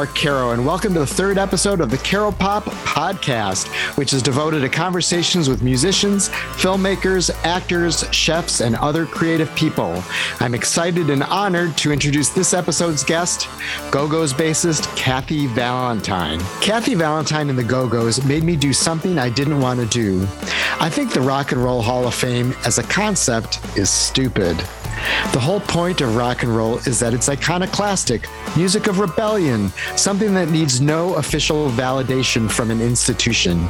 Mark 0.00 0.16
Caro, 0.16 0.52
and 0.52 0.64
welcome 0.64 0.94
to 0.94 1.00
the 1.00 1.06
third 1.06 1.36
episode 1.36 1.78
of 1.82 1.90
the 1.90 1.98
Caro 1.98 2.32
Pop 2.32 2.64
podcast, 2.64 3.66
which 3.98 4.14
is 4.14 4.22
devoted 4.22 4.60
to 4.60 4.68
conversations 4.70 5.46
with 5.46 5.62
musicians, 5.62 6.30
filmmakers, 6.30 7.30
actors, 7.44 8.10
chefs, 8.10 8.62
and 8.62 8.76
other 8.76 9.04
creative 9.04 9.54
people. 9.56 10.02
I'm 10.40 10.54
excited 10.54 11.10
and 11.10 11.22
honored 11.24 11.76
to 11.76 11.92
introduce 11.92 12.30
this 12.30 12.54
episode's 12.54 13.04
guest, 13.04 13.46
Go 13.90 14.08
Go's 14.08 14.32
bassist, 14.32 14.86
Kathy 14.96 15.46
Valentine. 15.48 16.40
Kathy 16.62 16.94
Valentine 16.94 17.50
and 17.50 17.58
the 17.58 17.62
Go 17.62 17.86
Go's 17.86 18.24
made 18.24 18.42
me 18.42 18.56
do 18.56 18.72
something 18.72 19.18
I 19.18 19.28
didn't 19.28 19.60
want 19.60 19.80
to 19.80 19.86
do. 19.86 20.22
I 20.80 20.88
think 20.88 21.12
the 21.12 21.20
Rock 21.20 21.52
and 21.52 21.62
Roll 21.62 21.82
Hall 21.82 22.06
of 22.06 22.14
Fame 22.14 22.54
as 22.64 22.78
a 22.78 22.82
concept 22.84 23.60
is 23.76 23.90
stupid. 23.90 24.56
The 25.32 25.40
whole 25.40 25.60
point 25.60 26.00
of 26.00 26.16
rock 26.16 26.42
and 26.42 26.54
roll 26.54 26.78
is 26.78 26.98
that 27.00 27.14
it's 27.14 27.28
iconoclastic, 27.28 28.28
music 28.56 28.86
of 28.86 28.98
rebellion, 28.98 29.70
something 29.96 30.34
that 30.34 30.50
needs 30.50 30.80
no 30.80 31.14
official 31.14 31.70
validation 31.70 32.50
from 32.50 32.70
an 32.70 32.80
institution. 32.80 33.68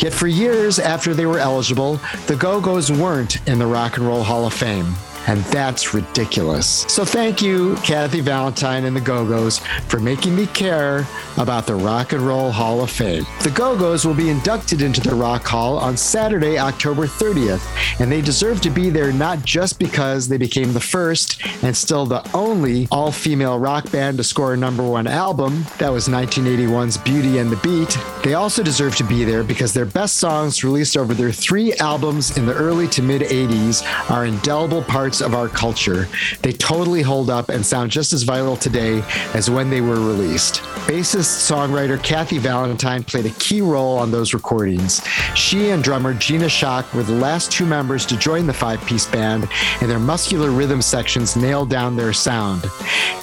Yet 0.00 0.12
for 0.12 0.26
years 0.26 0.78
after 0.78 1.14
they 1.14 1.26
were 1.26 1.38
eligible, 1.38 2.00
the 2.26 2.36
Go 2.36 2.60
Go's 2.60 2.90
weren't 2.90 3.46
in 3.48 3.58
the 3.58 3.66
Rock 3.66 3.96
and 3.96 4.06
Roll 4.06 4.22
Hall 4.22 4.46
of 4.46 4.52
Fame. 4.52 4.94
And 5.26 5.40
that's 5.44 5.94
ridiculous. 5.94 6.84
So 6.88 7.04
thank 7.04 7.40
you, 7.40 7.76
Kathy 7.76 8.20
Valentine 8.20 8.84
and 8.84 8.96
the 8.96 9.00
Go 9.00 9.26
Go's, 9.26 9.58
for 9.88 10.00
making 10.00 10.34
me 10.34 10.46
care 10.48 11.06
about 11.38 11.66
the 11.66 11.74
Rock 11.74 12.12
and 12.12 12.22
Roll 12.22 12.50
Hall 12.50 12.82
of 12.82 12.90
Fame. 12.90 13.24
The 13.42 13.50
Go 13.50 13.78
Go's 13.78 14.04
will 14.04 14.14
be 14.14 14.30
inducted 14.30 14.82
into 14.82 15.00
the 15.00 15.14
Rock 15.14 15.44
Hall 15.44 15.78
on 15.78 15.96
Saturday, 15.96 16.58
October 16.58 17.06
30th, 17.06 17.64
and 18.00 18.10
they 18.10 18.20
deserve 18.20 18.60
to 18.62 18.70
be 18.70 18.90
there 18.90 19.12
not 19.12 19.44
just 19.44 19.78
because 19.78 20.28
they 20.28 20.38
became 20.38 20.72
the 20.72 20.80
first 20.80 21.40
and 21.62 21.76
still 21.76 22.06
the 22.06 22.28
only 22.34 22.88
all 22.90 23.12
female 23.12 23.58
rock 23.58 23.90
band 23.90 24.18
to 24.18 24.24
score 24.24 24.54
a 24.54 24.56
number 24.56 24.82
one 24.82 25.06
album, 25.06 25.64
that 25.78 25.90
was 25.90 26.08
1981's 26.08 26.98
Beauty 26.98 27.38
and 27.38 27.50
the 27.50 27.56
Beat. 27.56 27.96
They 28.24 28.34
also 28.34 28.62
deserve 28.62 28.96
to 28.96 29.04
be 29.04 29.24
there 29.24 29.44
because 29.44 29.72
their 29.72 29.86
best 29.86 30.16
songs 30.16 30.64
released 30.64 30.96
over 30.96 31.14
their 31.14 31.32
three 31.32 31.74
albums 31.74 32.36
in 32.36 32.46
the 32.46 32.54
early 32.54 32.88
to 32.88 33.02
mid 33.02 33.22
80s 33.22 33.82
are 34.10 34.26
indelible 34.26 34.82
parts 34.82 35.11
of 35.20 35.34
our 35.34 35.48
culture. 35.48 36.08
They 36.42 36.52
totally 36.52 37.02
hold 37.02 37.30
up 37.30 37.48
and 37.48 37.64
sound 37.64 37.90
just 37.90 38.12
as 38.12 38.22
vital 38.22 38.56
today 38.56 39.02
as 39.34 39.50
when 39.50 39.70
they 39.70 39.80
were 39.80 40.00
released. 40.00 40.62
Bassist 40.86 41.50
songwriter 41.50 42.02
Kathy 42.02 42.38
Valentine 42.38 43.04
played 43.04 43.26
a 43.26 43.30
key 43.30 43.60
role 43.60 43.98
on 43.98 44.10
those 44.10 44.34
recordings. 44.34 45.04
She 45.34 45.70
and 45.70 45.82
drummer 45.82 46.14
Gina 46.14 46.46
Schock 46.46 46.92
were 46.94 47.02
the 47.02 47.12
last 47.12 47.52
two 47.52 47.66
members 47.66 48.06
to 48.06 48.16
join 48.16 48.46
the 48.46 48.52
five 48.52 48.84
piece 48.86 49.06
band, 49.06 49.48
and 49.80 49.90
their 49.90 49.98
muscular 49.98 50.50
rhythm 50.50 50.82
sections 50.82 51.36
nailed 51.36 51.70
down 51.70 51.96
their 51.96 52.12
sound. 52.12 52.62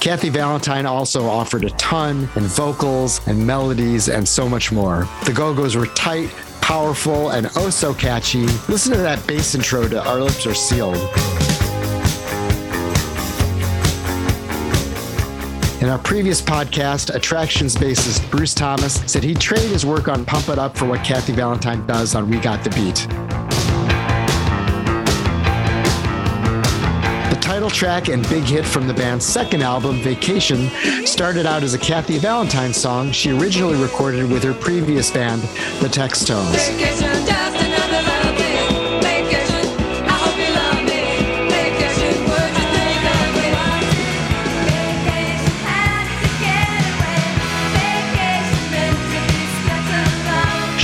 Kathy 0.00 0.28
Valentine 0.28 0.86
also 0.86 1.26
offered 1.26 1.64
a 1.64 1.70
ton 1.70 2.28
in 2.36 2.44
vocals 2.44 3.26
and 3.26 3.46
melodies 3.46 4.08
and 4.08 4.26
so 4.26 4.48
much 4.48 4.72
more. 4.72 5.08
The 5.24 5.32
Go 5.32 5.54
Go's 5.54 5.76
were 5.76 5.86
tight, 5.86 6.30
powerful, 6.60 7.30
and 7.30 7.50
oh 7.56 7.70
so 7.70 7.92
catchy. 7.92 8.46
Listen 8.68 8.92
to 8.92 8.98
that 8.98 9.26
bass 9.26 9.54
intro 9.54 9.88
to 9.88 10.02
Our 10.08 10.20
Lips 10.20 10.46
Are 10.46 10.54
Sealed. 10.54 11.39
In 15.80 15.88
our 15.88 15.98
previous 15.98 16.42
podcast, 16.42 17.14
Attractions 17.14 17.74
bassist 17.74 18.30
Bruce 18.30 18.52
Thomas 18.52 18.96
said 19.10 19.24
he'd 19.24 19.40
trade 19.40 19.70
his 19.70 19.86
work 19.86 20.08
on 20.08 20.26
Pump 20.26 20.50
It 20.50 20.58
Up 20.58 20.76
for 20.76 20.84
what 20.84 21.02
Kathy 21.02 21.32
Valentine 21.32 21.86
does 21.86 22.14
on 22.14 22.28
We 22.28 22.38
Got 22.38 22.62
the 22.62 22.68
Beat. 22.68 22.96
The 27.30 27.40
title 27.40 27.70
track 27.70 28.08
and 28.08 28.28
big 28.28 28.44
hit 28.44 28.66
from 28.66 28.88
the 28.88 28.92
band's 28.92 29.24
second 29.24 29.62
album, 29.62 29.96
Vacation, 30.02 30.68
started 31.06 31.46
out 31.46 31.62
as 31.62 31.72
a 31.72 31.78
Kathy 31.78 32.18
Valentine 32.18 32.74
song 32.74 33.10
she 33.10 33.30
originally 33.30 33.80
recorded 33.80 34.30
with 34.30 34.44
her 34.44 34.52
previous 34.52 35.10
band, 35.10 35.40
the 35.80 35.88
Textones. 35.88 37.39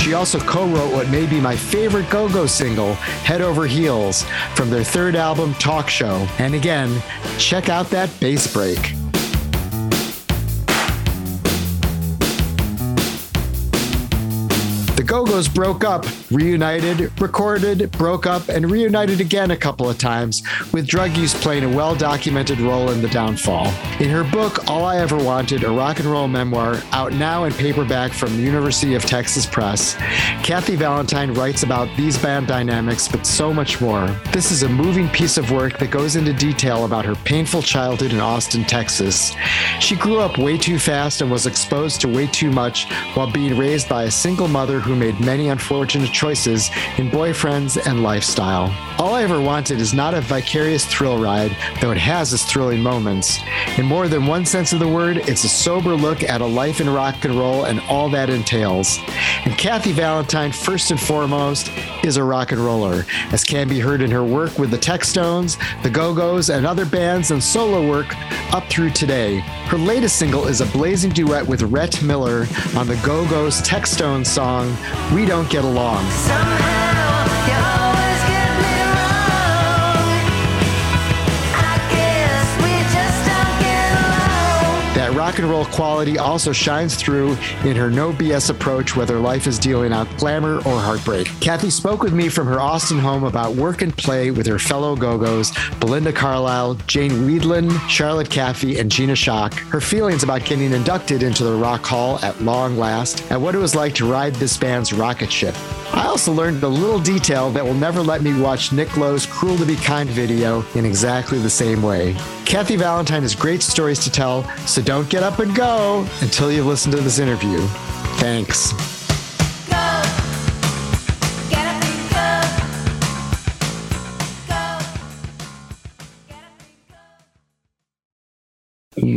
She 0.07 0.13
also 0.13 0.39
co 0.39 0.65
wrote 0.65 0.93
what 0.93 1.09
may 1.09 1.25
be 1.25 1.41
my 1.41 1.53
favorite 1.53 2.09
Go 2.09 2.29
Go 2.29 2.45
single, 2.45 2.93
Head 2.93 3.41
Over 3.41 3.67
Heels, 3.67 4.23
from 4.55 4.69
their 4.69 4.81
third 4.81 5.17
album, 5.17 5.53
Talk 5.55 5.89
Show. 5.89 6.25
And 6.39 6.55
again, 6.55 7.03
check 7.37 7.67
out 7.67 7.89
that 7.89 8.09
bass 8.21 8.47
break. 8.53 8.77
The 14.95 15.03
Go 15.05 15.25
Go's 15.25 15.49
broke 15.49 15.83
up, 15.83 16.05
reunited, 16.31 17.11
recorded, 17.19 17.91
broke 17.91 18.25
up, 18.25 18.47
and 18.47 18.71
reunited 18.71 19.19
again 19.19 19.51
a 19.51 19.57
couple 19.57 19.89
of 19.89 19.97
times, 19.97 20.41
with 20.71 20.87
drug 20.87 21.17
use 21.17 21.33
playing 21.33 21.65
a 21.65 21.75
well 21.75 21.95
documented 21.95 22.61
role 22.61 22.91
in 22.91 23.01
the 23.01 23.09
downfall. 23.09 23.73
In 23.99 24.11
her 24.11 24.23
book, 24.23 24.69
All 24.69 24.85
I 24.85 24.97
Ever 24.97 25.17
Wanted, 25.17 25.63
a 25.63 25.71
rock 25.71 25.97
and 25.97 26.05
roll 26.07 26.27
memoir, 26.27 26.83
out 26.91 27.13
now 27.13 27.45
in 27.45 27.53
paperback 27.53 28.11
from 28.13 28.37
the 28.37 28.43
University 28.43 28.93
of 28.93 29.03
Texas 29.03 29.47
Press, 29.47 29.95
Kathy 30.43 30.75
Valentine 30.75 31.33
writes 31.33 31.63
about 31.63 31.89
these 31.97 32.15
band 32.15 32.45
dynamics, 32.45 33.07
but 33.07 33.25
so 33.25 33.51
much 33.51 33.81
more. 33.81 34.05
This 34.31 34.51
is 34.51 34.61
a 34.61 34.69
moving 34.69 35.09
piece 35.09 35.39
of 35.39 35.49
work 35.49 35.79
that 35.79 35.89
goes 35.89 36.15
into 36.15 36.31
detail 36.31 36.85
about 36.85 37.05
her 37.05 37.15
painful 37.15 37.63
childhood 37.63 38.13
in 38.13 38.19
Austin, 38.19 38.65
Texas. 38.65 39.33
She 39.79 39.95
grew 39.95 40.19
up 40.19 40.37
way 40.37 40.59
too 40.59 40.77
fast 40.77 41.21
and 41.21 41.31
was 41.31 41.47
exposed 41.47 41.99
to 42.01 42.07
way 42.07 42.27
too 42.27 42.51
much 42.51 42.85
while 43.15 43.31
being 43.31 43.57
raised 43.57 43.89
by 43.89 44.03
a 44.03 44.11
single 44.11 44.47
mother 44.47 44.79
who 44.79 44.95
made 44.95 45.19
many 45.19 45.49
unfortunate 45.49 46.11
choices 46.11 46.69
in 46.99 47.09
boyfriends 47.09 47.83
and 47.87 48.03
lifestyle. 48.03 48.71
All 48.99 49.15
I 49.15 49.23
ever 49.23 49.41
wanted 49.41 49.81
is 49.81 49.93
not 49.93 50.13
a 50.13 50.21
vicarious 50.21 50.85
thrill 50.85 51.19
ride, 51.19 51.57
though 51.81 51.91
it 51.91 51.97
has 51.97 52.31
its 52.31 52.45
thrilling 52.45 52.81
moments. 52.81 53.39
In 53.77 53.86
more 53.87 54.09
than 54.09 54.27
one 54.27 54.45
sense 54.45 54.73
of 54.73 54.79
the 54.79 54.87
word, 54.87 55.17
it's 55.17 55.45
a 55.45 55.49
sober 55.49 55.95
look 55.95 56.21
at 56.21 56.41
a 56.41 56.45
life 56.45 56.81
in 56.81 56.89
rock 56.89 57.23
and 57.23 57.33
roll 57.35 57.63
and 57.63 57.79
all 57.89 58.09
that 58.09 58.29
entails. 58.29 58.99
And 59.45 59.57
Kathy 59.57 59.93
Valentine, 59.93 60.51
first 60.51 60.91
and 60.91 60.99
foremost, 60.99 61.71
is 62.03 62.17
a 62.17 62.23
rock 62.23 62.51
and 62.51 62.59
roller, 62.59 63.05
as 63.31 63.45
can 63.45 63.69
be 63.69 63.79
heard 63.79 64.01
in 64.01 64.11
her 64.11 64.25
work 64.25 64.59
with 64.59 64.71
the 64.71 64.77
Textones, 64.77 65.57
the 65.83 65.89
Go 65.89 66.13
Go's, 66.13 66.49
and 66.49 66.65
other 66.65 66.85
bands 66.85 67.31
and 67.31 67.41
solo 67.41 67.87
work 67.87 68.13
up 68.53 68.67
through 68.67 68.89
today. 68.89 69.39
Her 69.69 69.77
latest 69.77 70.17
single 70.17 70.47
is 70.47 70.59
a 70.59 70.65
blazing 70.67 71.11
duet 71.11 71.47
with 71.47 71.61
Rhett 71.63 72.03
Miller 72.03 72.45
on 72.75 72.87
the 72.87 72.99
Go 73.05 73.27
Go's 73.29 73.61
Textone 73.61 74.25
song, 74.25 74.75
We 75.15 75.25
Don't 75.25 75.49
Get 75.49 75.63
Along. 75.63 76.03
That 76.27 77.96
rock 85.27 85.39
and 85.39 85.49
roll 85.49 85.65
quality 85.65 86.17
also 86.17 86.53
shines 86.53 86.95
through 86.95 87.31
in 87.65 87.75
her 87.75 87.89
no 87.89 88.13
BS 88.13 88.49
approach, 88.49 88.95
whether 88.95 89.19
life 89.19 89.45
is 89.45 89.59
dealing 89.59 89.91
out 89.91 90.07
glamour 90.15 90.59
or 90.59 90.79
heartbreak. 90.79 91.27
Kathy 91.41 91.69
spoke 91.69 92.01
with 92.01 92.13
me 92.13 92.29
from 92.29 92.47
her 92.47 92.61
Austin 92.61 92.97
home 92.97 93.25
about 93.25 93.53
work 93.53 93.81
and 93.81 93.95
play 93.97 94.31
with 94.31 94.47
her 94.47 94.57
fellow 94.57 94.95
Go 94.95 95.17
Go's, 95.17 95.51
Belinda 95.81 96.13
Carlisle, 96.13 96.75
Jane 96.87 97.11
Wiedlin, 97.11 97.77
Charlotte 97.89 98.29
Caffey, 98.29 98.79
and 98.79 98.89
Gina 98.89 99.15
Schock, 99.15 99.53
her 99.69 99.81
feelings 99.81 100.23
about 100.23 100.45
getting 100.45 100.71
inducted 100.71 101.23
into 101.23 101.43
the 101.43 101.55
Rock 101.55 101.83
Hall 101.83 102.19
at 102.23 102.41
long 102.41 102.77
last, 102.77 103.29
and 103.29 103.43
what 103.43 103.53
it 103.53 103.57
was 103.57 103.75
like 103.75 103.93
to 103.95 104.09
ride 104.09 104.33
this 104.35 104.55
band's 104.55 104.93
rocket 104.93 105.29
ship. 105.29 105.55
I 105.93 106.05
also 106.05 106.31
learned 106.31 106.63
a 106.63 106.69
little 106.69 107.01
detail 107.01 107.49
that 107.51 107.65
will 107.65 107.73
never 107.73 108.01
let 108.01 108.21
me 108.21 108.39
watch 108.39 108.71
Nick 108.71 108.95
Lowe's 108.95 109.25
Cruel 109.25 109.57
to 109.57 109.65
Be 109.65 109.75
Kind 109.75 110.09
video 110.09 110.63
in 110.75 110.85
exactly 110.85 111.37
the 111.37 111.49
same 111.49 111.83
way. 111.83 112.15
Kathy 112.47 112.77
Valentine 112.77 113.23
has 113.23 113.35
great 113.35 113.61
stories 113.61 113.99
to 113.99 114.09
tell, 114.09 114.49
so 114.65 114.81
don't 114.81 115.09
get 115.09 115.21
up 115.21 115.39
and 115.39 115.53
go 115.53 116.07
until 116.21 116.49
you've 116.49 116.65
listened 116.65 116.95
to 116.95 117.01
this 117.01 117.19
interview. 117.19 117.59
Thanks. 118.19 118.96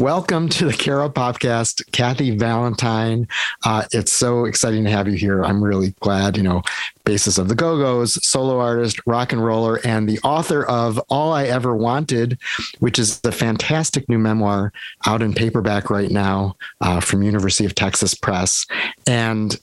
Welcome 0.01 0.49
to 0.49 0.65
the 0.65 0.73
Caro 0.73 1.11
Podcast, 1.11 1.83
Kathy 1.93 2.35
Valentine. 2.35 3.29
Uh, 3.65 3.85
it's 3.93 4.11
so 4.11 4.47
exciting 4.47 4.83
to 4.85 4.91
have 4.91 5.07
you 5.07 5.13
here. 5.13 5.45
I'm 5.45 5.63
really 5.63 5.91
glad, 6.01 6.39
you 6.39 6.43
know, 6.43 6.63
basis 7.05 7.37
of 7.37 7.49
the 7.49 7.55
Go 7.55 7.77
Go's, 7.77 8.15
solo 8.27 8.59
artist, 8.59 8.99
rock 9.05 9.35
and 9.35 9.45
roller, 9.45 9.79
and 9.85 10.09
the 10.09 10.19
author 10.21 10.65
of 10.65 10.99
All 11.11 11.35
I 11.35 11.45
Ever 11.45 11.77
Wanted, 11.77 12.39
which 12.79 12.99
is 12.99 13.21
the 13.21 13.31
fantastic 13.31 14.09
new 14.09 14.19
memoir 14.19 14.73
out 15.05 15.21
in 15.21 15.35
paperback 15.35 15.91
right 15.91 16.11
now 16.11 16.57
uh, 16.81 17.01
from 17.01 17.23
University 17.23 17.67
of 17.67 17.75
Texas 17.75 18.15
Press. 18.15 18.65
And 19.07 19.61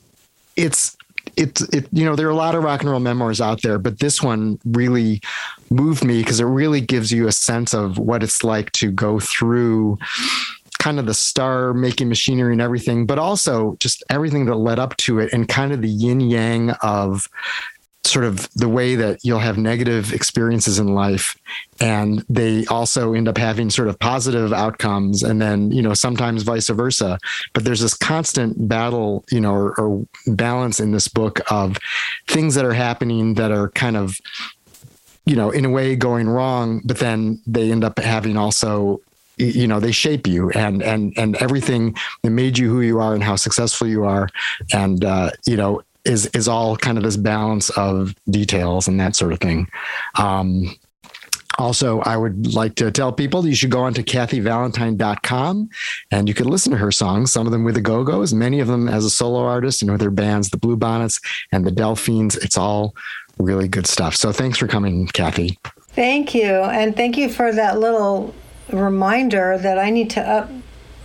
it's 0.56 0.95
it's 1.38 1.62
it 1.74 1.88
you 1.92 2.04
know 2.04 2.16
there 2.16 2.28
are 2.28 2.31
a 2.31 2.36
lot 2.36 2.56
of 2.56 2.63
rock 2.63 2.81
and 2.81 2.89
roll 2.89 3.00
memoirs 3.00 3.39
out 3.39 3.62
there 3.62 3.78
but 3.78 4.00
this 4.00 4.22
one 4.22 4.60
really 4.66 5.22
moved 5.69 6.04
me 6.04 6.22
because 6.22 6.39
it 6.39 6.45
really 6.45 6.81
gives 6.81 7.12
you 7.12 7.28
a 7.28 7.31
sense 7.31 7.74
of 7.74 7.98
what 7.98 8.24
it's 8.24 8.44
like 8.44 8.72
to 8.72 8.92
go 8.92 9.19
through 9.19 9.98
kind 10.80 11.00
of 11.00 11.06
the 11.06 11.13
star 11.13 11.74
making 11.74 12.07
machinery 12.07 12.54
and 12.54 12.62
everything, 12.62 13.06
but 13.06 13.19
also 13.19 13.75
just 13.80 14.04
everything 14.10 14.45
that 14.45 14.56
led 14.56 14.80
up 14.80 14.95
to 14.98 15.19
it 15.19 15.34
and 15.34 15.48
kind 15.48 15.74
of 15.74 15.81
the 15.81 15.89
yin 15.89 16.22
yang 16.22 16.69
of 16.81 17.28
sort 18.07 18.25
of 18.25 18.50
the 18.54 18.69
way 18.69 18.95
that 18.95 19.19
you'll 19.24 19.39
have 19.39 19.57
negative 19.57 20.13
experiences 20.13 20.80
in 20.80 20.94
life 20.94 21.38
and 21.80 22.25
they 22.30 22.65
also 22.68 23.13
end 23.13 23.27
up 23.27 23.38
having 23.38 23.69
sort 23.69 23.88
of 23.88 24.00
positive 24.00 24.51
outcomes 24.54 25.24
and 25.24 25.42
then 25.42 25.71
you 25.71 25.81
know 25.81 25.94
sometimes 25.94 26.44
vice 26.44 26.69
versa. 26.69 27.19
But 27.54 27.63
there's 27.63 27.81
this 27.81 27.94
constant 27.94 28.68
battle 28.68 29.24
you 29.31 29.42
know 29.42 29.54
or, 29.54 29.80
or 29.80 30.06
balance 30.27 30.80
in 30.80 30.92
this 30.92 31.07
book 31.07 31.39
of 31.51 31.77
things 32.27 32.56
that 32.56 32.65
are 32.65 32.74
happening 32.74 33.36
that 33.36 33.51
are 33.51 33.69
kind 33.69 33.98
of 33.98 34.18
you 35.25 35.36
know 35.36 35.51
in 35.51 35.65
a 35.65 35.69
way 35.69 35.95
going 35.95 36.30
wrong 36.30 36.81
but 36.86 37.00
then 37.00 37.42
they 37.45 37.71
end 37.71 37.83
up 37.83 38.00
having 38.00 38.38
also 38.38 39.01
you 39.38 39.68
know 39.68 39.80
they 39.80 39.92
shape 39.92 40.25
you 40.25 40.50
and 40.51 40.81
and 40.81 41.13
and 41.18 41.36
everything 41.38 41.95
that 42.24 42.31
made 42.31 42.57
you 42.57 42.69
who 42.69 42.81
you 42.81 43.00
are 43.00 43.13
and 43.13 43.24
how 43.24 43.36
successful 43.36 43.88
you 43.88 44.04
are 44.04 44.27
and 44.74 45.06
uh, 45.06 45.30
you 45.45 45.56
know 45.56 45.81
is 46.07 46.27
is 46.27 46.48
all 46.48 46.77
kind 46.77 46.98
of 46.98 47.04
this 47.04 47.18
balance 47.18 47.69
of 47.71 48.15
details 48.30 48.88
and 48.88 49.00
that 49.00 49.15
sort 49.15 49.33
of 49.33 49.39
thing. 49.39 49.68
Um, 50.15 50.75
also, 51.59 52.01
I 52.01 52.15
would 52.18 52.54
like 52.54 52.75
to 52.75 52.92
tell 52.92 53.12
people 53.12 53.48
you 53.48 53.56
should 53.56 53.71
go 53.71 53.81
on 53.81 53.94
to 53.95 54.04
kathyvalentine.com 54.04 55.69
and 56.12 56.27
you 56.27 56.36
can 56.36 56.48
listen 56.48 56.71
to 56.71 56.77
her 56.77 56.92
songs, 56.92 57.31
some 57.31 57.48
of 57.48 57.51
them 57.51 57.63
with 57.63 57.74
the 57.74 57.81
Go 57.81 58.04
Go's, 58.04 58.31
many 58.31 58.59
of 58.59 58.68
them 58.68 58.88
as 58.88 59.04
a 59.04 59.09
solo 59.09 59.44
artist 59.44 59.81
and 59.81 59.92
with 59.92 60.01
her 60.01 60.12
bands, 60.12 60.50
the 60.50 60.57
Bluebonnets 60.57 61.19
and 61.51 61.65
the 61.65 61.71
Delphines. 61.71 62.38
It's 62.38 62.57
all 62.57 62.95
really 63.39 63.68
good 63.68 63.88
stuff. 63.88 64.15
So 64.15 64.31
thanks 64.31 64.59
for 64.59 64.68
coming, 64.68 65.07
Kathy. 65.07 65.57
Thank 65.89 66.36
you. 66.36 66.45
And 66.45 66.95
thank 66.95 67.18
you 67.18 67.27
for 67.27 67.51
that 67.51 67.80
little 67.80 68.36
reminder 68.71 69.57
that 69.57 69.80
I 69.80 69.89
need 69.89 70.12
to 70.12 70.21
up 70.21 70.50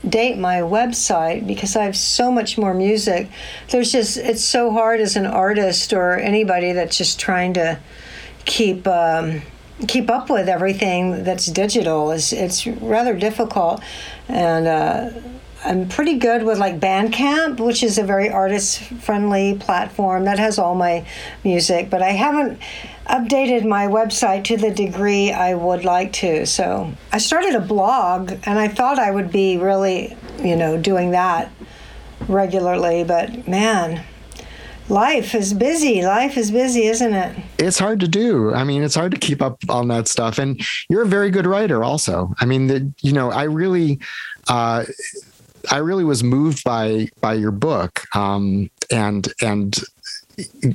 date 0.08 0.37
my 0.37 0.56
website 0.56 1.46
because 1.46 1.76
I 1.76 1.84
have 1.84 1.96
so 1.96 2.31
much 2.31 2.58
more 2.58 2.75
music. 2.75 3.28
There's 3.70 3.93
just 3.93 4.16
it's 4.16 4.43
so 4.43 4.72
hard 4.72 5.00
as 5.00 5.16
an 5.16 5.26
artist 5.26 5.93
or 5.93 6.19
anybody 6.19 6.72
that's 6.72 6.96
just 6.99 7.20
trying 7.20 7.54
to 7.54 7.78
keep 8.44 8.87
um, 8.87 9.43
keep 9.87 10.10
up 10.10 10.28
with 10.31 10.49
everything 10.49 11.25
that's 11.25 11.46
digital. 11.46 12.10
It's 12.10 12.32
it's 12.32 12.66
rather 12.66 13.14
difficult, 13.14 13.82
and 14.28 14.66
uh, 14.66 15.10
I'm 15.64 15.88
pretty 15.88 16.19
good 16.19 16.43
with 16.43 16.58
like 16.58 16.81
Bandcamp, 16.81 17.60
which 17.60 17.82
is 17.82 17.99
a 17.99 18.02
very 18.02 18.28
artist 18.28 18.81
friendly 18.81 19.56
platform 19.58 20.25
that 20.25 20.38
has 20.38 20.58
all 20.58 20.75
my 20.75 21.06
music, 21.44 21.90
but 21.90 22.02
I 22.02 22.10
haven't 22.10 22.58
updated 23.08 23.66
my 23.66 23.87
website 23.87 24.44
to 24.44 24.56
the 24.56 24.70
degree 24.70 25.32
I 25.32 25.54
would 25.54 25.84
like 25.84 26.12
to. 26.14 26.46
So 26.46 26.93
I 27.12 27.19
started 27.19 27.54
a 27.54 27.60
blog 27.60 28.32
and 28.44 28.58
I 28.58 28.69
thought 28.69 28.99
I 28.99 29.10
would 29.10 29.32
be 29.32 29.56
really, 29.56 30.16
you 30.43 30.56
know, 30.56 30.78
doing 30.78 31.10
that 31.10 31.50
regularly, 32.28 33.04
but 33.04 33.49
man, 33.49 34.04
life 34.88 35.34
is 35.34 35.52
busy. 35.52 36.02
Life 36.02 36.37
is 36.37 36.50
busy, 36.50 36.87
isn't 36.87 37.14
it? 37.14 37.37
It's 37.58 37.78
hard 37.78 38.00
to 38.00 38.08
do. 38.08 38.52
I 38.54 38.64
mean, 38.64 38.82
it's 38.82 38.94
hard 38.94 39.12
to 39.12 39.19
keep 39.19 39.43
up 39.43 39.58
on 39.69 39.88
that 39.88 40.08
stuff. 40.08 40.38
And 40.38 40.60
you're 40.88 41.02
a 41.02 41.06
very 41.06 41.31
good 41.31 41.46
writer, 41.46 41.82
also. 41.82 42.34
I 42.38 42.44
mean, 42.44 42.66
the, 42.69 42.93
you 43.00 43.12
know, 43.12 43.31
I 43.31 43.44
really, 43.44 43.99
uh, 44.49 44.84
I 45.70 45.78
really 45.78 46.04
was 46.04 46.25
moved 46.25 46.64
by 46.64 47.08
by 47.20 47.34
your 47.34 47.52
book, 47.52 48.04
um, 48.16 48.69
and 48.90 49.32
and 49.40 49.78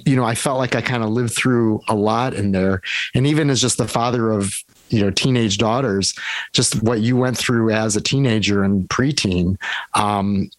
you 0.06 0.16
know 0.16 0.24
I 0.24 0.36
felt 0.36 0.58
like 0.58 0.76
I 0.76 0.82
kind 0.82 1.04
of 1.04 1.10
lived 1.10 1.36
through 1.36 1.82
a 1.88 1.96
lot 1.96 2.34
in 2.34 2.52
there, 2.52 2.82
and 3.14 3.28
even 3.28 3.50
as 3.50 3.62
just 3.62 3.78
the 3.78 3.88
father 3.88 4.32
of 4.32 4.54
you 4.90 5.02
know 5.02 5.12
teenage 5.12 5.58
daughters, 5.58 6.14
just 6.54 6.82
what 6.84 7.02
you 7.02 7.18
went 7.18 7.38
through 7.38 7.72
as 7.72 7.96
a 7.96 8.02
teenager 8.02 8.64
and 8.64 8.88
preteen. 8.90 9.58
Um, 9.94 10.50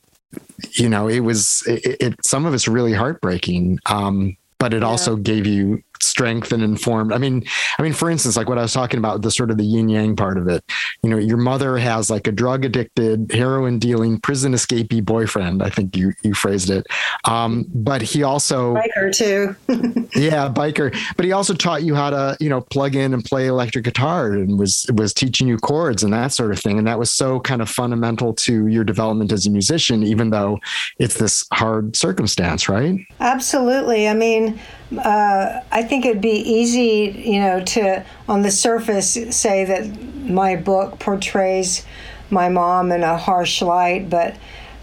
you 0.73 0.89
know, 0.89 1.09
it 1.09 1.21
was 1.21 1.63
it, 1.67 1.97
it, 2.01 2.27
Some 2.27 2.47
of 2.47 2.55
it's 2.55 2.69
really 2.69 2.93
heartbreaking, 2.93 3.79
um, 3.87 4.37
but 4.59 4.75
it 4.75 4.83
yeah. 4.83 4.89
also 4.89 5.17
gave 5.17 5.47
you 5.47 5.83
strength 6.03 6.53
and 6.53 6.63
informed. 6.63 7.13
I 7.13 7.19
mean, 7.19 7.45
I 7.79 7.83
mean, 7.83 7.93
for 7.93 8.11
instance, 8.11 8.37
like 8.37 8.49
what 8.49 8.59
I 8.59 8.63
was 8.63 8.73
talking 8.73 8.99
about, 8.99 9.23
the 9.23 9.31
sort 9.31 9.51
of 9.51 9.59
the 9.59 9.65
yin 9.65 9.89
yang 9.89 10.17
part 10.17 10.39
of 10.39 10.49
it. 10.49 10.65
You 11.03 11.11
know, 11.11 11.19
your 11.19 11.37
mother 11.37 11.79
has 11.79 12.11
like 12.11 12.27
a 12.27 12.33
drug 12.33 12.65
addicted, 12.65 13.31
heroin 13.33 13.79
dealing, 13.79 14.21
prison 14.21 14.53
escapee 14.53 15.05
boyfriend. 15.05 15.63
I 15.63 15.71
think 15.71 15.97
you 15.97 16.13
you 16.23 16.35
phrased 16.35 16.71
it. 16.71 16.87
Um, 17.25 17.67
but 17.75 18.03
he 18.03 18.23
also 18.23 18.75
biker 18.75 19.15
too. 19.15 19.57
yeah, 20.19 20.49
biker. 20.49 20.97
But 21.17 21.25
he 21.25 21.33
also 21.33 21.55
taught 21.55 21.83
you 21.83 21.95
how 21.95 22.11
to 22.11 22.37
you 22.41 22.49
know 22.49 22.61
plug 22.61 22.95
in 22.95 23.15
and 23.15 23.25
play 23.25 23.47
electric 23.47 23.85
guitar 23.85 24.33
and 24.33 24.59
was 24.59 24.87
was 24.95 25.13
teaching 25.15 25.49
you 25.49 25.59
chords 25.59 26.03
and 26.03 26.13
that 26.13 26.33
sort 26.33 26.53
of 26.53 26.59
thing. 26.59 26.79
And 26.79 26.87
that 26.87 26.99
was 26.99 27.11
so 27.11 27.41
kind 27.41 27.63
of 27.63 27.69
fundamental 27.69 28.35
to 28.35 28.67
your 28.67 28.85
development 28.85 29.33
as 29.33 29.47
a 29.47 29.51
musician, 29.51 30.03
even 30.03 30.31
though 30.31 30.59
it's 30.99 31.19
this 31.19 31.47
hard 31.53 31.97
circumstance, 31.97 32.69
right? 32.69 32.99
Absolutely. 33.21 34.09
I 34.09 34.15
mean 34.15 34.59
uh, 34.97 35.61
I 35.71 35.83
think 35.83 36.07
it'd 36.07 36.23
be 36.23 36.31
easy, 36.31 37.23
you 37.27 37.41
know, 37.41 37.63
to 37.63 38.05
on 38.29 38.43
the 38.43 38.51
surface 38.51 39.13
say 39.31 39.65
that 39.65 40.03
my 40.25 40.57
book 40.57 40.99
portrays 40.99 41.85
my 42.31 42.49
mom 42.49 42.93
in 42.93 43.03
a 43.03 43.17
harsh 43.17 43.61
light, 43.63 44.09
but 44.09 44.37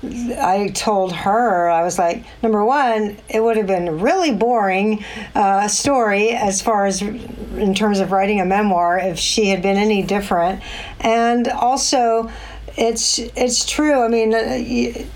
I 0.03 0.71
told 0.75 1.13
her, 1.13 1.69
I 1.69 1.83
was 1.83 1.97
like, 1.97 2.23
number 2.43 2.63
one, 2.63 3.17
it 3.29 3.39
would 3.39 3.57
have 3.57 3.65
been 3.65 3.99
really 3.99 4.31
boring 4.31 5.03
uh, 5.33 5.67
story 5.67 6.29
as 6.29 6.61
far 6.61 6.85
as 6.85 7.01
in 7.01 7.73
terms 7.73 7.99
of 7.99 8.11
writing 8.11 8.39
a 8.39 8.45
memoir 8.45 8.99
if 8.99 9.17
she 9.17 9.47
had 9.47 9.61
been 9.61 9.77
any 9.77 10.03
different, 10.03 10.61
and 10.99 11.47
also, 11.47 12.29
it's 12.77 13.19
it's 13.19 13.65
true. 13.65 14.03
I 14.03 14.07
mean. 14.07 15.07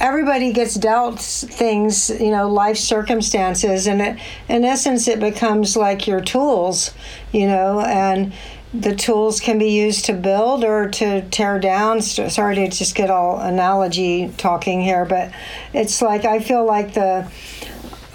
Everybody 0.00 0.52
gets 0.52 0.74
dealt 0.74 1.20
things, 1.20 2.08
you 2.08 2.30
know, 2.30 2.48
life 2.48 2.76
circumstances, 2.76 3.86
and 3.86 4.00
it, 4.00 4.18
in 4.48 4.64
essence, 4.64 5.08
it 5.08 5.18
becomes 5.18 5.76
like 5.76 6.06
your 6.06 6.20
tools, 6.20 6.92
you 7.32 7.46
know, 7.46 7.80
and 7.80 8.32
the 8.72 8.94
tools 8.94 9.40
can 9.40 9.58
be 9.58 9.70
used 9.70 10.04
to 10.04 10.12
build 10.12 10.62
or 10.62 10.88
to 10.90 11.22
tear 11.30 11.58
down. 11.58 12.02
Sorry 12.02 12.54
to 12.54 12.68
just 12.68 12.94
get 12.94 13.10
all 13.10 13.40
analogy 13.40 14.32
talking 14.36 14.80
here, 14.80 15.04
but 15.04 15.32
it's 15.72 16.02
like 16.02 16.24
I 16.24 16.38
feel 16.38 16.64
like 16.64 16.94
the 16.94 17.30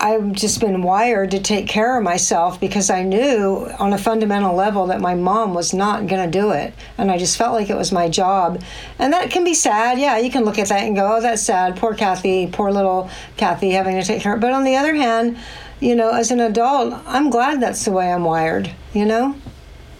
I've 0.03 0.33
just 0.33 0.59
been 0.59 0.83
wired 0.83 1.31
to 1.31 1.39
take 1.39 1.65
care 1.65 1.97
of 1.97 2.03
myself 2.03 2.59
because 2.59 2.89
I 2.89 3.03
knew 3.03 3.69
on 3.79 3.93
a 3.93 3.97
fundamental 3.97 4.53
level 4.53 4.87
that 4.87 4.99
my 4.99 5.15
mom 5.15 5.53
was 5.53 5.73
not 5.73 6.07
going 6.07 6.29
to 6.29 6.39
do 6.39 6.51
it. 6.51 6.73
And 6.97 7.09
I 7.09 7.17
just 7.17 7.37
felt 7.37 7.53
like 7.53 7.69
it 7.69 7.77
was 7.77 7.93
my 7.93 8.09
job. 8.09 8.61
And 8.99 9.13
that 9.13 9.31
can 9.31 9.45
be 9.45 9.53
sad. 9.53 9.97
Yeah, 9.97 10.17
you 10.17 10.29
can 10.29 10.43
look 10.43 10.59
at 10.59 10.67
that 10.67 10.83
and 10.83 10.93
go, 10.93 11.15
oh, 11.15 11.21
that's 11.21 11.41
sad. 11.41 11.77
Poor 11.77 11.93
Kathy, 11.93 12.47
poor 12.47 12.69
little 12.69 13.09
Kathy 13.37 13.71
having 13.71 13.95
to 13.95 14.03
take 14.03 14.21
care. 14.21 14.35
of. 14.35 14.41
But 14.41 14.51
on 14.51 14.65
the 14.65 14.75
other 14.75 14.93
hand, 14.93 15.37
you 15.79 15.95
know, 15.95 16.09
as 16.09 16.31
an 16.31 16.41
adult, 16.41 17.01
I'm 17.05 17.29
glad 17.29 17.61
that's 17.61 17.85
the 17.85 17.91
way 17.93 18.11
I'm 18.11 18.25
wired, 18.25 18.75
you 18.91 19.05
know? 19.05 19.37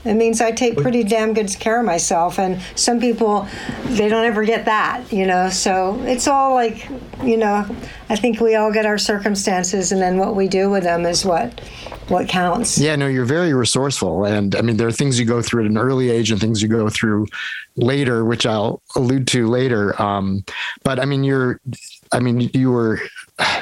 It 0.06 0.16
means 0.16 0.42
I 0.42 0.52
take 0.52 0.78
pretty 0.78 1.04
damn 1.04 1.34
good 1.34 1.50
care 1.60 1.80
of 1.80 1.86
myself. 1.86 2.38
And 2.38 2.62
some 2.76 3.00
people, 3.00 3.48
they 3.86 4.10
don't 4.10 4.26
ever 4.26 4.44
get 4.44 4.66
that, 4.66 5.12
you 5.14 5.26
know. 5.26 5.50
So 5.50 6.00
it's 6.04 6.28
all 6.28 6.54
like, 6.54 6.90
you 7.24 7.38
know, 7.38 7.66
I 8.10 8.16
think 8.16 8.40
we 8.40 8.56
all 8.56 8.72
get 8.72 8.86
our 8.86 8.98
circumstances, 8.98 9.92
and 9.92 10.02
then 10.02 10.18
what 10.18 10.36
we 10.36 10.48
do 10.48 10.70
with 10.70 10.84
them 10.84 11.06
is 11.06 11.26
what 11.26 11.62
what 12.10 12.28
counts. 12.28 12.78
Yeah, 12.78 12.98
no, 12.98 13.08
you're 13.08 13.24
very 13.26 13.54
resourceful, 13.54 14.26
and 14.26 14.56
I 14.56 14.62
mean, 14.62 14.76
there 14.76 14.88
are 14.88 14.92
things 14.92 15.18
you 15.18 15.26
go 15.26 15.42
through 15.42 15.64
at 15.64 15.72
an 15.72 15.78
early 15.78 16.10
age 16.10 16.32
and 16.32 16.40
things 16.40 16.62
you 16.62 16.68
go 16.68 16.90
through 16.90 17.28
later, 17.78 18.26
which 18.26 18.46
I'll 18.46 18.82
allude 18.96 19.26
to 19.30 19.48
later. 19.48 20.00
Um, 20.02 20.44
but 20.84 21.00
I 21.00 21.06
mean, 21.06 21.24
you're, 21.24 21.62
I 22.12 22.20
mean, 22.20 22.52
you 22.54 22.72
were, 22.72 23.00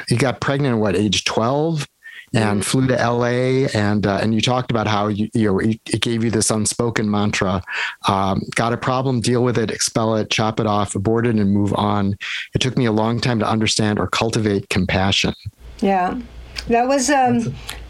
you 0.08 0.18
got 0.18 0.40
pregnant 0.40 0.74
at 0.74 0.80
what 0.80 0.96
age 0.96 1.24
twelve? 1.24 1.86
And 2.34 2.60
mm-hmm. 2.60 2.60
flew 2.60 2.86
to 2.86 2.94
LA 2.94 3.68
and 3.74 4.06
uh, 4.06 4.18
and 4.22 4.34
you 4.34 4.40
talked 4.40 4.70
about 4.70 4.86
how 4.86 5.08
you, 5.08 5.28
you 5.34 5.46
know 5.46 5.58
it, 5.58 5.80
it 5.86 6.00
gave 6.00 6.24
you 6.24 6.30
this 6.30 6.50
unspoken 6.50 7.10
mantra 7.10 7.62
um, 8.08 8.42
got 8.54 8.72
a 8.72 8.76
problem 8.76 9.20
deal 9.20 9.42
with 9.44 9.58
it 9.58 9.70
expel 9.70 10.16
it 10.16 10.30
chop 10.30 10.58
it 10.58 10.66
off 10.66 10.94
abort 10.94 11.26
it 11.26 11.34
and 11.34 11.52
move 11.52 11.74
on. 11.74 12.16
It 12.54 12.60
took 12.60 12.76
me 12.76 12.86
a 12.86 12.92
long 12.92 13.20
time 13.20 13.38
to 13.40 13.48
understand 13.48 13.98
or 13.98 14.06
cultivate 14.06 14.68
compassion. 14.68 15.34
Yeah. 15.80 16.20
That 16.68 16.86
was 16.86 17.10
um, 17.10 17.40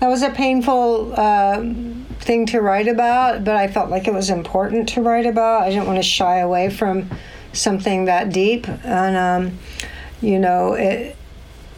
that 0.00 0.08
was 0.08 0.22
a 0.22 0.30
painful 0.30 1.12
uh, 1.14 1.62
thing 2.20 2.46
to 2.46 2.61
write 2.61 2.88
about 2.88 3.44
but 3.44 3.54
I 3.56 3.68
felt 3.68 3.90
like 3.90 4.08
it 4.08 4.14
was 4.14 4.30
important 4.30 4.88
to 4.90 5.02
write 5.02 5.26
about. 5.26 5.62
I 5.62 5.70
didn't 5.70 5.87
want 5.87 5.99
to 5.99 6.02
shy 6.02 6.38
away 6.38 6.70
from 6.70 7.11
something 7.52 8.06
that 8.06 8.32
deep 8.32 8.66
and 8.68 9.16
um, 9.16 9.58
you 10.22 10.38
know 10.38 10.72
it 10.72 11.16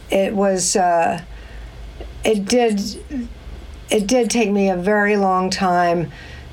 it 0.09 0.33
was 0.33 0.77
uh, 0.77 1.21
it 2.25 2.45
did 2.45 3.29
it 3.89 4.07
did 4.07 4.29
take 4.29 4.51
me 4.51 4.69
a 4.69 4.75
very 4.75 5.15
long 5.15 5.49
time 5.49 6.11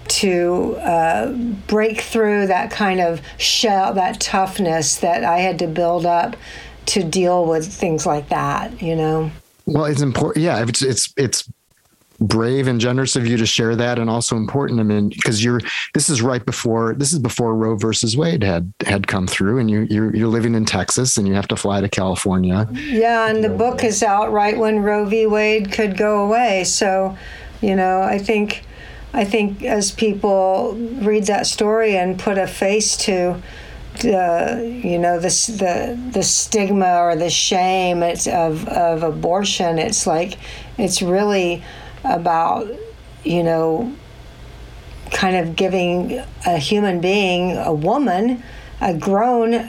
to 0.08 0.76
uh, 0.76 1.32
break 1.66 2.00
through 2.00 2.46
that 2.48 2.70
kind 2.70 3.00
of 3.00 3.22
shell, 3.38 3.94
that 3.94 4.20
toughness 4.20 4.96
that 4.96 5.24
I 5.24 5.38
had 5.38 5.58
to 5.60 5.66
build 5.66 6.04
up 6.04 6.36
to 6.86 7.02
deal 7.02 7.46
with 7.46 7.72
things 7.72 8.04
like 8.04 8.28
that. 8.28 8.82
You 8.82 8.96
know. 8.96 9.30
Well, 9.64 9.86
it's 9.86 10.02
important. 10.02 10.44
Yeah, 10.44 10.64
it's 10.66 10.82
it's 10.82 11.12
it's 11.16 11.50
brave 12.22 12.66
and 12.68 12.80
generous 12.80 13.16
of 13.16 13.26
you 13.26 13.36
to 13.36 13.46
share 13.46 13.76
that, 13.76 13.98
and 13.98 14.08
also 14.08 14.36
important. 14.36 14.80
I 14.80 14.84
mean, 14.84 15.08
because 15.08 15.42
you're 15.42 15.60
this 15.94 16.08
is 16.08 16.22
right 16.22 16.44
before 16.44 16.94
this 16.94 17.12
is 17.12 17.18
before 17.18 17.54
Roe 17.54 17.76
versus 17.76 18.16
Wade 18.16 18.42
had 18.42 18.72
had 18.86 19.06
come 19.06 19.26
through, 19.26 19.58
and 19.58 19.70
you 19.70 19.86
you're, 19.90 20.14
you're 20.14 20.28
living 20.28 20.54
in 20.54 20.64
Texas, 20.64 21.16
and 21.16 21.26
you 21.26 21.34
have 21.34 21.48
to 21.48 21.56
fly 21.56 21.80
to 21.80 21.88
California. 21.88 22.68
Yeah, 22.72 23.28
and 23.28 23.42
the 23.42 23.50
book 23.50 23.84
is 23.84 24.02
out 24.02 24.32
right 24.32 24.56
when 24.56 24.80
Roe 24.80 25.04
v. 25.04 25.26
Wade 25.26 25.72
could 25.72 25.96
go 25.96 26.24
away. 26.24 26.64
So, 26.64 27.16
you 27.60 27.76
know, 27.76 28.02
I 28.02 28.18
think 28.18 28.64
I 29.12 29.24
think 29.24 29.62
as 29.62 29.90
people 29.90 30.74
read 31.02 31.24
that 31.24 31.46
story 31.46 31.96
and 31.96 32.18
put 32.18 32.38
a 32.38 32.46
face 32.46 32.96
to 32.98 33.42
the 34.00 34.80
you 34.82 34.98
know 34.98 35.20
this 35.20 35.48
the 35.48 35.98
the 36.12 36.22
stigma 36.22 36.96
or 36.96 37.14
the 37.14 37.28
shame 37.28 38.02
it's 38.02 38.26
of 38.26 38.66
of 38.68 39.02
abortion 39.02 39.78
it's 39.78 40.06
like 40.06 40.38
it's 40.78 41.02
really 41.02 41.62
about 42.04 42.68
you 43.24 43.42
know 43.42 43.94
kind 45.10 45.36
of 45.36 45.56
giving 45.56 46.22
a 46.46 46.58
human 46.58 47.00
being 47.00 47.56
a 47.56 47.72
woman 47.72 48.42
a 48.80 48.94
grown 48.94 49.68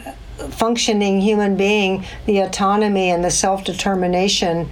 functioning 0.49 1.21
human 1.21 1.55
being 1.55 2.03
the 2.25 2.39
autonomy 2.39 3.09
and 3.09 3.23
the 3.23 3.31
self-determination 3.31 4.69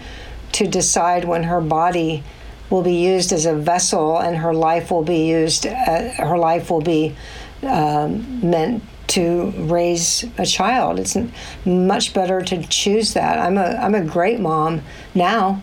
to 0.51 0.67
decide 0.67 1.25
when 1.25 1.43
her 1.43 1.61
body 1.61 2.23
will 2.69 2.81
be 2.81 2.95
used 2.95 3.31
as 3.31 3.45
a 3.45 3.53
vessel 3.53 4.17
and 4.17 4.37
her 4.37 4.53
life 4.53 4.89
will 4.89 5.03
be 5.03 5.27
used 5.27 5.67
uh, 5.67 6.09
her 6.13 6.37
life 6.37 6.71
will 6.71 6.81
be 6.81 7.15
um, 7.63 8.49
meant 8.49 8.81
to 9.11 9.51
raise 9.57 10.23
a 10.37 10.45
child. 10.45 10.97
It's 10.97 11.17
much 11.65 12.13
better 12.13 12.41
to 12.41 12.65
choose 12.67 13.13
that. 13.13 13.39
I'm 13.39 13.57
a 13.57 13.75
I'm 13.75 13.93
a 13.93 14.03
great 14.03 14.39
mom 14.39 14.81
now, 15.13 15.61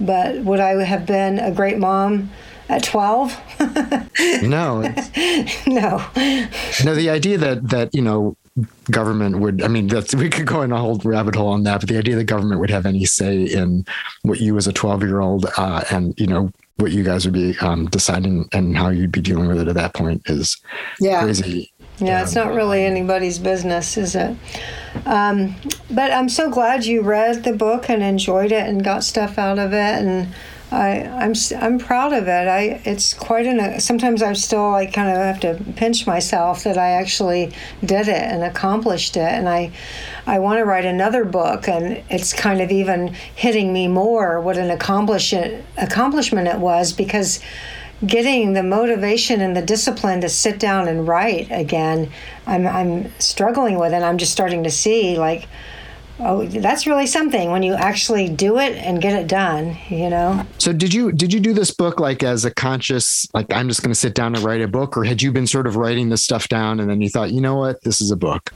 but 0.00 0.36
would 0.44 0.60
I 0.60 0.82
have 0.84 1.06
been 1.06 1.38
a 1.38 1.50
great 1.50 1.78
mom 1.78 2.30
at 2.68 2.82
12? 2.82 3.38
no. 4.42 4.82
no. 5.66 6.04
No, 6.84 6.94
the 6.94 7.08
idea 7.10 7.38
that 7.38 7.68
that, 7.70 7.94
you 7.94 8.02
know, 8.02 8.36
government 8.90 9.38
would 9.38 9.62
i 9.62 9.68
mean 9.68 9.86
that's 9.86 10.14
we 10.16 10.28
could 10.28 10.46
go 10.46 10.62
in 10.62 10.72
a 10.72 10.76
whole 10.76 10.98
rabbit 11.04 11.36
hole 11.36 11.48
on 11.48 11.62
that 11.62 11.78
but 11.78 11.88
the 11.88 11.96
idea 11.96 12.16
that 12.16 12.24
government 12.24 12.60
would 12.60 12.70
have 12.70 12.86
any 12.86 13.04
say 13.04 13.44
in 13.44 13.84
what 14.22 14.40
you 14.40 14.56
as 14.56 14.66
a 14.66 14.72
12 14.72 15.02
year 15.02 15.20
old 15.20 15.46
uh, 15.56 15.84
and 15.90 16.18
you 16.18 16.26
know 16.26 16.50
what 16.76 16.92
you 16.92 17.02
guys 17.04 17.24
would 17.24 17.34
be 17.34 17.56
um, 17.58 17.86
deciding 17.86 18.48
and 18.52 18.76
how 18.76 18.88
you'd 18.88 19.12
be 19.12 19.20
dealing 19.20 19.46
with 19.46 19.60
it 19.60 19.68
at 19.68 19.74
that 19.74 19.94
point 19.94 20.22
is 20.26 20.56
yeah. 21.00 21.22
crazy 21.22 21.72
yeah, 22.00 22.22
it's 22.22 22.34
not 22.34 22.52
really 22.54 22.84
anybody's 22.84 23.38
business, 23.38 23.96
is 23.96 24.14
it? 24.14 24.36
Um, 25.04 25.54
but 25.90 26.12
I'm 26.12 26.28
so 26.28 26.50
glad 26.50 26.84
you 26.84 27.02
read 27.02 27.44
the 27.44 27.52
book 27.52 27.88
and 27.88 28.02
enjoyed 28.02 28.52
it 28.52 28.66
and 28.66 28.84
got 28.84 29.04
stuff 29.04 29.38
out 29.38 29.58
of 29.58 29.72
it, 29.72 29.76
and 30.02 30.34
I, 30.70 31.04
I'm 31.04 31.32
I'm 31.56 31.78
proud 31.78 32.12
of 32.12 32.28
it. 32.28 32.48
I 32.48 32.80
it's 32.84 33.14
quite 33.14 33.46
an. 33.46 33.80
Sometimes 33.80 34.22
I 34.22 34.34
still 34.34 34.70
like 34.70 34.92
kind 34.92 35.08
of 35.08 35.16
have 35.16 35.40
to 35.40 35.72
pinch 35.74 36.06
myself 36.06 36.64
that 36.64 36.76
I 36.76 36.90
actually 36.90 37.52
did 37.82 38.08
it 38.08 38.22
and 38.22 38.42
accomplished 38.42 39.16
it, 39.16 39.20
and 39.20 39.48
I 39.48 39.72
I 40.26 40.38
want 40.40 40.58
to 40.58 40.64
write 40.64 40.84
another 40.84 41.24
book, 41.24 41.68
and 41.68 42.02
it's 42.10 42.34
kind 42.34 42.60
of 42.60 42.70
even 42.70 43.14
hitting 43.34 43.72
me 43.72 43.88
more 43.88 44.40
what 44.42 44.58
an 44.58 44.70
accomplishment 44.70 45.64
accomplishment 45.78 46.48
it 46.48 46.58
was 46.58 46.92
because 46.92 47.40
getting 48.06 48.52
the 48.52 48.62
motivation 48.62 49.40
and 49.40 49.56
the 49.56 49.62
discipline 49.62 50.20
to 50.20 50.28
sit 50.28 50.58
down 50.58 50.88
and 50.88 51.08
write 51.08 51.48
again, 51.50 52.10
I'm, 52.46 52.66
I'm 52.66 53.18
struggling 53.18 53.78
with, 53.78 53.92
and 53.92 54.04
I'm 54.04 54.18
just 54.18 54.32
starting 54.32 54.62
to 54.64 54.70
see 54.70 55.18
like, 55.18 55.48
oh 56.20 56.46
that's 56.46 56.86
really 56.86 57.06
something 57.06 57.50
when 57.50 57.62
you 57.62 57.74
actually 57.74 58.28
do 58.28 58.58
it 58.58 58.76
and 58.76 59.00
get 59.00 59.14
it 59.14 59.26
done 59.28 59.76
you 59.88 60.10
know 60.10 60.44
so 60.58 60.72
did 60.72 60.92
you 60.92 61.12
did 61.12 61.32
you 61.32 61.40
do 61.40 61.52
this 61.52 61.72
book 61.72 62.00
like 62.00 62.22
as 62.22 62.44
a 62.44 62.50
conscious 62.50 63.26
like 63.34 63.52
i'm 63.52 63.68
just 63.68 63.82
going 63.82 63.92
to 63.92 63.98
sit 63.98 64.14
down 64.14 64.34
and 64.34 64.44
write 64.44 64.60
a 64.60 64.68
book 64.68 64.96
or 64.96 65.04
had 65.04 65.22
you 65.22 65.30
been 65.30 65.46
sort 65.46 65.66
of 65.66 65.76
writing 65.76 66.08
this 66.08 66.24
stuff 66.24 66.48
down 66.48 66.80
and 66.80 66.90
then 66.90 67.00
you 67.00 67.08
thought 67.08 67.30
you 67.30 67.40
know 67.40 67.56
what 67.56 67.80
this 67.82 68.00
is 68.00 68.10
a 68.10 68.16
book 68.16 68.52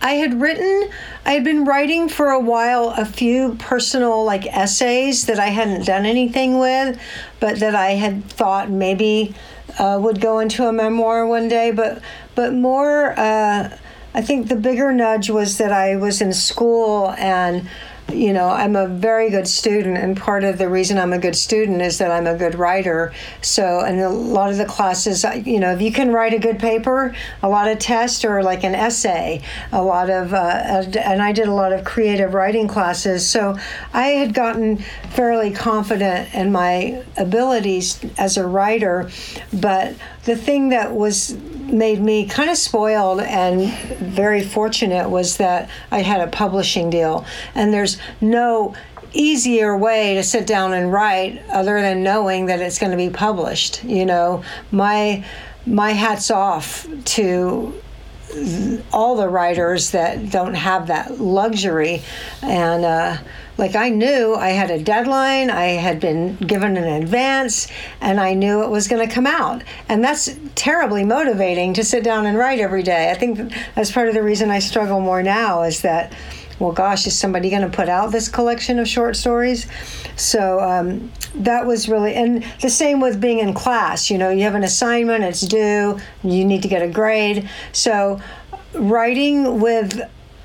I 0.00 0.14
had 0.14 0.40
written, 0.40 0.90
I 1.24 1.32
had 1.32 1.44
been 1.44 1.64
writing 1.64 2.08
for 2.08 2.30
a 2.30 2.40
while 2.40 2.94
a 2.96 3.04
few 3.04 3.54
personal 3.56 4.24
like 4.24 4.46
essays 4.46 5.26
that 5.26 5.38
I 5.38 5.48
hadn't 5.48 5.86
done 5.86 6.04
anything 6.04 6.58
with, 6.58 7.00
but 7.38 7.60
that 7.60 7.74
I 7.74 7.90
had 7.90 8.24
thought 8.24 8.70
maybe 8.70 9.34
uh, 9.78 9.98
would 10.02 10.20
go 10.20 10.38
into 10.40 10.66
a 10.66 10.72
memoir 10.72 11.26
one 11.26 11.48
day. 11.48 11.70
But 11.70 12.02
but 12.34 12.54
more, 12.54 13.12
uh, 13.18 13.76
I 14.14 14.22
think 14.22 14.48
the 14.48 14.56
bigger 14.56 14.92
nudge 14.92 15.30
was 15.30 15.58
that 15.58 15.72
I 15.72 15.96
was 15.96 16.20
in 16.20 16.32
school 16.32 17.14
and 17.18 17.68
you 18.14 18.32
know, 18.32 18.48
I'm 18.48 18.76
a 18.76 18.86
very 18.86 19.30
good 19.30 19.48
student, 19.48 19.96
and 19.96 20.16
part 20.16 20.44
of 20.44 20.58
the 20.58 20.68
reason 20.68 20.98
I'm 20.98 21.12
a 21.12 21.18
good 21.18 21.36
student 21.36 21.80
is 21.82 21.98
that 21.98 22.10
I'm 22.10 22.26
a 22.26 22.36
good 22.36 22.54
writer. 22.54 23.12
So, 23.40 23.80
and 23.80 24.00
a 24.00 24.08
lot 24.08 24.50
of 24.50 24.58
the 24.58 24.64
classes, 24.64 25.24
you 25.46 25.60
know, 25.60 25.72
if 25.72 25.80
you 25.80 25.92
can 25.92 26.12
write 26.12 26.34
a 26.34 26.38
good 26.38 26.58
paper, 26.58 27.14
a 27.42 27.48
lot 27.48 27.68
of 27.68 27.78
tests 27.78 28.24
or 28.24 28.42
like 28.42 28.64
an 28.64 28.74
essay, 28.74 29.42
a 29.70 29.82
lot 29.82 30.10
of, 30.10 30.34
uh, 30.34 30.84
and 31.04 31.22
I 31.22 31.32
did 31.32 31.48
a 31.48 31.54
lot 31.54 31.72
of 31.72 31.84
creative 31.84 32.34
writing 32.34 32.68
classes. 32.68 33.26
So, 33.26 33.56
I 33.92 34.08
had 34.08 34.34
gotten 34.34 34.78
fairly 35.10 35.50
confident 35.50 36.34
in 36.34 36.52
my 36.52 37.02
abilities 37.16 38.04
as 38.18 38.36
a 38.36 38.46
writer, 38.46 39.10
but 39.52 39.94
the 40.24 40.36
thing 40.36 40.68
that 40.68 40.94
was 40.94 41.34
made 41.34 42.00
me 42.00 42.26
kind 42.26 42.50
of 42.50 42.56
spoiled 42.56 43.20
and 43.20 43.72
very 43.98 44.42
fortunate 44.42 45.08
was 45.08 45.38
that 45.38 45.68
I 45.90 46.02
had 46.02 46.20
a 46.20 46.30
publishing 46.30 46.90
deal. 46.90 47.24
And 47.54 47.72
there's 47.72 47.98
no 48.20 48.74
easier 49.14 49.76
way 49.76 50.14
to 50.14 50.22
sit 50.22 50.46
down 50.46 50.72
and 50.72 50.92
write 50.92 51.42
other 51.50 51.80
than 51.80 52.02
knowing 52.02 52.46
that 52.46 52.60
it's 52.60 52.78
going 52.78 52.92
to 52.92 52.96
be 52.96 53.10
published. 53.10 53.84
You 53.84 54.06
know, 54.06 54.44
my 54.70 55.24
my 55.66 55.92
hats 55.92 56.30
off 56.30 56.86
to 57.04 57.74
all 58.92 59.16
the 59.16 59.28
writers 59.28 59.90
that 59.90 60.30
don't 60.30 60.54
have 60.54 60.86
that 60.86 61.20
luxury 61.20 62.02
and 62.40 62.84
uh, 62.84 63.16
like 63.58 63.76
I 63.76 63.90
knew 63.90 64.34
I 64.34 64.50
had 64.50 64.70
a 64.70 64.82
deadline, 64.82 65.50
I 65.50 65.66
had 65.66 66.00
been 66.00 66.36
given 66.36 66.76
an 66.76 67.02
advance, 67.02 67.68
and 68.00 68.18
I 68.18 68.34
knew 68.34 68.62
it 68.62 68.70
was 68.70 68.88
going 68.88 69.06
to 69.06 69.14
come 69.14 69.26
out. 69.26 69.62
And 69.88 70.02
that's 70.02 70.34
terribly 70.54 71.04
motivating 71.04 71.74
to 71.74 71.84
sit 71.84 72.02
down 72.02 72.26
and 72.26 72.38
write 72.38 72.60
every 72.60 72.82
day. 72.82 73.10
I 73.10 73.14
think 73.14 73.52
that's 73.74 73.92
part 73.92 74.08
of 74.08 74.14
the 74.14 74.22
reason 74.22 74.50
I 74.50 74.58
struggle 74.58 75.00
more 75.00 75.22
now 75.22 75.62
is 75.62 75.82
that, 75.82 76.14
well, 76.58 76.72
gosh, 76.72 77.06
is 77.06 77.18
somebody 77.18 77.50
going 77.50 77.62
to 77.62 77.76
put 77.76 77.88
out 77.88 78.10
this 78.10 78.28
collection 78.28 78.78
of 78.78 78.88
short 78.88 79.16
stories? 79.16 79.66
So 80.16 80.60
um, 80.60 81.12
that 81.34 81.66
was 81.66 81.88
really, 81.88 82.14
and 82.14 82.44
the 82.62 82.70
same 82.70 83.00
with 83.00 83.20
being 83.20 83.40
in 83.40 83.52
class. 83.52 84.10
You 84.10 84.18
know, 84.18 84.30
you 84.30 84.42
have 84.44 84.54
an 84.54 84.64
assignment, 84.64 85.24
it's 85.24 85.42
due, 85.42 85.98
you 86.22 86.44
need 86.44 86.62
to 86.62 86.68
get 86.68 86.82
a 86.82 86.88
grade. 86.88 87.48
So 87.72 88.20
writing 88.74 89.60
with 89.60 90.00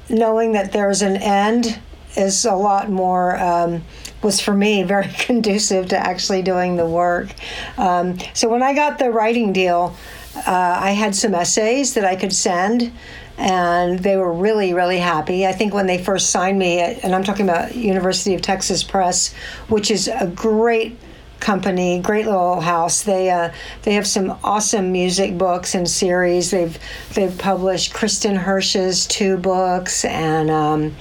knowing 0.10 0.54
that 0.54 0.72
there's 0.72 1.02
an 1.02 1.18
end 1.18 1.80
is 2.18 2.46
a 2.46 2.56
lot 2.56 2.90
more 2.90 3.38
um, 3.38 3.84
was 4.22 4.40
for 4.42 4.54
me 4.54 4.84
very 4.96 5.08
conducive 5.08 5.90
to 5.90 5.98
actually 5.98 6.42
doing 6.42 6.76
the 6.76 6.86
work. 6.86 7.30
Um, 7.78 8.18
so 8.34 8.50
when 8.50 8.64
I 8.64 8.74
got 8.74 9.00
the 9.00 9.12
writing 9.12 9.54
deal, 9.54 9.96
uh, 10.36 10.78
I 10.80 10.92
had 10.92 11.16
some 11.16 11.34
essays 11.34 11.94
that 11.96 12.06
I 12.06 12.16
could 12.16 12.34
send. 12.34 12.92
And 13.40 14.00
they 14.00 14.18
were 14.18 14.34
really, 14.34 14.74
really 14.74 14.98
happy. 14.98 15.46
I 15.46 15.52
think 15.52 15.72
when 15.72 15.86
they 15.86 16.04
first 16.04 16.32
signed 16.32 16.58
me, 16.58 16.80
and 16.80 17.14
I'm 17.14 17.24
talking 17.24 17.48
about 17.48 17.76
University 17.76 18.34
of 18.34 18.42
Texas 18.42 18.84
Press, 18.84 19.32
which 19.68 19.92
is 19.92 20.08
a 20.08 20.26
great 20.26 20.98
company, 21.40 22.00
great 22.00 22.26
little 22.26 22.62
house. 22.62 23.04
They 23.04 23.30
uh, 23.30 23.52
they 23.84 23.94
have 23.94 24.08
some 24.08 24.38
awesome 24.44 24.92
music 24.92 25.38
books 25.38 25.76
and 25.76 25.88
series. 25.88 26.50
They've 26.50 26.78
they've 27.14 27.38
published 27.38 27.94
Kristin 27.94 28.38
Hersh's 28.38 29.06
two 29.06 29.38
books 29.38 30.04
and. 30.06 30.50
Um, 30.50 30.96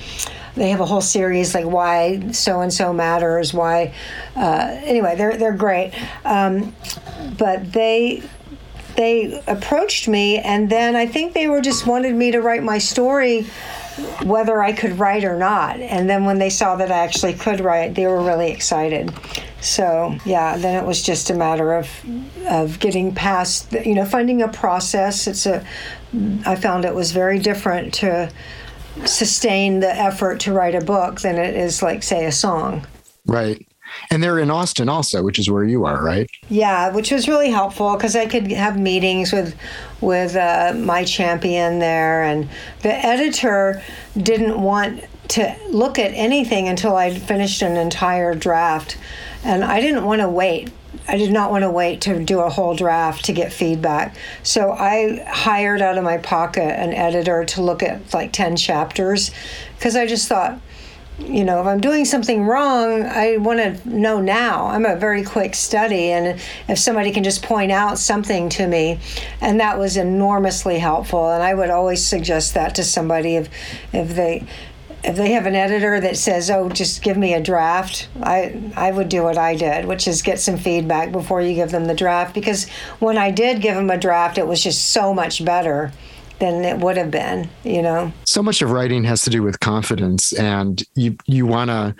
they 0.57 0.71
have 0.71 0.81
a 0.81 0.87
whole 0.87 1.01
series 1.01 1.55
like 1.55 1.67
why 1.67 2.33
so 2.33 2.61
and 2.61 2.73
so 2.73 2.93
matters 2.93 3.55
why 3.55 3.95
uh, 4.35 4.81
anyway 4.85 5.15
they're 5.17 5.37
they're 5.37 5.53
great 5.53 5.93
um, 6.25 6.75
but 7.39 7.73
they 7.73 8.23
they 8.97 9.43
approached 9.47 10.09
me 10.09 10.39
and 10.39 10.71
then 10.71 10.97
I 10.97 11.07
think 11.07 11.35
they 11.35 11.49
were 11.49 11.61
just 11.61 11.87
wanted 11.87 12.15
me 12.15 12.33
to 12.33 12.41
write 12.41 12.63
my 12.63 12.79
story 12.79 13.47
whether 14.25 14.63
I 14.63 14.73
could 14.73 14.99
write 14.99 15.25
or 15.25 15.37
not. 15.39 15.81
And 15.81 16.09
then 16.09 16.25
when 16.25 16.39
they 16.39 16.51
saw 16.51 16.77
that 16.77 16.93
I 16.93 16.99
actually 16.99 17.33
could 17.33 17.61
write, 17.61 17.95
they 17.95 18.07
were 18.07 18.23
really 18.23 18.51
excited. 18.51 19.13
So 19.61 20.17
yeah, 20.25 20.57
then 20.59 20.83
it 20.83 20.87
was 20.87 21.03
just 21.03 21.31
a 21.31 21.35
matter 21.35 21.75
of 21.75 21.89
of 22.47 22.79
getting 22.79 23.15
past, 23.15 23.73
you 23.73 23.95
know, 23.95 24.05
finding 24.05 24.43
a 24.43 24.49
process. 24.49 25.27
It's 25.27 25.47
a 25.47 25.65
I 26.45 26.57
found 26.57 26.85
it 26.85 26.95
was 26.95 27.13
very 27.13 27.39
different 27.39 27.95
to 27.95 28.31
sustain 29.05 29.81
the 29.81 29.95
effort 29.95 30.41
to 30.41 30.53
write 30.53 30.75
a 30.75 30.85
book 30.85 31.21
than 31.21 31.37
it 31.37 31.55
is 31.55 31.83
like 31.83 32.03
say 32.03 32.25
a 32.25 32.33
song. 32.33 32.87
Right. 33.27 33.67
And 34.11 34.23
they're 34.23 34.39
in 34.39 34.51
Austin 34.51 34.89
also, 34.89 35.23
which 35.23 35.39
is 35.39 35.49
where 35.49 35.65
you 35.65 35.85
are, 35.85 36.03
right? 36.03 36.29
Yeah, 36.49 36.93
which 36.93 37.13
was 37.13 37.29
really 37.29 37.51
helpful 37.51 37.95
because 37.95 38.17
I 38.17 38.27
could 38.27 38.51
have 38.53 38.79
meetings 38.79 39.33
with 39.33 39.57
with 40.01 40.37
uh, 40.37 40.75
my 40.77 41.05
champion 41.05 41.79
there, 41.79 42.23
and 42.23 42.49
the 42.83 42.93
editor 42.93 43.83
didn't 44.17 44.61
want 44.61 45.05
to 45.29 45.57
look 45.71 45.99
at 45.99 46.13
anything 46.13 46.69
until 46.69 46.97
I'd 46.97 47.21
finished 47.21 47.63
an 47.63 47.77
entire 47.77 48.35
draft 48.35 48.97
and 49.47 49.65
I 49.65 49.81
didn't 49.81 50.05
want 50.05 50.21
to 50.21 50.29
wait. 50.29 50.71
I 51.09 51.17
did 51.17 51.33
not 51.33 51.51
want 51.51 51.63
to 51.63 51.71
wait 51.71 52.03
to 52.03 52.25
do 52.25 52.41
a 52.41 52.49
whole 52.49 52.75
draft 52.75 53.25
to 53.27 53.33
get 53.33 53.53
feedback. 53.53 54.17
So 54.43 54.73
I 54.73 55.25
hired 55.27 55.83
out 55.83 55.99
of 55.99 56.05
my 56.05 56.19
pocket 56.19 56.79
an 56.79 56.93
editor 56.93 57.45
to 57.45 57.63
look 57.63 57.83
at 57.83 58.13
like 58.13 58.33
10 58.33 58.57
chapters 58.57 59.31
because 59.77 59.97
I 59.97 60.07
just 60.07 60.29
thought, 60.29 60.61
you 61.19 61.45
know, 61.45 61.61
if 61.61 61.67
I'm 61.67 61.81
doing 61.81 62.05
something 62.05 62.45
wrong, 62.45 63.03
I 63.03 63.39
want 63.39 63.59
to 63.59 63.89
know 63.89 64.21
now. 64.21 64.67
I'm 64.67 64.85
a 64.85 64.97
very 64.97 65.25
quick 65.25 65.55
study, 65.55 66.13
and 66.13 66.39
if 66.69 66.79
somebody 66.79 67.11
can 67.11 67.25
just 67.25 67.43
point 67.43 67.73
out 67.73 67.99
something 67.99 68.51
to 68.51 68.67
me, 68.67 69.01
and 69.41 69.61
that 69.61 69.79
was 69.79 69.97
enormously 69.97 70.79
helpful. 70.79 71.31
And 71.31 71.43
I 71.43 71.55
would 71.55 71.71
always 71.71 72.07
suggest 72.07 72.53
that 72.53 72.75
to 72.75 72.85
somebody 72.85 73.37
if 73.37 73.49
if 73.95 74.15
they 74.15 74.47
if 75.07 75.17
they 75.17 75.33
have 75.33 75.47
an 75.47 75.55
editor 75.55 76.01
that 76.01 76.17
says, 76.17 76.51
"Oh, 76.51 76.69
just 76.69 77.03
give 77.03 77.17
me 77.17 77.33
a 77.33 77.41
draft," 77.41 78.09
I 78.23 78.57
I 78.77 78.91
would 78.91 79.09
do 79.09 79.23
what 79.23 79.39
I 79.39 79.55
did, 79.55 79.85
which 79.85 80.09
is 80.09 80.21
get 80.21 80.41
some 80.41 80.57
feedback 80.57 81.13
before 81.13 81.41
you 81.41 81.55
give 81.55 81.71
them 81.71 81.87
the 81.87 81.95
draft. 81.95 82.35
Because 82.35 82.69
when 82.99 83.17
I 83.17 83.31
did 83.31 83.61
give 83.61 83.77
them 83.77 83.89
a 83.89 83.97
draft, 83.97 84.37
it 84.37 84.47
was 84.47 84.63
just 84.63 84.91
so 84.91 85.15
much 85.15 85.45
better 85.45 85.93
than 86.39 86.65
it 86.65 86.79
would 86.79 86.97
have 86.97 87.11
been, 87.11 87.49
you 87.65 87.81
know. 87.81 88.13
So 88.25 88.43
much 88.43 88.61
of 88.61 88.71
writing 88.71 89.05
has 89.05 89.23
to 89.23 89.31
do 89.31 89.43
with 89.43 89.61
confidence 89.61 90.33
and 90.33 90.83
you 90.95 91.17
you 91.27 91.47
want 91.47 91.71
to 91.71 91.95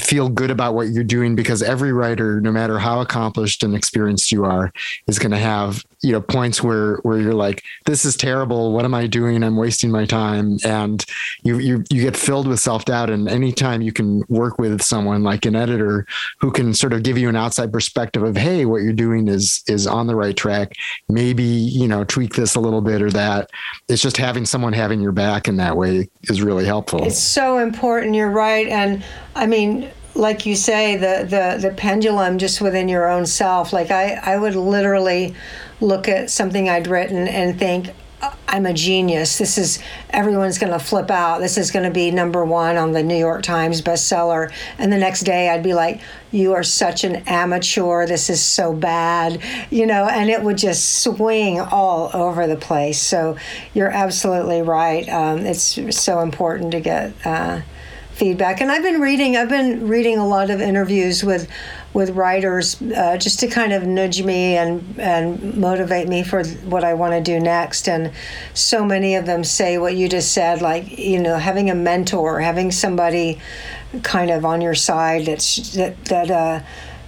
feel 0.00 0.28
good 0.28 0.50
about 0.50 0.74
what 0.74 0.88
you're 0.88 1.04
doing 1.04 1.34
because 1.34 1.62
every 1.62 1.92
writer 1.92 2.40
no 2.40 2.52
matter 2.52 2.78
how 2.78 3.00
accomplished 3.00 3.62
and 3.62 3.74
experienced 3.74 4.32
you 4.32 4.44
are 4.44 4.72
is 5.06 5.18
going 5.18 5.30
to 5.30 5.38
have 5.38 5.84
you 6.02 6.12
know 6.12 6.20
points 6.20 6.62
where 6.62 6.96
where 6.98 7.18
you're 7.18 7.34
like 7.34 7.62
this 7.86 8.04
is 8.04 8.16
terrible. 8.16 8.72
What 8.72 8.84
am 8.84 8.94
i 8.94 9.06
doing? 9.06 9.42
I'm 9.42 9.56
wasting 9.56 9.90
my 9.90 10.04
time. 10.04 10.58
And 10.64 11.04
you 11.42 11.58
you 11.58 11.84
you 11.90 12.02
get 12.02 12.16
filled 12.16 12.46
with 12.46 12.60
self-doubt. 12.60 13.10
And 13.10 13.28
anytime 13.28 13.82
you 13.82 13.92
can 13.92 14.22
work 14.28 14.58
with 14.58 14.82
someone 14.82 15.22
like 15.22 15.44
an 15.44 15.56
editor 15.56 16.06
who 16.40 16.50
can 16.50 16.74
sort 16.74 16.92
of 16.92 17.02
give 17.02 17.18
you 17.18 17.28
an 17.28 17.36
outside 17.36 17.72
perspective 17.72 18.22
of 18.22 18.36
hey 18.36 18.64
what 18.64 18.82
you're 18.82 18.92
doing 18.92 19.28
is 19.28 19.62
is 19.66 19.86
on 19.86 20.06
the 20.06 20.16
right 20.16 20.36
track. 20.36 20.74
Maybe 21.08 21.44
you 21.44 21.88
know 21.88 22.04
tweak 22.04 22.34
this 22.34 22.54
a 22.54 22.60
little 22.60 22.80
bit 22.80 23.02
or 23.02 23.10
that. 23.10 23.50
It's 23.88 24.02
just 24.02 24.16
having 24.16 24.46
someone 24.46 24.72
having 24.72 25.00
your 25.00 25.12
back 25.12 25.48
in 25.48 25.56
that 25.56 25.76
way 25.76 26.08
is 26.24 26.42
really 26.42 26.64
helpful. 26.64 27.04
It's 27.04 27.18
so 27.18 27.58
important. 27.58 28.14
You're 28.14 28.30
right. 28.30 28.68
And 28.68 29.04
i 29.36 29.46
mean 29.46 29.89
like 30.14 30.44
you 30.44 30.56
say 30.56 30.96
the 30.96 31.24
the 31.24 31.68
the 31.68 31.74
pendulum 31.74 32.38
just 32.38 32.60
within 32.60 32.88
your 32.88 33.08
own 33.08 33.24
self 33.24 33.72
like 33.72 33.90
i 33.90 34.14
i 34.24 34.36
would 34.36 34.56
literally 34.56 35.34
look 35.80 36.08
at 36.08 36.30
something 36.30 36.68
I'd 36.68 36.86
written 36.86 37.28
and 37.28 37.58
think, 37.58 37.90
I'm 38.46 38.66
a 38.66 38.74
genius. 38.74 39.38
This 39.38 39.56
is 39.56 39.78
everyone's 40.10 40.58
going 40.58 40.72
to 40.72 40.78
flip 40.78 41.10
out. 41.10 41.38
This 41.38 41.56
is 41.56 41.70
going 41.70 41.86
to 41.86 41.90
be 41.90 42.10
number 42.10 42.44
one 42.44 42.76
on 42.76 42.92
the 42.92 43.02
New 43.02 43.16
York 43.16 43.42
Times 43.42 43.80
bestseller. 43.80 44.52
And 44.76 44.92
the 44.92 44.98
next 44.98 45.20
day, 45.20 45.48
I'd 45.48 45.62
be 45.62 45.72
like, 45.72 46.02
"You 46.30 46.52
are 46.52 46.62
such 46.62 47.02
an 47.02 47.16
amateur. 47.26 48.06
This 48.06 48.28
is 48.28 48.42
so 48.42 48.74
bad," 48.74 49.40
you 49.70 49.86
know. 49.86 50.06
And 50.06 50.28
it 50.28 50.42
would 50.42 50.58
just 50.58 51.02
swing 51.02 51.60
all 51.60 52.10
over 52.12 52.46
the 52.46 52.56
place. 52.56 53.00
So 53.00 53.38
you're 53.72 53.88
absolutely 53.88 54.60
right. 54.60 55.08
Um, 55.08 55.46
it's 55.46 55.78
so 55.96 56.20
important 56.20 56.72
to 56.72 56.80
get 56.80 57.14
uh, 57.24 57.62
feedback. 58.20 58.60
And 58.60 58.70
I've 58.70 58.82
been 58.82 59.00
reading. 59.00 59.38
I've 59.38 59.48
been 59.48 59.88
reading 59.88 60.18
a 60.18 60.28
lot 60.28 60.50
of 60.50 60.60
interviews 60.60 61.24
with 61.24 61.48
with 61.94 62.10
writers 62.10 62.80
uh, 62.82 63.16
just 63.16 63.40
to 63.40 63.48
kind 63.48 63.72
of 63.72 63.86
nudge 63.86 64.22
me 64.22 64.58
and 64.58 65.00
and 65.00 65.56
motivate 65.56 66.06
me 66.06 66.22
for 66.22 66.44
what 66.44 66.84
I 66.84 66.92
want 66.92 67.14
to 67.14 67.20
do 67.22 67.40
next. 67.40 67.88
And 67.88 68.12
so 68.52 68.84
many 68.84 69.14
of 69.16 69.24
them 69.24 69.42
say 69.42 69.78
what 69.78 69.96
you 69.96 70.06
just 70.06 70.32
said, 70.32 70.60
like 70.60 70.98
you 70.98 71.18
know, 71.18 71.38
having 71.38 71.70
a 71.70 71.74
mentor, 71.74 72.40
having 72.40 72.70
somebody 72.70 73.40
kind 74.02 74.30
of 74.30 74.44
on 74.44 74.60
your 74.60 74.74
side 74.74 75.24
that's 75.26 75.72
that 75.74 76.04
that. 76.04 76.30
Uh, 76.30 76.60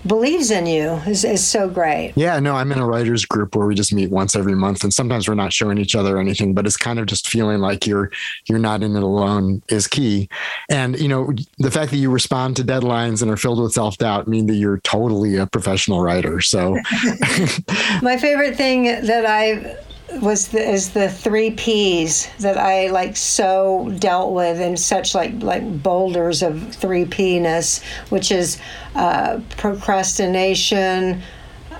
believes 0.06 0.50
in 0.50 0.66
you 0.66 0.92
is, 1.06 1.24
is 1.24 1.46
so 1.46 1.68
great. 1.68 2.12
Yeah, 2.16 2.38
no, 2.40 2.56
I'm 2.56 2.72
in 2.72 2.78
a 2.78 2.86
writers 2.86 3.24
group 3.24 3.54
where 3.54 3.66
we 3.66 3.74
just 3.74 3.92
meet 3.92 4.10
once 4.10 4.34
every 4.34 4.54
month 4.54 4.82
and 4.82 4.92
sometimes 4.92 5.28
we're 5.28 5.34
not 5.34 5.52
showing 5.52 5.78
each 5.78 5.94
other 5.94 6.18
anything, 6.18 6.54
but 6.54 6.66
it's 6.66 6.76
kind 6.76 6.98
of 6.98 7.06
just 7.06 7.28
feeling 7.28 7.60
like 7.60 7.86
you're 7.86 8.10
you're 8.48 8.58
not 8.58 8.82
in 8.82 8.96
it 8.96 9.02
alone 9.02 9.62
is 9.68 9.86
key. 9.86 10.28
And 10.70 10.98
you 10.98 11.08
know, 11.08 11.32
the 11.58 11.70
fact 11.70 11.90
that 11.92 11.98
you 11.98 12.10
respond 12.10 12.56
to 12.56 12.64
deadlines 12.64 13.22
and 13.22 13.30
are 13.30 13.36
filled 13.36 13.60
with 13.62 13.72
self-doubt 13.72 14.28
mean 14.28 14.46
that 14.46 14.54
you're 14.54 14.78
totally 14.78 15.36
a 15.36 15.46
professional 15.46 16.00
writer. 16.00 16.40
So 16.40 16.72
my 18.02 18.16
favorite 18.16 18.56
thing 18.56 18.84
that 18.84 19.24
I 19.26 19.76
was 20.20 20.48
the, 20.48 20.60
is 20.60 20.90
the 20.90 21.08
three 21.08 21.50
P's 21.52 22.28
that 22.40 22.58
I 22.58 22.88
like 22.88 23.16
so 23.16 23.94
dealt 23.98 24.32
with 24.32 24.60
in 24.60 24.76
such 24.76 25.14
like 25.14 25.42
like 25.42 25.82
boulders 25.82 26.42
of 26.42 26.74
three 26.74 27.04
P 27.04 27.38
ness, 27.38 27.82
which 28.10 28.30
is 28.30 28.58
uh, 28.94 29.40
procrastination, 29.56 31.22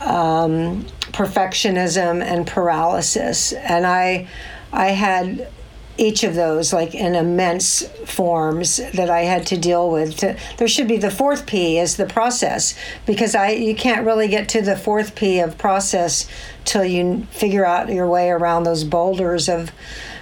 um, 0.01 0.85
perfectionism, 1.13 2.23
and 2.23 2.47
paralysis. 2.47 3.53
And 3.53 3.87
I 3.87 4.29
I 4.73 4.89
had 4.89 5.51
each 5.99 6.25
of 6.25 6.35
those 6.35 6.73
like 6.73 6.95
in 6.95 7.15
immense 7.15 7.87
forms 8.07 8.79
that 8.95 9.11
I 9.11 9.21
had 9.21 9.47
to 9.49 9.59
deal 9.59 9.91
with. 9.91 10.17
To, 10.19 10.37
there 10.57 10.69
should 10.69 10.89
be 10.89 10.97
the 10.97 11.11
fourth 11.11 11.47
P 11.47 11.79
is 11.79 11.97
the 11.97 12.07
process 12.07 12.75
because 13.07 13.35
I 13.35 13.51
you 13.51 13.75
can't 13.75 14.07
really 14.07 14.29
get 14.29 14.49
to 14.51 14.63
the 14.63 14.77
fourth 14.77 15.15
P 15.15 15.41
of 15.41 15.59
process 15.59 16.29
till 16.65 16.85
you 16.85 17.27
figure 17.31 17.65
out 17.65 17.89
your 17.89 18.07
way 18.07 18.31
around 18.31 18.65
those 18.65 18.85
boulders 18.85 19.49
of 19.49 19.73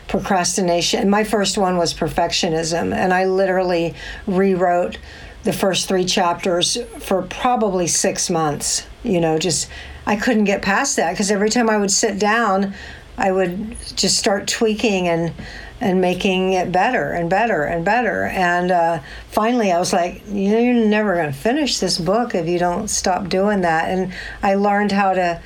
procrastination. 0.08 1.08
My 1.08 1.24
first 1.24 1.56
one 1.56 1.76
was 1.76 1.94
perfectionism, 1.94 2.92
and 2.92 3.14
I 3.14 3.26
literally 3.26 3.94
rewrote 4.26 4.98
the 5.44 5.52
first 5.52 5.88
three 5.88 6.04
chapters 6.04 6.76
for 6.98 7.22
probably 7.22 7.86
six 7.86 8.28
months. 8.28 8.86
You 9.02 9.20
know, 9.20 9.38
just 9.38 9.68
I 10.06 10.16
couldn't 10.16 10.44
get 10.44 10.62
past 10.62 10.96
that 10.96 11.12
because 11.12 11.30
every 11.30 11.50
time 11.50 11.70
I 11.70 11.78
would 11.78 11.90
sit 11.90 12.18
down, 12.18 12.74
I 13.16 13.32
would 13.32 13.76
just 13.96 14.18
start 14.18 14.48
tweaking 14.48 15.08
and 15.08 15.32
and 15.80 16.00
making 16.00 16.52
it 16.52 16.70
better 16.70 17.12
and 17.12 17.30
better 17.30 17.62
and 17.64 17.84
better. 17.84 18.24
And 18.24 18.70
uh, 18.70 19.00
finally, 19.28 19.72
I 19.72 19.78
was 19.78 19.92
like, 19.92 20.22
you're 20.28 20.74
never 20.74 21.14
going 21.14 21.32
to 21.32 21.38
finish 21.38 21.78
this 21.78 21.96
book 21.98 22.34
if 22.34 22.46
you 22.46 22.58
don't 22.58 22.88
stop 22.88 23.30
doing 23.30 23.62
that. 23.62 23.88
And 23.88 24.12
I 24.42 24.56
learned 24.56 24.92
how 24.92 25.14
to 25.14 25.40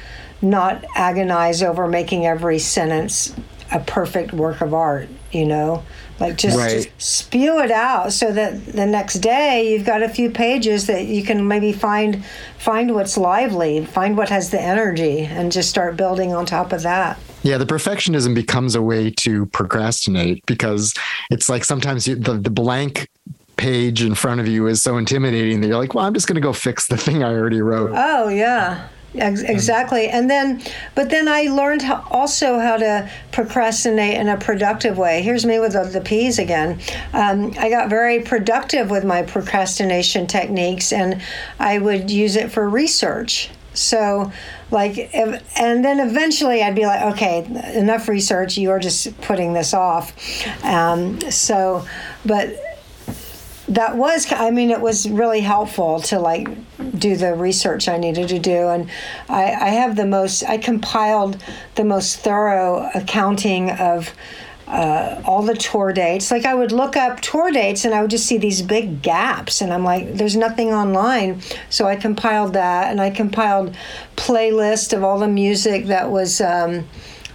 not 0.44 0.85
agonize 0.94 1.62
over 1.62 1.88
making 1.88 2.26
every 2.26 2.59
sentence 2.59 3.35
a 3.72 3.80
perfect 3.80 4.33
work 4.33 4.61
of 4.61 4.74
art, 4.74 5.09
you 5.33 5.46
know? 5.46 5.83
Like 6.20 6.37
just, 6.37 6.57
right. 6.57 6.85
just 6.85 7.00
spew 7.00 7.59
it 7.59 7.72
out 7.72 8.12
so 8.12 8.30
that 8.30 8.66
the 8.66 8.87
next 8.87 9.14
day 9.14 9.72
you've 9.72 9.85
got 9.85 10.02
a 10.02 10.09
few 10.09 10.30
pages 10.30 10.87
that 10.87 11.07
you 11.07 11.24
can 11.24 11.48
maybe 11.48 11.72
find 11.72 12.24
find 12.59 12.94
what's 12.94 13.18
lively, 13.18 13.85
find 13.85 14.16
what 14.16 14.28
has 14.28 14.50
the 14.50 14.61
energy 14.61 15.20
and 15.20 15.50
just 15.50 15.68
start 15.68 15.96
building 15.96 16.33
on 16.33 16.46
top 16.46 16.72
of 16.72 16.83
that. 16.83 17.18
Yeah, 17.42 17.59
the 17.59 17.66
perfectionism 17.66 18.35
becomes 18.35 18.76
a 18.76 18.83
way 18.83 19.11
to 19.11 19.46
procrastinate 19.46 20.46
because 20.46 20.94
it's 21.30 21.48
like 21.48 21.64
sometimes 21.64 22.07
you, 22.07 22.14
the, 22.14 22.35
the 22.35 22.50
blank 22.50 23.09
page 23.57 24.02
in 24.02 24.14
front 24.14 24.40
of 24.40 24.46
you 24.46 24.66
is 24.66 24.83
so 24.83 24.96
intimidating 24.96 25.61
that 25.61 25.68
you're 25.68 25.78
like, 25.78 25.94
well, 25.94 26.04
I'm 26.04 26.14
just 26.14 26.26
going 26.26 26.37
to 26.37 26.40
go 26.40 26.52
fix 26.52 26.87
the 26.87 26.96
thing 26.96 27.22
I 27.22 27.35
already 27.35 27.61
wrote. 27.61 27.90
Oh, 27.92 28.28
yeah. 28.28 28.88
Exactly. 29.14 30.09
And 30.09 30.29
then, 30.29 30.62
but 30.94 31.11
then 31.11 31.29
I 31.29 31.42
learned 31.42 31.83
how, 31.83 32.07
also 32.11 32.59
how 32.59 32.77
to 32.77 33.09
procrastinate 33.33 34.18
in 34.18 34.29
a 34.29 34.37
productive 34.37 34.98
way. 34.98 35.22
Here's 35.22 35.46
me 35.46 35.59
with 35.59 35.72
the, 35.72 35.85
the 35.85 36.00
P's 36.00 36.38
again. 36.38 36.81
Um, 37.12 37.53
I 37.59 37.70
got 37.70 37.88
very 37.88 38.20
productive 38.20 38.90
with 38.90 39.05
my 39.05 39.22
procrastination 39.22 40.27
techniques 40.27 40.92
and 40.92 41.22
I 41.59 41.79
would 41.79 42.11
use 42.11 42.37
it 42.37 42.50
for 42.50 42.68
research. 42.68 43.50
So, 43.72 44.33
like, 44.70 44.94
if, 44.96 45.59
and 45.59 45.85
then 45.85 45.98
eventually 45.98 46.62
I'd 46.62 46.77
be 46.77 46.87
like, 46.87 47.14
okay, 47.14 47.44
enough 47.74 48.09
research. 48.09 48.57
You're 48.57 48.79
just 48.79 49.20
putting 49.22 49.53
this 49.53 49.74
off. 49.74 50.12
Um, 50.64 51.20
so, 51.31 51.85
but 52.24 52.57
that 53.68 53.96
was 53.96 54.31
i 54.33 54.50
mean 54.50 54.70
it 54.70 54.81
was 54.81 55.09
really 55.09 55.40
helpful 55.40 56.00
to 56.00 56.18
like 56.18 56.48
do 56.98 57.16
the 57.16 57.35
research 57.35 57.88
i 57.88 57.96
needed 57.96 58.29
to 58.29 58.38
do 58.38 58.68
and 58.68 58.90
i, 59.29 59.44
I 59.44 59.68
have 59.68 59.96
the 59.96 60.07
most 60.07 60.44
i 60.44 60.59
compiled 60.59 61.42
the 61.74 61.85
most 61.85 62.18
thorough 62.18 62.90
accounting 62.94 63.70
of 63.70 64.14
uh, 64.66 65.20
all 65.27 65.42
the 65.42 65.55
tour 65.55 65.92
dates. 65.92 66.31
Like 66.31 66.46
i 66.46 66.55
would 66.55 66.72
look 66.72 66.96
up 66.96 67.20
tour 67.20 67.50
dates 67.50 67.85
and 67.85 67.94
i 67.94 68.00
would 68.00 68.11
just 68.11 68.27
see 68.27 68.38
these 68.38 68.62
big 68.62 69.03
gaps 69.03 69.61
and 69.61 69.72
i'm 69.72 69.85
like 69.85 70.14
there's 70.14 70.37
nothing 70.37 70.72
online. 70.72 71.42
So 71.68 71.87
i 71.87 71.96
compiled 71.96 72.55
that 72.55 72.90
and 72.90 73.00
i 73.00 73.11
compiled 73.11 73.77
playlist 74.16 74.92
of 74.96 75.05
all 75.05 75.18
the 75.18 75.29
music 75.29 75.87
that 75.87 76.11
was 76.11 76.40
um, 76.40 76.88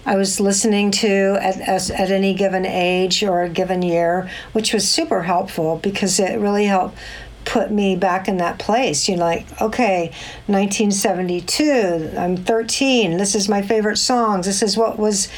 I 0.10 0.16
was 0.16 0.40
listening 0.40 0.90
to 0.90 1.38
at, 1.40 1.60
at 1.92 2.10
any 2.10 2.34
given 2.34 2.66
age 2.66 3.22
or 3.24 3.44
a 3.44 3.50
given 3.50 3.84
year, 3.84 4.28
which 4.54 4.74
was 4.74 4.90
super 4.90 5.22
helpful 5.22 5.78
because 5.84 6.20
it 6.20 6.40
really 6.40 6.66
helped 6.66 6.98
put 7.46 7.70
me 7.70 7.96
back 7.96 8.28
in 8.28 8.38
that 8.38 8.58
place. 8.58 9.08
You 9.08 9.18
know, 9.18 9.26
like, 9.26 9.46
okay, 9.62 10.08
1972, 10.48 12.14
I'm 12.18 12.38
13. 12.38 13.18
This 13.18 13.36
is 13.36 13.48
my 13.48 13.62
favorite 13.62 13.98
songs. 13.98 14.48
This 14.48 14.64
is 14.64 14.76
what 14.76 14.98
was. 14.98 15.30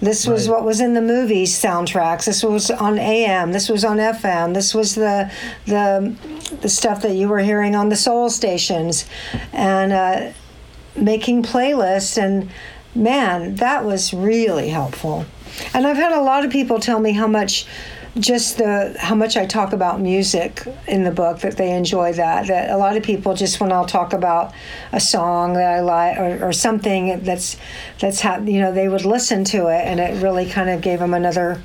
This 0.00 0.26
was 0.26 0.48
right. 0.48 0.56
what 0.56 0.64
was 0.64 0.80
in 0.80 0.94
the 0.94 1.02
movies 1.02 1.58
soundtracks. 1.58 2.24
This 2.24 2.42
was 2.42 2.70
on 2.70 2.98
AM. 2.98 3.52
This 3.52 3.68
was 3.68 3.84
on 3.84 3.98
FM. 3.98 4.54
This 4.54 4.74
was 4.74 4.94
the 4.94 5.30
the 5.66 6.14
the 6.62 6.68
stuff 6.70 7.02
that 7.02 7.14
you 7.14 7.28
were 7.28 7.40
hearing 7.40 7.74
on 7.76 7.90
the 7.90 7.96
soul 7.96 8.30
stations, 8.30 9.06
and 9.52 9.92
uh, 9.92 10.32
making 10.96 11.42
playlists. 11.42 12.16
And 12.16 12.50
man, 12.94 13.56
that 13.56 13.84
was 13.84 14.12
really 14.12 14.68
helpful. 14.68 15.26
And 15.72 15.86
I've 15.86 15.96
had 15.96 16.12
a 16.12 16.20
lot 16.20 16.44
of 16.44 16.50
people 16.50 16.80
tell 16.80 17.00
me 17.00 17.12
how 17.12 17.26
much 17.26 17.66
just 18.18 18.58
the 18.58 18.94
how 18.98 19.14
much 19.14 19.36
I 19.36 19.44
talk 19.44 19.72
about 19.72 20.00
music 20.00 20.62
in 20.86 21.02
the 21.02 21.10
book 21.10 21.40
that 21.40 21.56
they 21.56 21.72
enjoy 21.72 22.12
that 22.12 22.46
that 22.46 22.70
a 22.70 22.76
lot 22.76 22.96
of 22.96 23.02
people 23.02 23.34
just 23.34 23.60
when 23.60 23.72
I'll 23.72 23.86
talk 23.86 24.12
about 24.12 24.54
a 24.92 25.00
song 25.00 25.54
that 25.54 25.68
I 25.68 25.80
like 25.80 26.18
or, 26.18 26.48
or 26.48 26.52
something 26.52 27.20
that's 27.24 27.56
that's 27.98 28.20
ha- 28.20 28.38
you 28.38 28.60
know 28.60 28.70
they 28.70 28.88
would 28.88 29.04
listen 29.04 29.44
to 29.46 29.66
it 29.66 29.84
and 29.84 29.98
it 29.98 30.22
really 30.22 30.48
kind 30.48 30.70
of 30.70 30.80
gave 30.80 31.00
them 31.00 31.12
another 31.12 31.60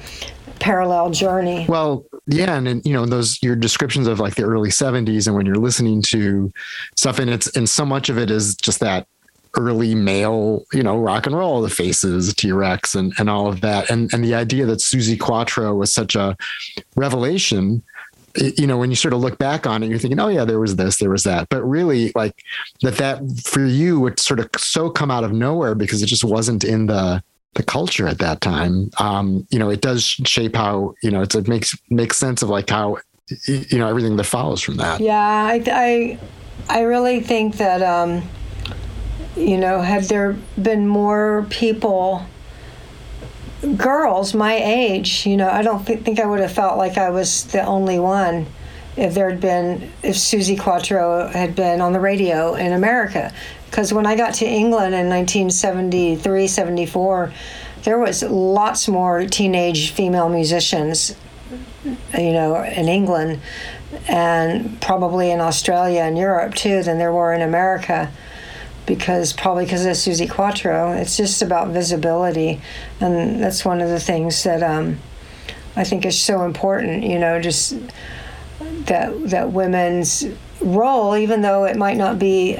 parallel 0.59 1.11
journey. 1.11 1.65
Well, 1.69 2.05
yeah, 2.27 2.55
and, 2.55 2.67
and 2.67 2.85
you 2.85 2.93
know 2.93 3.05
those 3.05 3.41
your 3.43 3.55
descriptions 3.55 4.07
of 4.07 4.19
like 4.19 4.35
the 4.35 4.43
early 4.43 4.69
'70s 4.69 5.27
and 5.27 5.35
when 5.35 5.45
you're 5.45 5.55
listening 5.55 6.01
to 6.03 6.51
stuff, 6.95 7.19
and 7.19 7.29
it's 7.29 7.55
and 7.55 7.69
so 7.69 7.85
much 7.85 8.09
of 8.09 8.17
it 8.17 8.31
is 8.31 8.55
just 8.55 8.79
that 8.79 9.07
early 9.59 9.93
male, 9.93 10.65
you 10.73 10.81
know, 10.81 10.97
rock 10.97 11.25
and 11.25 11.35
roll, 11.35 11.61
the 11.61 11.69
faces, 11.69 12.33
T 12.33 12.51
Rex, 12.51 12.95
and 12.95 13.13
and 13.19 13.29
all 13.29 13.47
of 13.47 13.61
that, 13.61 13.89
and 13.89 14.11
and 14.13 14.23
the 14.23 14.33
idea 14.33 14.65
that 14.65 14.79
Suzi 14.79 15.19
Quatro 15.19 15.75
was 15.75 15.93
such 15.93 16.15
a 16.15 16.37
revelation. 16.95 17.83
You 18.35 18.67
know, 18.67 18.77
when 18.77 18.89
you 18.89 18.95
sort 18.95 19.13
of 19.13 19.19
look 19.19 19.37
back 19.37 19.67
on 19.67 19.83
it, 19.83 19.89
you're 19.89 19.99
thinking, 19.99 20.19
"Oh 20.19 20.29
yeah, 20.29 20.45
there 20.45 20.59
was 20.59 20.75
this, 20.77 20.97
there 20.97 21.09
was 21.09 21.23
that," 21.23 21.49
but 21.49 21.63
really, 21.63 22.11
like 22.15 22.35
that 22.81 22.95
that 22.95 23.21
for 23.43 23.65
you 23.65 23.99
would 23.99 24.19
sort 24.19 24.39
of 24.39 24.49
so 24.57 24.89
come 24.89 25.11
out 25.11 25.23
of 25.23 25.33
nowhere 25.33 25.75
because 25.75 26.01
it 26.01 26.07
just 26.07 26.23
wasn't 26.23 26.63
in 26.63 26.85
the 26.85 27.23
the 27.55 27.63
culture 27.63 28.07
at 28.07 28.19
that 28.19 28.41
time. 28.41 28.91
Um, 28.99 29.47
you 29.49 29.59
know, 29.59 29.69
it 29.69 29.81
does 29.81 30.03
shape 30.05 30.55
how 30.55 30.93
you 31.03 31.11
know 31.11 31.21
it 31.21 31.47
makes 31.47 31.77
makes 31.89 32.17
sense 32.17 32.41
of 32.41 32.49
like 32.49 32.69
how 32.69 32.97
you 33.47 33.77
know 33.77 33.87
everything 33.87 34.15
that 34.17 34.25
follows 34.25 34.61
from 34.61 34.77
that. 34.77 35.01
Yeah, 35.01 35.19
I 35.19 35.63
I, 35.67 36.19
I 36.69 36.81
really 36.81 37.19
think 37.21 37.57
that. 37.57 37.81
Um, 37.81 38.23
you 39.35 39.57
know, 39.57 39.81
had 39.81 40.03
there 40.05 40.35
been 40.61 40.87
more 40.87 41.45
people, 41.49 42.25
girls 43.77 44.33
my 44.33 44.55
age, 44.55 45.25
you 45.25 45.37
know, 45.37 45.49
I 45.49 45.61
don't 45.61 45.85
th- 45.85 46.01
think 46.01 46.19
I 46.19 46.25
would 46.25 46.39
have 46.39 46.51
felt 46.51 46.77
like 46.77 46.97
I 46.97 47.09
was 47.09 47.45
the 47.45 47.63
only 47.63 47.99
one 47.99 48.47
if 48.97 49.13
there 49.13 49.29
had 49.29 49.39
been, 49.39 49.91
if 50.03 50.15
Suzi 50.15 50.59
Quatro 50.59 51.27
had 51.27 51.55
been 51.55 51.79
on 51.79 51.93
the 51.93 51.99
radio 51.99 52.55
in 52.55 52.73
America. 52.73 53.33
Because 53.69 53.93
when 53.93 54.05
I 54.05 54.15
got 54.15 54.33
to 54.35 54.45
England 54.45 54.95
in 54.95 55.07
1973, 55.07 56.47
74, 56.47 57.33
there 57.83 57.99
was 57.99 58.23
lots 58.23 58.87
more 58.87 59.25
teenage 59.25 59.91
female 59.91 60.27
musicians, 60.27 61.15
you 62.17 62.33
know, 62.33 62.61
in 62.63 62.89
England 62.89 63.39
and 64.07 64.81
probably 64.81 65.31
in 65.31 65.39
Australia 65.39 66.01
and 66.01 66.17
Europe 66.17 66.55
too 66.55 66.83
than 66.83 66.97
there 66.97 67.13
were 67.13 67.33
in 67.33 67.41
America 67.41 68.11
because 68.89 69.31
probably 69.33 69.65
because 69.65 69.85
of 69.85 69.93
Suzi 69.93 70.29
Quatro. 70.29 70.91
It's 70.93 71.15
just 71.15 71.43
about 71.43 71.69
visibility, 71.69 72.59
and 72.99 73.41
that's 73.41 73.63
one 73.63 73.81
of 73.81 73.89
the 73.89 73.99
things 73.99 74.43
that 74.43 74.63
um, 74.63 74.97
I 75.75 75.83
think 75.83 76.05
is 76.05 76.19
so 76.19 76.43
important. 76.43 77.03
You 77.03 77.19
know, 77.19 77.39
just 77.39 77.77
that 78.59 79.29
that 79.29 79.51
women's 79.53 80.25
role, 80.59 81.15
even 81.15 81.41
though 81.41 81.65
it 81.65 81.77
might 81.77 81.97
not 81.97 82.17
be 82.17 82.59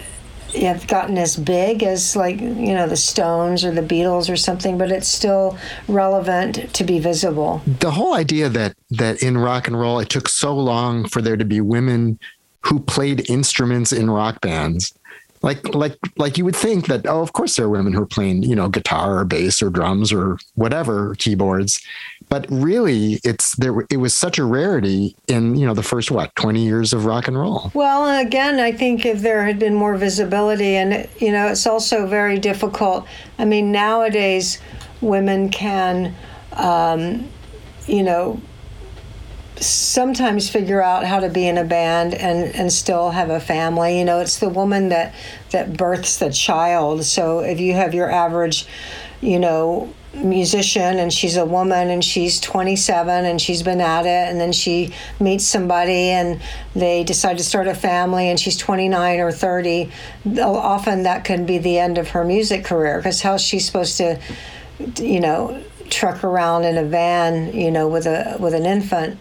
have 0.56 0.88
gotten 0.88 1.18
as 1.18 1.36
big 1.36 1.82
as 1.82 2.16
like 2.16 2.40
you 2.40 2.76
know 2.76 2.88
the 2.88 2.96
Stones 2.96 3.66
or 3.66 3.72
the 3.72 3.82
Beatles 3.82 4.32
or 4.32 4.38
something, 4.38 4.78
but 4.78 4.92
it's 4.92 5.08
still 5.08 5.58
relevant 5.88 6.72
to 6.76 6.84
be 6.84 7.00
visible. 7.00 7.64
The 7.80 7.92
whole 7.92 8.14
idea 8.14 8.50
that 8.50 8.76
that 8.92 9.24
in 9.24 9.36
rock 9.36 9.68
and 9.68 9.80
roll 9.80 10.00
it 10.00 10.10
took 10.10 10.30
so 10.30 10.56
long 10.56 11.08
for 11.10 11.24
there 11.24 11.38
to 11.38 11.46
be 11.46 11.60
women 11.60 12.20
who 12.62 12.80
played 12.80 13.28
instruments 13.30 13.92
in 13.92 14.12
rock 14.12 14.42
bands 14.42 14.94
like 15.42 15.74
like 15.74 15.98
like 16.18 16.38
you 16.38 16.46
would 16.46 16.56
think 16.56 16.88
that 16.88 17.08
oh 17.08 17.22
of 17.22 17.34
course 17.34 17.56
there 17.56 17.66
are 17.66 17.70
women 17.70 17.94
who 17.94 18.02
are 18.02 18.06
playing 18.06 18.44
you 18.44 18.56
know 18.56 18.68
guitar 18.68 19.20
or 19.20 19.26
bass 19.26 19.62
or 19.62 19.70
drums 19.70 20.12
or 20.12 20.38
whatever 20.56 21.16
keyboards. 21.16 21.82
But 22.28 22.46
really 22.50 23.20
it's 23.24 23.56
there 23.56 23.86
it 23.90 23.98
was 23.98 24.14
such 24.14 24.38
a 24.38 24.44
rarity 24.44 25.16
in 25.28 25.56
you 25.56 25.66
know 25.66 25.74
the 25.74 25.84
first 25.84 26.12
what 26.12 26.36
20 26.36 26.64
years 26.64 26.94
of 26.94 27.06
rock 27.06 27.28
and 27.28 27.38
roll. 27.38 27.72
Well 27.74 28.20
again 28.20 28.60
i 28.60 28.72
think 28.72 29.06
if 29.06 29.22
there 29.22 29.46
had 29.46 29.60
been 29.60 29.74
more 29.74 29.96
visibility 29.96 30.76
and 30.76 31.08
you 31.20 31.32
know 31.32 31.48
it's 31.48 31.66
also 31.66 32.06
very 32.06 32.38
difficult. 32.38 33.08
I 33.38 33.46
mean 33.46 33.72
nowadays 33.72 34.60
women 35.02 35.50
can 35.50 36.14
um, 36.54 37.30
you 37.88 38.04
know 38.04 38.42
sometimes 39.62 40.50
figure 40.50 40.82
out 40.82 41.06
how 41.06 41.20
to 41.20 41.30
be 41.30 41.48
in 41.48 41.58
a 41.58 41.64
band 41.64 42.14
and 42.14 42.56
and 42.56 42.72
still 42.72 43.12
have 43.12 43.30
a 43.30 43.40
family. 43.40 44.00
You 44.00 44.06
know 44.06 44.20
it's 44.20 44.40
the 44.40 44.50
woman 44.50 44.90
that 44.90 45.14
that 45.52 45.76
births 45.76 46.18
the 46.18 46.32
child. 46.32 47.04
So 47.06 47.40
if 47.40 47.60
you 47.60 47.74
have 47.74 47.94
your 47.94 48.10
average 48.10 48.66
you 49.22 49.40
know 49.40 49.94
musician 50.14 50.98
and 50.98 51.14
she's 51.14 51.38
a 51.38 51.46
woman 51.46 51.90
and 51.90 52.04
she's 52.04 52.40
27 52.40 53.26
and 53.26 53.40
she's 53.40 53.62
been 53.62 53.80
at 53.80 54.06
it 54.06 54.30
and 54.30 54.40
then 54.40 54.52
she 54.52 54.92
meets 55.20 55.46
somebody 55.46 56.10
and 56.10 56.42
they 56.74 57.04
decide 57.04 57.38
to 57.38 57.44
start 57.44 57.68
a 57.68 57.76
family 57.76 58.28
and 58.28 58.40
she's 58.40 58.58
29 58.58 59.20
or 59.20 59.32
30 59.32 59.92
often 60.40 61.04
that 61.04 61.24
can 61.24 61.46
be 61.46 61.60
the 61.60 61.78
end 61.78 62.00
of 62.00 62.10
her 62.10 62.24
music 62.24 62.66
career 62.66 62.98
because 62.98 63.22
how's 63.22 63.42
she 63.42 63.60
supposed 63.60 63.98
to 63.98 64.20
you 64.98 65.20
know 65.20 65.62
truck 65.90 66.24
around 66.24 66.64
in 66.64 66.78
a 66.78 66.84
van, 66.84 67.54
you 67.54 67.72
know, 67.72 67.88
with 67.88 68.06
a 68.06 68.38
with 68.40 68.54
an 68.54 68.66
infant, 68.66 69.20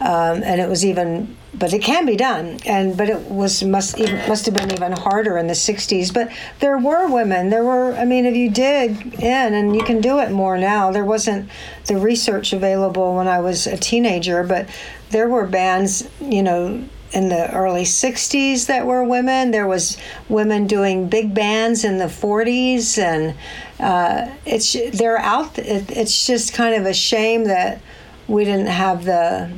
um, 0.00 0.42
and 0.42 0.60
it 0.60 0.68
was 0.68 0.84
even. 0.84 1.36
But 1.54 1.74
it 1.74 1.82
can 1.82 2.06
be 2.06 2.16
done, 2.16 2.60
and 2.64 2.96
but 2.96 3.10
it 3.10 3.30
was 3.30 3.62
must 3.62 3.98
even, 3.98 4.26
must 4.26 4.46
have 4.46 4.54
been 4.54 4.72
even 4.72 4.92
harder 4.92 5.36
in 5.36 5.48
the 5.48 5.54
'60s. 5.54 6.12
But 6.12 6.32
there 6.60 6.78
were 6.78 7.08
women. 7.08 7.50
There 7.50 7.62
were. 7.62 7.94
I 7.94 8.06
mean, 8.06 8.24
if 8.24 8.34
you 8.34 8.50
dig 8.50 9.20
in, 9.20 9.54
and 9.54 9.76
you 9.76 9.84
can 9.84 10.00
do 10.00 10.18
it 10.20 10.30
more 10.30 10.56
now. 10.56 10.92
There 10.92 11.04
wasn't 11.04 11.50
the 11.86 11.98
research 11.98 12.54
available 12.54 13.16
when 13.16 13.28
I 13.28 13.40
was 13.40 13.66
a 13.66 13.76
teenager, 13.76 14.42
but 14.42 14.66
there 15.10 15.28
were 15.28 15.46
bands, 15.46 16.08
you 16.22 16.42
know, 16.42 16.82
in 17.12 17.28
the 17.28 17.52
early 17.54 17.84
60s 17.84 18.66
that 18.66 18.86
were 18.86 19.04
women. 19.04 19.50
There 19.50 19.66
was 19.66 19.96
women 20.28 20.66
doing 20.66 21.08
big 21.08 21.34
bands 21.34 21.84
in 21.84 21.98
the 21.98 22.06
40s, 22.06 22.98
and 22.98 23.34
uh, 23.80 24.32
it's 24.46 24.76
they're 24.96 25.18
out. 25.18 25.58
It, 25.58 25.90
it's 25.90 26.26
just 26.26 26.54
kind 26.54 26.74
of 26.74 26.86
a 26.86 26.94
shame 26.94 27.44
that 27.44 27.80
we 28.28 28.44
didn't 28.44 28.66
have 28.66 29.04
the 29.04 29.50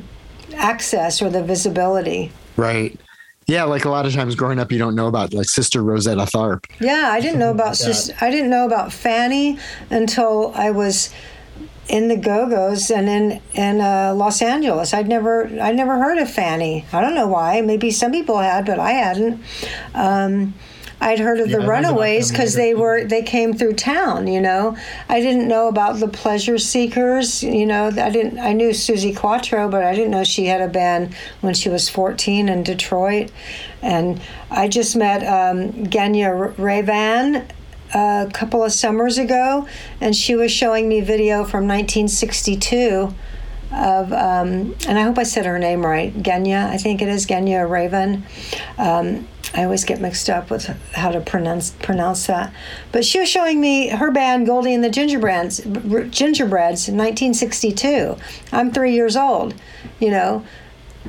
access 0.55 1.23
or 1.23 1.31
the 1.31 1.43
visibility. 1.43 2.33
Right. 2.57 2.99
Yeah, 3.47 3.65
like 3.65 3.85
a 3.85 3.91
lot 3.91 4.07
of 4.07 4.15
times 4.15 4.35
growing 4.35 4.59
up, 4.59 4.73
you 4.73 4.79
don't 4.79 4.95
know 4.95 5.07
about 5.07 5.35
like 5.35 5.49
Sister 5.49 5.83
Rosetta 5.83 6.23
Tharpe. 6.23 6.65
Yeah, 6.81 7.11
I 7.13 7.21
didn't 7.21 7.39
know 7.39 7.51
about 7.51 7.77
sister. 7.77 8.15
I 8.21 8.31
didn't 8.31 8.51
know 8.51 8.65
about 8.65 8.93
Fanny 8.93 9.59
until 9.91 10.53
I 10.55 10.71
was 10.71 11.13
in 11.89 12.09
the 12.09 12.17
Go 12.17 12.49
Go's 12.49 12.91
and 12.91 13.09
in 13.09 13.41
in 13.53 13.81
uh, 13.81 14.15
Los 14.15 14.43
Angeles. 14.43 14.95
I'd 14.95 15.09
never 15.09 15.47
I'd 15.61 15.77
never 15.77 15.99
heard 15.99 16.19
of 16.19 16.31
Fanny. 16.31 16.85
I 16.93 17.01
don't 17.01 17.15
know 17.15 17.29
why. 17.29 17.61
Maybe 17.61 17.91
some 17.91 18.13
people 18.13 18.39
had, 18.39 18.67
but 18.67 18.79
I 18.79 18.93
hadn't. 18.93 19.43
Um, 19.95 20.55
I'd 21.01 21.19
heard 21.19 21.41
of 21.41 21.51
yeah, 21.51 21.59
the 21.59 21.67
Runaways 21.67 22.31
because 22.31 22.55
they 22.55 22.75
were 22.75 23.05
they 23.05 23.23
came 23.23 23.53
through 23.53 23.75
town. 23.75 24.27
You 24.27 24.41
know, 24.41 24.77
I 25.09 25.21
didn't 25.21 25.49
know 25.49 25.69
about 25.69 26.01
the 26.01 26.09
Pleasure 26.09 26.57
Seekers. 26.57 27.43
You 27.43 27.67
know, 27.67 27.89
I 27.89 28.11
didn't. 28.11 28.39
I 28.39 28.55
knew 28.55 28.71
Suzi 28.71 29.15
Quatro, 29.15 29.69
but 29.69 29.85
I 29.85 29.95
didn't 29.95 30.13
know 30.13 30.25
she 30.25 30.47
had 30.47 30.63
a 30.63 30.69
band 30.69 31.15
when 31.43 31.53
she 31.53 31.69
was 31.69 31.91
14 31.91 32.49
in 32.49 32.63
Detroit. 32.63 33.31
And 33.83 34.21
I 34.51 34.69
just 34.69 34.97
met 34.97 35.23
um, 35.23 35.73
Genya 35.87 36.55
Ravan 36.55 37.47
a 37.95 38.29
couple 38.33 38.63
of 38.63 38.73
summers 38.73 39.19
ago, 39.19 39.67
and 40.01 40.15
she 40.15 40.35
was 40.35 40.51
showing 40.51 40.89
me 40.89 41.01
video 41.01 41.45
from 41.45 41.69
1962 41.69 43.15
of, 43.73 44.13
um, 44.13 44.75
and 44.87 44.99
I 44.99 45.03
hope 45.03 45.19
I 45.19 45.23
said 45.23 45.47
her 45.47 45.59
name 45.59 45.85
right, 45.85 46.15
Genya, 46.23 46.69
I 46.69 46.77
think 46.77 47.03
it 47.03 47.09
is 47.09 47.27
Genya 47.27 47.69
Ravan. 47.69 48.23
Um, 48.79 49.27
I 49.55 49.65
always 49.65 49.85
get 49.85 50.01
mixed 50.01 50.29
up 50.29 50.51
with 50.51 50.67
how 50.93 51.13
to 51.13 51.21
pronounce 51.21 51.71
pronounce 51.71 52.27
that. 52.27 52.53
But 52.91 53.05
she 53.05 53.21
was 53.21 53.29
showing 53.29 53.61
me 53.61 53.89
her 53.89 54.11
band 54.11 54.47
Goldie 54.47 54.75
and 54.75 54.83
the 54.83 54.91
Gingerbreads, 54.91 55.61
Gingerbreads, 55.61 56.89
1962. 56.89 58.17
I'm 58.51 58.73
three 58.73 58.95
years 58.95 59.17
old, 59.17 59.55
you 60.01 60.11
know 60.11 60.45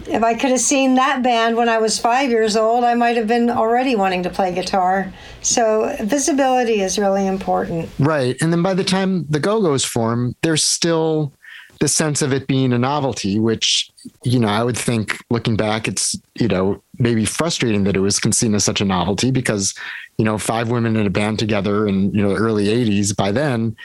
if 0.08 0.23
I 0.23 0.34
could 0.34 0.51
have 0.51 0.60
seen 0.60 0.95
that 0.95 1.23
band 1.23 1.55
when 1.55 1.69
I 1.69 1.77
was 1.77 1.97
five 1.99 2.29
years 2.29 2.55
old, 2.55 2.84
I 2.84 2.95
might 2.95 3.17
have 3.17 3.27
been 3.27 3.49
already 3.49 3.95
wanting 3.95 4.23
to 4.23 4.29
play 4.29 4.53
guitar. 4.53 5.12
So 5.41 5.95
visibility 6.01 6.81
is 6.81 6.99
really 6.99 7.25
important. 7.25 7.89
Right. 7.99 8.36
And 8.41 8.51
then 8.51 8.62
by 8.62 8.73
the 8.73 8.84
time 8.84 9.25
the 9.29 9.39
Go 9.39 9.62
Go's 9.62 9.86
form, 9.86 10.36
there's 10.41 10.63
still 10.63 11.34
the 11.79 11.88
sense 11.88 12.21
of 12.21 12.34
it 12.34 12.47
being 12.47 12.71
a 12.73 12.79
novelty, 12.79 13.39
which, 13.39 13.89
you 14.23 14.39
know, 14.39 14.47
I 14.47 14.63
would 14.63 14.77
think 14.77 15.17
looking 15.29 15.55
back, 15.55 15.88
it's, 15.88 16.15
you 16.36 16.47
know, 16.47 16.81
maybe 16.99 17.25
frustrating 17.25 17.84
that 17.84 17.95
it 17.95 17.99
was 17.99 18.17
seen 18.31 18.55
as 18.55 18.63
such 18.63 18.81
a 18.81 18.86
novelty 18.86 19.31
because, 19.31 19.73
you 20.17 20.25
know, 20.25 20.38
five 20.38 20.69
women 20.69 20.95
in 20.95 21.05
a 21.05 21.10
band 21.10 21.39
together 21.39 21.88
in, 21.88 22.13
you 22.13 22.21
know, 22.21 22.29
the 22.29 22.36
early 22.36 22.67
80s 22.67 23.15
by 23.15 23.31
then 23.31 23.75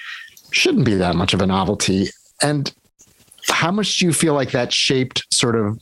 shouldn't 0.53 0.85
be 0.85 0.95
that 0.95 1.17
much 1.17 1.35
of 1.35 1.43
a 1.43 1.47
novelty. 1.47 2.09
And 2.43 2.73
how 3.49 3.71
much 3.71 3.99
do 3.99 4.07
you 4.07 4.13
feel 4.13 4.35
like 4.35 4.53
that 4.53 4.73
shaped 4.73 5.27
sort 5.33 5.57
of 5.57 5.79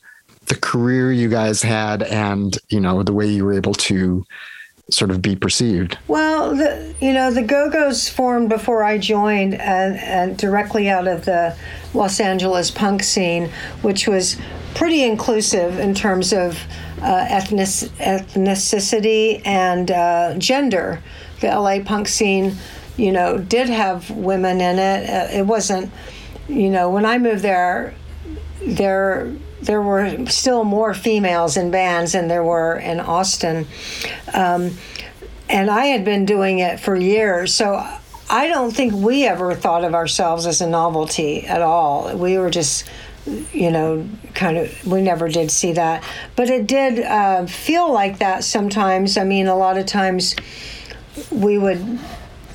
the 0.48 0.56
career 0.56 1.12
you 1.12 1.28
guys 1.28 1.62
had 1.62 2.02
and 2.02 2.58
you 2.68 2.80
know 2.80 3.02
the 3.02 3.12
way 3.12 3.26
you 3.26 3.44
were 3.44 3.52
able 3.52 3.74
to 3.74 4.24
sort 4.90 5.10
of 5.10 5.20
be 5.20 5.36
perceived? 5.36 5.98
Well, 6.08 6.56
the, 6.56 6.94
you 7.00 7.12
know, 7.12 7.30
the 7.30 7.42
Go 7.42 7.70
Go's 7.70 8.08
formed 8.08 8.48
before 8.48 8.82
I 8.82 8.98
joined, 8.98 9.54
and, 9.54 9.96
and 9.98 10.36
directly 10.36 10.88
out 10.88 11.06
of 11.06 11.24
the 11.24 11.56
Los 11.94 12.20
Angeles 12.20 12.70
punk 12.70 13.02
scene, 13.02 13.50
which 13.82 14.08
was 14.08 14.36
pretty 14.74 15.02
inclusive 15.02 15.78
in 15.78 15.94
terms 15.94 16.32
of 16.32 16.58
uh, 17.02 17.26
ethnic, 17.28 17.68
ethnicity 17.98 19.42
and 19.46 19.90
uh, 19.90 20.34
gender. 20.38 21.02
The 21.40 21.48
LA 21.48 21.80
punk 21.84 22.08
scene, 22.08 22.56
you 22.96 23.12
know, 23.12 23.38
did 23.38 23.68
have 23.68 24.10
women 24.10 24.60
in 24.60 24.78
it. 24.78 25.08
Uh, 25.08 25.38
it 25.38 25.46
wasn't, 25.46 25.92
you 26.48 26.70
know, 26.70 26.90
when 26.90 27.04
I 27.04 27.18
moved 27.18 27.42
there, 27.42 27.94
there 28.62 29.32
there 29.68 29.82
were 29.82 30.26
still 30.28 30.64
more 30.64 30.94
females 30.94 31.58
in 31.58 31.70
bands 31.70 32.12
than 32.12 32.26
there 32.26 32.42
were 32.42 32.78
in 32.78 33.00
Austin. 33.00 33.66
Um, 34.32 34.70
and 35.46 35.70
I 35.70 35.86
had 35.86 36.06
been 36.06 36.24
doing 36.24 36.60
it 36.60 36.80
for 36.80 36.96
years. 36.96 37.52
So 37.52 37.74
I 38.30 38.48
don't 38.48 38.74
think 38.74 38.94
we 38.94 39.26
ever 39.26 39.54
thought 39.54 39.84
of 39.84 39.94
ourselves 39.94 40.46
as 40.46 40.62
a 40.62 40.66
novelty 40.66 41.46
at 41.46 41.60
all. 41.60 42.16
We 42.16 42.38
were 42.38 42.48
just, 42.48 42.88
you 43.52 43.70
know, 43.70 44.08
kind 44.32 44.56
of, 44.56 44.86
we 44.86 45.02
never 45.02 45.28
did 45.28 45.50
see 45.50 45.72
that. 45.72 46.02
But 46.34 46.48
it 46.48 46.66
did 46.66 47.00
uh, 47.04 47.44
feel 47.44 47.92
like 47.92 48.20
that 48.20 48.44
sometimes. 48.44 49.18
I 49.18 49.24
mean, 49.24 49.48
a 49.48 49.56
lot 49.56 49.76
of 49.76 49.84
times 49.84 50.34
we 51.30 51.58
would. 51.58 51.98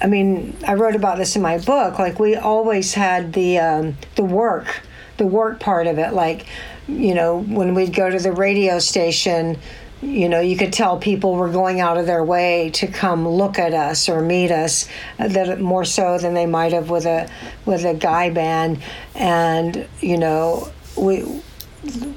I 0.02 0.08
mean, 0.08 0.58
I 0.68 0.74
wrote 0.74 0.96
about 0.96 1.20
this 1.20 1.36
in 1.36 1.44
my 1.44 1.60
book. 1.60 2.00
Like 2.00 2.20
we 2.20 2.36
always 2.36 2.96
had 2.96 3.34
the 3.34 3.60
um, 3.60 3.98
the 4.16 4.24
work, 4.24 4.82
the 5.18 5.28
work 5.28 5.60
part 5.60 5.86
of 5.86 6.00
it. 6.00 6.14
Like 6.14 6.48
you 6.88 7.14
know, 7.14 7.40
when 7.40 7.74
we'd 7.74 7.94
go 7.94 8.10
to 8.10 8.20
the 8.20 8.32
radio 8.32 8.80
station, 8.80 9.58
you 10.02 10.28
know, 10.28 10.42
you 10.42 10.58
could 10.58 10.74
tell 10.74 10.98
people 10.98 11.36
were 11.36 11.50
going 11.50 11.80
out 11.80 11.98
of 11.98 12.06
their 12.06 12.24
way 12.24 12.70
to 12.72 12.88
come 12.88 13.28
look 13.28 13.58
at 13.58 13.74
us 13.74 14.10
or 14.10 14.22
meet 14.22 14.52
us, 14.52 14.88
uh, 15.18 15.28
that 15.30 15.62
more 15.62 15.86
so 15.86 16.18
than 16.18 16.34
they 16.34 16.46
might 16.46 16.74
have 16.74 16.90
with 16.90 17.06
a 17.06 17.30
with 17.66 17.86
a 17.86 17.94
guy 17.94 18.30
band, 18.30 18.82
and 19.16 19.88
you 20.02 20.18
know, 20.18 20.70
we 20.98 21.24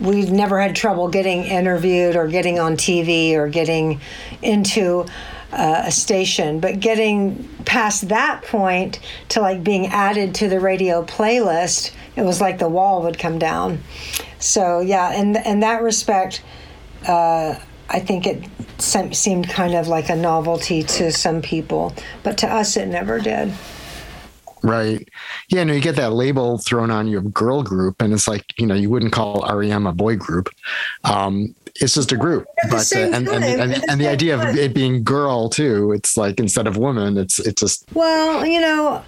we've 0.01 0.31
never 0.31 0.61
had 0.61 0.77
trouble 0.77 1.09
getting 1.09 1.45
interviewed 1.45 2.17
or 2.17 2.27
getting 2.27 2.59
on 2.59 2.77
TV 2.77 3.35
or 3.35 3.49
getting 3.49 4.01
into 4.43 5.05
uh, 5.53 5.83
a 5.87 5.91
station, 5.91 6.61
but 6.61 6.81
getting 6.81 7.49
past 7.65 8.09
that 8.09 8.43
point 8.43 9.01
to 9.29 9.41
like 9.41 9.65
being 9.65 9.87
added 9.89 10.35
to 10.35 10.49
the 10.49 10.61
radio 10.61 11.05
playlist, 11.05 11.93
it 12.17 12.23
was 12.23 12.41
like 12.41 12.59
the 12.59 12.69
wall 12.69 13.03
would 13.03 13.19
come 13.19 13.39
down. 13.39 13.81
So 14.39 14.81
yeah, 14.81 15.15
in 15.15 15.37
in 15.37 15.61
that 15.61 15.83
respect, 15.83 16.43
uh, 17.07 17.55
I 17.89 18.01
think 18.01 18.27
it 18.27 18.45
seemed 18.79 19.49
kind 19.49 19.75
of 19.75 19.89
like 19.89 20.09
a 20.09 20.17
novelty 20.17 20.83
to 20.83 21.13
some 21.13 21.41
people, 21.41 21.95
but 22.23 22.39
to 22.39 22.53
us, 22.53 22.77
it 22.77 22.87
never 22.87 23.19
did. 23.19 23.53
Right. 24.63 25.09
Yeah, 25.49 25.63
no, 25.65 25.75
you 25.75 25.81
get 25.81 25.97
that 25.97 26.13
label 26.13 26.59
thrown 26.59 26.91
on 26.91 27.07
you 27.07 27.19
of 27.19 27.33
girl 27.33 27.63
group, 27.63 28.03
and 28.03 28.13
it's 28.13 28.27
like, 28.27 28.45
you 28.59 28.67
know, 28.67 28.75
you 28.75 28.91
wouldn't 28.91 29.13
call 29.13 29.47
REM 29.49 29.87
a 29.87 29.93
boy 29.93 30.17
group. 30.17 30.49
Um, 31.05 31.55
it's 31.77 31.95
just 31.95 32.11
a 32.11 32.17
group. 32.17 32.47
But 32.71 32.91
uh, 32.95 32.99
and, 32.99 33.29
and, 33.29 33.45
and, 33.45 33.85
and, 33.89 34.01
the 34.01 34.09
idea 34.09 34.35
of 34.35 34.57
it 34.57 34.75
being 34.75 35.05
girl 35.05 35.49
too, 35.49 35.93
it's 35.93 36.17
like 36.17 36.41
instead 36.41 36.67
of 36.67 36.77
woman, 36.77 37.17
it's 37.17 37.39
it's 37.39 37.61
just 37.61 37.85
Well, 37.93 38.47
you 38.47 38.61
know, 38.61 39.05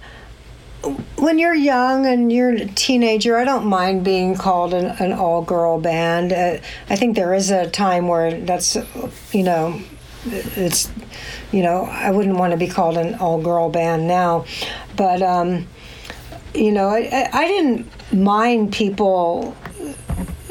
when 1.17 1.37
you're 1.39 1.55
young 1.55 2.05
and 2.05 2.31
you're 2.31 2.51
a 2.51 2.65
teenager, 2.65 3.37
I 3.37 3.43
don't 3.43 3.65
mind 3.65 4.03
being 4.03 4.35
called 4.35 4.73
an, 4.73 4.85
an 4.99 5.13
all 5.13 5.41
girl 5.41 5.79
band. 5.79 6.31
Uh, 6.31 6.57
I 6.89 6.95
think 6.95 7.15
there 7.15 7.33
is 7.33 7.51
a 7.51 7.69
time 7.69 8.07
where 8.07 8.39
that's, 8.39 8.77
you 9.33 9.43
know, 9.43 9.81
it's, 10.25 10.91
you 11.51 11.63
know, 11.63 11.83
I 11.83 12.11
wouldn't 12.11 12.37
want 12.37 12.51
to 12.51 12.57
be 12.57 12.67
called 12.67 12.97
an 12.97 13.15
all 13.15 13.41
girl 13.41 13.69
band 13.69 14.07
now. 14.07 14.45
But, 14.95 15.21
um, 15.21 15.67
you 16.53 16.71
know, 16.71 16.89
I, 16.89 17.29
I 17.31 17.47
didn't 17.47 17.87
mind 18.13 18.71
people 18.73 19.55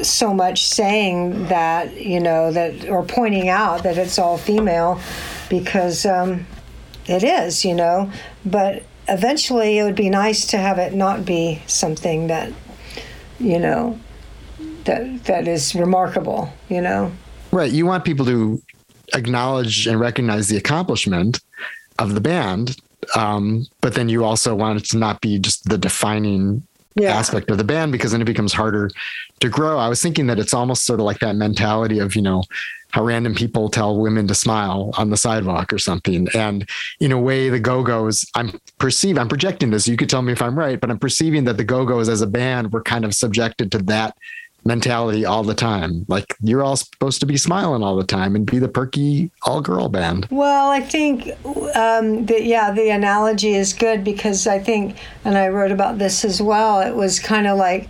so 0.01 0.33
much 0.33 0.65
saying 0.65 1.47
that, 1.47 1.99
you 1.99 2.19
know, 2.19 2.51
that, 2.51 2.87
or 2.87 3.03
pointing 3.03 3.49
out 3.49 3.83
that 3.83 3.97
it's 3.97 4.17
all 4.17 4.37
female 4.37 5.01
because 5.49 6.05
um, 6.05 6.45
it 7.07 7.23
is, 7.23 7.65
you 7.65 7.73
know, 7.73 8.11
but 8.45 8.83
eventually 9.09 9.77
it 9.79 9.83
would 9.83 9.95
be 9.95 10.09
nice 10.09 10.45
to 10.47 10.57
have 10.57 10.77
it 10.77 10.93
not 10.93 11.25
be 11.25 11.61
something 11.67 12.27
that 12.27 12.51
you 13.39 13.59
know 13.59 13.99
that 14.85 15.23
that 15.25 15.47
is 15.47 15.75
remarkable 15.75 16.51
you 16.69 16.81
know 16.81 17.11
right 17.51 17.71
you 17.71 17.85
want 17.85 18.05
people 18.05 18.25
to 18.25 18.61
acknowledge 19.13 19.87
and 19.87 19.99
recognize 19.99 20.47
the 20.47 20.57
accomplishment 20.57 21.39
of 21.97 22.13
the 22.13 22.21
band 22.21 22.77
um, 23.15 23.65
but 23.81 23.95
then 23.95 24.09
you 24.09 24.23
also 24.23 24.53
want 24.55 24.79
it 24.79 24.85
to 24.89 24.97
not 24.97 25.21
be 25.21 25.39
just 25.39 25.67
the 25.67 25.77
defining 25.77 26.63
yeah. 26.95 27.15
aspect 27.15 27.49
of 27.49 27.57
the 27.57 27.63
band 27.63 27.91
because 27.91 28.11
then 28.11 28.21
it 28.21 28.25
becomes 28.25 28.53
harder 28.53 28.89
to 29.39 29.49
grow. 29.49 29.77
I 29.77 29.87
was 29.87 30.01
thinking 30.01 30.27
that 30.27 30.39
it's 30.39 30.53
almost 30.53 30.85
sort 30.85 30.99
of 30.99 31.05
like 31.05 31.19
that 31.19 31.35
mentality 31.35 31.99
of, 31.99 32.15
you 32.15 32.21
know, 32.21 32.43
how 32.91 33.03
random 33.03 33.35
people 33.35 33.69
tell 33.69 33.99
women 33.99 34.27
to 34.27 34.35
smile 34.35 34.91
on 34.97 35.09
the 35.09 35.17
sidewalk 35.17 35.71
or 35.71 35.77
something. 35.77 36.27
And 36.33 36.67
in 36.99 37.11
a 37.11 37.19
way, 37.19 37.49
the 37.49 37.59
Go 37.59 37.83
Go's, 37.83 38.25
I'm 38.35 38.59
perceiving, 38.79 39.19
I'm 39.19 39.29
projecting 39.29 39.69
this. 39.69 39.87
You 39.87 39.95
could 39.95 40.09
tell 40.09 40.21
me 40.21 40.33
if 40.33 40.41
I'm 40.41 40.57
right, 40.57 40.79
but 40.79 40.89
I'm 40.89 40.99
perceiving 40.99 41.43
that 41.45 41.57
the 41.57 41.63
Go 41.63 41.85
Go's 41.85 42.09
as 42.09 42.21
a 42.21 42.27
band 42.27 42.73
were 42.73 42.81
kind 42.81 43.05
of 43.05 43.13
subjected 43.13 43.71
to 43.73 43.77
that 43.83 44.17
mentality 44.65 45.23
all 45.23 45.43
the 45.43 45.53
time. 45.53 46.05
Like 46.09 46.35
you're 46.41 46.63
all 46.63 46.75
supposed 46.75 47.19
to 47.21 47.25
be 47.25 47.37
smiling 47.37 47.83
all 47.83 47.95
the 47.95 48.03
time 48.03 48.35
and 48.35 48.45
be 48.45 48.59
the 48.59 48.67
perky 48.67 49.31
all 49.43 49.61
girl 49.61 49.87
band. 49.87 50.27
Well, 50.31 50.69
I 50.69 50.81
think 50.81 51.29
um, 51.75 52.25
that, 52.25 52.43
yeah, 52.43 52.71
the 52.71 52.89
analogy 52.89 53.53
is 53.53 53.71
good 53.71 54.03
because 54.03 54.47
I 54.47 54.59
think, 54.59 54.97
and 55.23 55.37
I 55.37 55.47
wrote 55.49 55.71
about 55.71 55.97
this 55.97 56.25
as 56.25 56.41
well, 56.41 56.81
it 56.81 56.95
was 56.95 57.19
kind 57.19 57.47
of 57.47 57.57
like, 57.57 57.89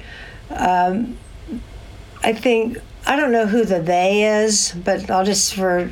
um, 0.51 1.17
I 2.21 2.33
think 2.33 2.77
I 3.05 3.15
don't 3.15 3.31
know 3.31 3.47
who 3.47 3.65
the 3.65 3.79
they 3.79 4.23
is, 4.43 4.73
but 4.83 5.09
I'll 5.09 5.25
just 5.25 5.55
for 5.55 5.91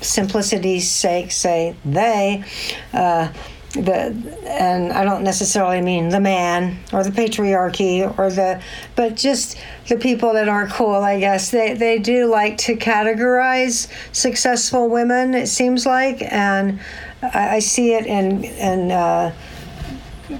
simplicity's 0.00 0.90
sake 0.90 1.32
say 1.32 1.76
they. 1.84 2.44
Uh, 2.92 3.32
the 3.74 4.14
and 4.46 4.92
I 4.92 5.04
don't 5.04 5.24
necessarily 5.24 5.80
mean 5.80 6.10
the 6.10 6.20
man 6.20 6.78
or 6.92 7.02
the 7.02 7.10
patriarchy 7.10 8.02
or 8.18 8.30
the 8.30 8.62
but 8.94 9.16
just 9.16 9.58
the 9.88 9.96
people 9.96 10.32
that 10.34 10.48
aren't 10.48 10.70
cool 10.70 10.94
I 10.94 11.18
guess 11.18 11.50
they 11.50 11.74
they 11.74 11.98
do 11.98 12.26
like 12.26 12.56
to 12.58 12.76
categorize 12.76 13.88
successful 14.12 14.88
women 14.88 15.34
it 15.34 15.48
seems 15.48 15.86
like 15.86 16.22
and 16.22 16.78
I, 17.20 17.56
I 17.56 17.58
see 17.58 17.94
it 17.94 18.06
in 18.06 18.44
in 18.44 18.92
uh, 18.92 19.34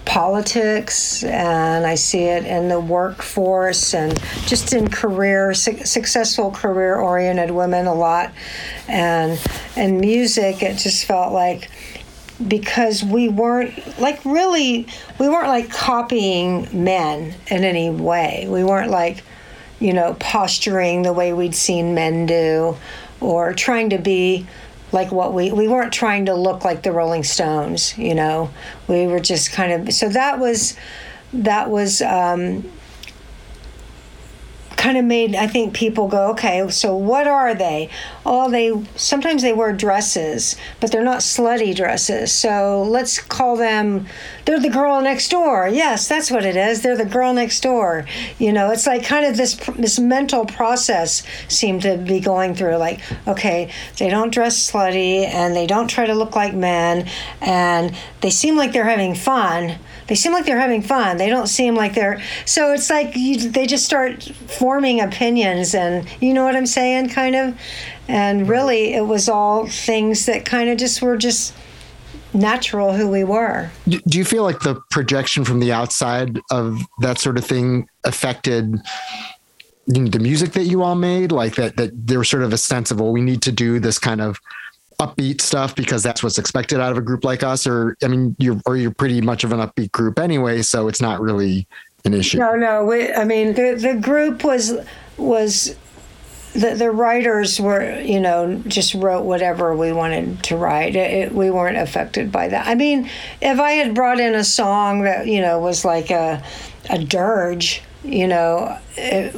politics 0.07 1.23
and 1.25 1.87
I 1.87 1.95
see 1.95 2.25
it 2.25 2.45
in 2.47 2.69
the 2.69 2.81
workforce 2.81 3.95
and 3.95 4.19
just 4.47 4.73
in 4.73 4.89
career 4.89 5.53
su- 5.53 5.85
successful 5.85 6.51
career 6.51 6.97
oriented 6.97 7.51
women 7.51 7.87
a 7.87 7.95
lot. 7.95 8.33
And 8.89 9.39
and 9.77 10.01
music 10.01 10.63
it 10.63 10.79
just 10.79 11.05
felt 11.05 11.33
like 11.33 11.71
because 12.49 13.05
we 13.05 13.29
weren't 13.29 14.01
like 14.01 14.25
really 14.25 14.87
we 15.19 15.29
weren't 15.29 15.49
like 15.49 15.71
copying 15.71 16.67
men 16.73 17.35
in 17.49 17.65
any 17.65 17.91
way. 17.91 18.47
We 18.49 18.65
weren't 18.65 18.91
like 18.91 19.23
you 19.81 19.93
know 19.93 20.15
posturing 20.15 21.03
the 21.03 21.13
way 21.13 21.33
we'd 21.33 21.55
seen 21.55 21.95
men 21.95 22.27
do 22.27 22.77
or 23.21 23.53
trying 23.53 23.91
to 23.91 23.99
be 23.99 24.47
like 24.95 25.13
what 25.13 25.35
we 25.35 25.53
we 25.53 25.69
weren't 25.69 25.93
trying 25.93 26.27
to 26.27 26.35
look 26.35 26.65
like 26.65 26.83
the 26.83 26.93
Rolling 26.93 27.25
Stones, 27.25 27.99
you 27.99 28.15
know. 28.15 28.49
We 28.89 29.07
were 29.07 29.21
just 29.21 29.53
kind 29.53 29.73
of 29.73 29.93
so 29.93 30.09
that 30.09 30.39
was 30.39 30.77
that 31.35 31.69
was 31.69 32.01
um, 32.01 32.71
kind 34.85 34.99
of 34.99 35.05
made 35.07 35.35
I 35.35 35.47
think 35.47 35.73
people 35.73 36.09
go, 36.09 36.31
okay, 36.33 36.69
so 36.69 36.95
what 36.95 37.27
are 37.27 37.55
they? 37.55 37.89
Oh, 38.27 38.51
they 38.51 38.71
sometimes 38.97 39.41
they 39.41 39.55
wear 39.55 39.73
dresses, 39.73 40.57
but 40.79 40.93
they're 40.93 41.03
not 41.03 41.21
slutty 41.21 41.75
dresses. 41.75 42.31
So 42.35 42.83
let's 42.83 43.19
call 43.19 43.57
them 43.57 44.07
they're 44.45 44.61
the 44.61 44.69
girl 44.69 45.01
next 45.01 45.31
door. 45.31 45.67
Yes, 45.69 46.07
that's 46.07 46.31
what 46.31 46.45
it 46.45 46.55
is. 46.55 46.83
They're 46.83 46.99
the 46.99 47.07
girl 47.07 47.33
next 47.33 47.63
door. 47.63 48.05
You 48.39 48.53
know, 48.53 48.73
it's 48.73 48.87
like 48.87 49.05
kind 49.05 49.25
of 49.25 49.39
this 49.39 49.55
this 49.79 49.99
mental 49.99 50.45
process 50.45 51.23
seemed 51.49 51.81
to 51.83 51.97
be 51.97 52.21
going 52.21 52.55
through 52.55 52.77
like, 52.77 53.01
okay, 53.27 53.71
they 53.97 54.11
don't 54.11 54.35
dress 54.35 54.71
slutty 54.71 55.25
and 55.25 55.57
they 55.57 55.67
don't 55.67 55.89
try 55.89 56.05
to 56.05 56.15
look 56.15 56.37
like 56.37 56.53
men 56.53 57.09
and 57.41 57.97
they 58.21 58.31
seem 58.31 58.55
like 58.59 58.75
they're 58.75 58.85
having 58.85 59.15
fun 59.15 59.79
they 60.07 60.15
seem 60.15 60.33
like 60.33 60.45
they're 60.45 60.59
having 60.59 60.83
fun. 60.83 61.17
They 61.17 61.29
don't 61.29 61.47
seem 61.47 61.75
like 61.75 61.95
they're. 61.95 62.21
So 62.45 62.73
it's 62.73 62.91
like 62.91 63.17
you, 63.17 63.51
they 63.51 63.67
just 63.67 63.85
start 63.85 64.23
forming 64.23 65.01
opinions, 65.01 65.75
and 65.75 66.09
you 66.21 66.35
know 66.35 66.45
what 66.45 66.57
I'm 66.57 66.67
saying, 66.67 67.09
kind 67.09 67.35
of. 67.35 67.59
And 68.09 68.43
mm-hmm. 68.43 68.51
really, 68.51 68.95
it 68.95 69.07
was 69.07 69.29
all 69.29 69.67
things 69.67 70.27
that 70.27 70.45
kind 70.45 70.69
of 70.69 70.79
just 70.79 71.01
were 71.01 71.17
just 71.17 71.55
natural 72.35 72.93
who 72.93 73.09
we 73.09 73.25
were. 73.25 73.71
Do 73.89 74.19
you 74.19 74.25
feel 74.25 74.43
like 74.43 74.61
the 74.61 74.81
projection 74.91 75.45
from 75.45 75.61
the 75.61 75.73
outside 75.73 76.41
of 76.51 76.81
that 77.01 77.19
sort 77.19 77.39
of 77.39 77.45
thing 77.45 77.89
affected 78.05 78.77
you 79.87 80.03
know, 80.03 80.09
the 80.09 80.19
music 80.19 80.53
that 80.53 80.65
you 80.65 80.83
all 80.83 80.95
made, 80.95 81.31
like 81.31 81.57
that 81.57 81.77
that 81.77 81.91
there 82.07 82.19
was 82.19 82.29
sort 82.29 82.43
of 82.43 82.53
a 82.53 82.59
sense 82.59 82.91
of 82.91 83.01
well, 83.01 83.13
we 83.13 83.21
need 83.21 83.43
to 83.43 83.53
do 83.53 83.79
this 83.79 83.99
kind 83.99 84.21
of 84.21 84.39
upbeat 85.01 85.41
stuff 85.41 85.75
because 85.75 86.03
that's 86.03 86.23
what's 86.23 86.39
expected 86.39 86.81
out 86.81 86.93
of 86.93 86.99
a 86.99 87.03
group 87.03 87.25
like 87.25 87.43
us 87.43 87.67
or 87.67 87.97
i 88.03 88.09
mean 88.09 88.35
you're 88.39 88.61
or 88.67 88.77
you're 88.77 88.95
pretty 88.95 89.21
much 89.21 89.45
of 89.45 89.53
an 89.53 89.59
upbeat 89.59 89.91
group 89.93 90.19
anyway 90.19 90.63
so 90.63 90.89
it's 90.89 91.01
not 91.01 91.21
really 91.21 91.67
an 92.05 92.15
issue. 92.15 92.39
No 92.39 92.55
no 92.55 92.85
we, 92.85 93.13
i 93.13 93.25
mean 93.25 93.55
the, 93.55 93.75
the 93.81 93.95
group 93.95 94.45
was 94.45 94.75
was 95.17 95.77
the, 96.53 96.75
the 96.75 96.91
writers 96.91 97.61
were 97.61 98.01
you 98.01 98.21
know 98.21 98.63
just 98.67 98.95
wrote 98.95 99.25
whatever 99.25 99.77
we 99.77 99.93
wanted 99.93 100.43
to 100.45 100.57
write. 100.57 100.95
It, 100.95 101.11
it, 101.13 101.33
we 101.33 101.51
weren't 101.51 101.77
affected 101.77 102.31
by 102.31 102.49
that. 102.49 102.67
I 102.67 102.75
mean 102.75 103.11
if 103.41 103.59
i 103.59 103.73
had 103.73 103.95
brought 103.95 104.21
in 104.21 104.35
a 104.35 104.45
song 104.45 105.03
that 105.03 105.27
you 105.27 105.41
know 105.41 105.59
was 105.59 105.85
like 105.85 106.11
a 106.11 106.43
a 106.91 107.03
dirge 107.03 107.83
you 108.05 108.27
know 108.27 108.79
it, 108.97 109.35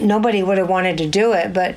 nobody 0.00 0.42
would 0.42 0.56
have 0.56 0.68
wanted 0.68 0.96
to 0.96 1.06
do 1.06 1.32
it 1.34 1.52
but 1.52 1.76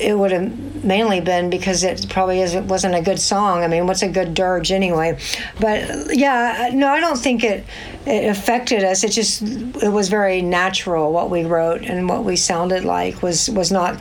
it 0.00 0.16
would 0.16 0.30
have 0.30 0.84
mainly 0.84 1.20
been 1.20 1.50
because 1.50 1.82
it 1.82 2.08
probably 2.08 2.40
isn't, 2.40 2.68
wasn't 2.68 2.94
a 2.94 3.02
good 3.02 3.20
song. 3.20 3.64
I 3.64 3.68
mean, 3.68 3.86
what's 3.86 4.02
a 4.02 4.08
good 4.08 4.34
dirge 4.34 4.70
anyway? 4.70 5.18
But 5.60 6.16
yeah, 6.16 6.70
no, 6.72 6.88
I 6.88 7.00
don't 7.00 7.18
think 7.18 7.44
it 7.44 7.64
it 8.06 8.28
affected 8.28 8.84
us. 8.84 9.04
It 9.04 9.10
just 9.10 9.42
it 9.42 9.92
was 9.92 10.08
very 10.08 10.40
natural 10.40 11.12
what 11.12 11.30
we 11.30 11.44
wrote 11.44 11.82
and 11.82 12.08
what 12.08 12.24
we 12.24 12.36
sounded 12.36 12.84
like 12.84 13.22
was 13.22 13.50
was 13.50 13.70
not 13.70 14.00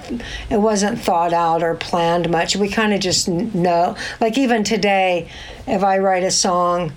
it 0.50 0.62
wasn't 0.62 1.00
thought 1.00 1.34
out 1.34 1.64
or 1.64 1.76
planned 1.76 2.30
much. 2.30 2.56
We 2.56 2.70
kind 2.70 2.94
of 2.94 3.00
just 3.00 3.28
know. 3.28 3.96
Like 4.22 4.38
even 4.38 4.64
today, 4.64 5.30
if 5.66 5.84
I 5.84 5.98
write 5.98 6.24
a 6.24 6.32
song 6.32 6.94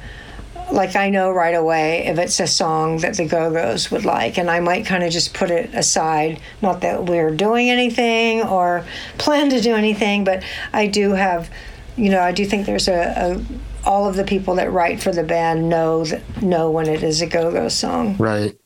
like 0.72 0.96
I 0.96 1.11
know 1.11 1.30
right 1.30 1.54
away 1.54 2.06
if 2.06 2.18
it's 2.18 2.40
a 2.40 2.46
song 2.46 2.98
that 2.98 3.16
the 3.16 3.26
Go 3.26 3.52
Go's 3.52 3.90
would 3.90 4.04
like, 4.04 4.38
and 4.38 4.50
I 4.50 4.61
might 4.61 4.87
kind 4.87 5.02
of 5.02 5.11
just 5.11 5.35
put 5.35 5.50
it 5.50 5.74
aside. 5.74 6.40
Not 6.62 6.80
that 6.83 7.06
we're 7.06 7.35
doing 7.35 7.70
anything 7.70 8.42
or 8.42 8.85
plan 9.18 9.50
to 9.50 9.61
do 9.61 9.74
anything, 9.74 10.24
but 10.24 10.42
I 10.72 10.87
do 10.87 11.12
have, 11.12 11.50
you 11.96 12.11
know, 12.11 12.20
I 12.20 12.33
do 12.33 12.44
think 12.44 12.66
there's 12.66 12.88
a, 12.88 13.14
a 13.16 13.88
all 13.88 14.09
of 14.09 14.16
the 14.16 14.24
people 14.24 14.54
that 14.56 14.70
write 14.70 15.02
for 15.02 15.11
the 15.11 15.22
band 15.22 15.68
know 15.68 16.04
that 16.04 16.42
know 16.42 16.70
when 16.70 16.87
it 16.87 17.02
is 17.02 17.22
a 17.22 17.26
Go 17.26 17.50
Go 17.50 17.68
song. 17.68 18.16
Right. 18.18 18.56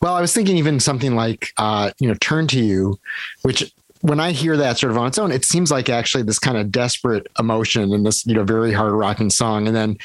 Well, 0.00 0.14
I 0.14 0.20
was 0.20 0.32
thinking 0.32 0.56
even 0.56 0.80
something 0.80 1.14
like, 1.14 1.52
uh, 1.58 1.92
you 1.98 2.08
know, 2.08 2.14
"Turn 2.20 2.46
to 2.48 2.60
You," 2.60 2.98
which 3.42 3.72
when 4.02 4.18
I 4.18 4.32
hear 4.32 4.56
that 4.56 4.78
sort 4.78 4.90
of 4.90 4.98
on 4.98 5.06
its 5.06 5.18
own, 5.18 5.30
it 5.30 5.44
seems 5.44 5.70
like 5.70 5.88
actually 5.88 6.24
this 6.24 6.40
kind 6.40 6.56
of 6.56 6.72
desperate 6.72 7.28
emotion 7.38 7.94
and 7.94 8.04
this, 8.04 8.26
you 8.26 8.34
know, 8.34 8.42
very 8.42 8.72
hard 8.72 8.92
rocking 8.92 9.30
song. 9.30 9.68
And 9.68 9.76
then 9.76 9.96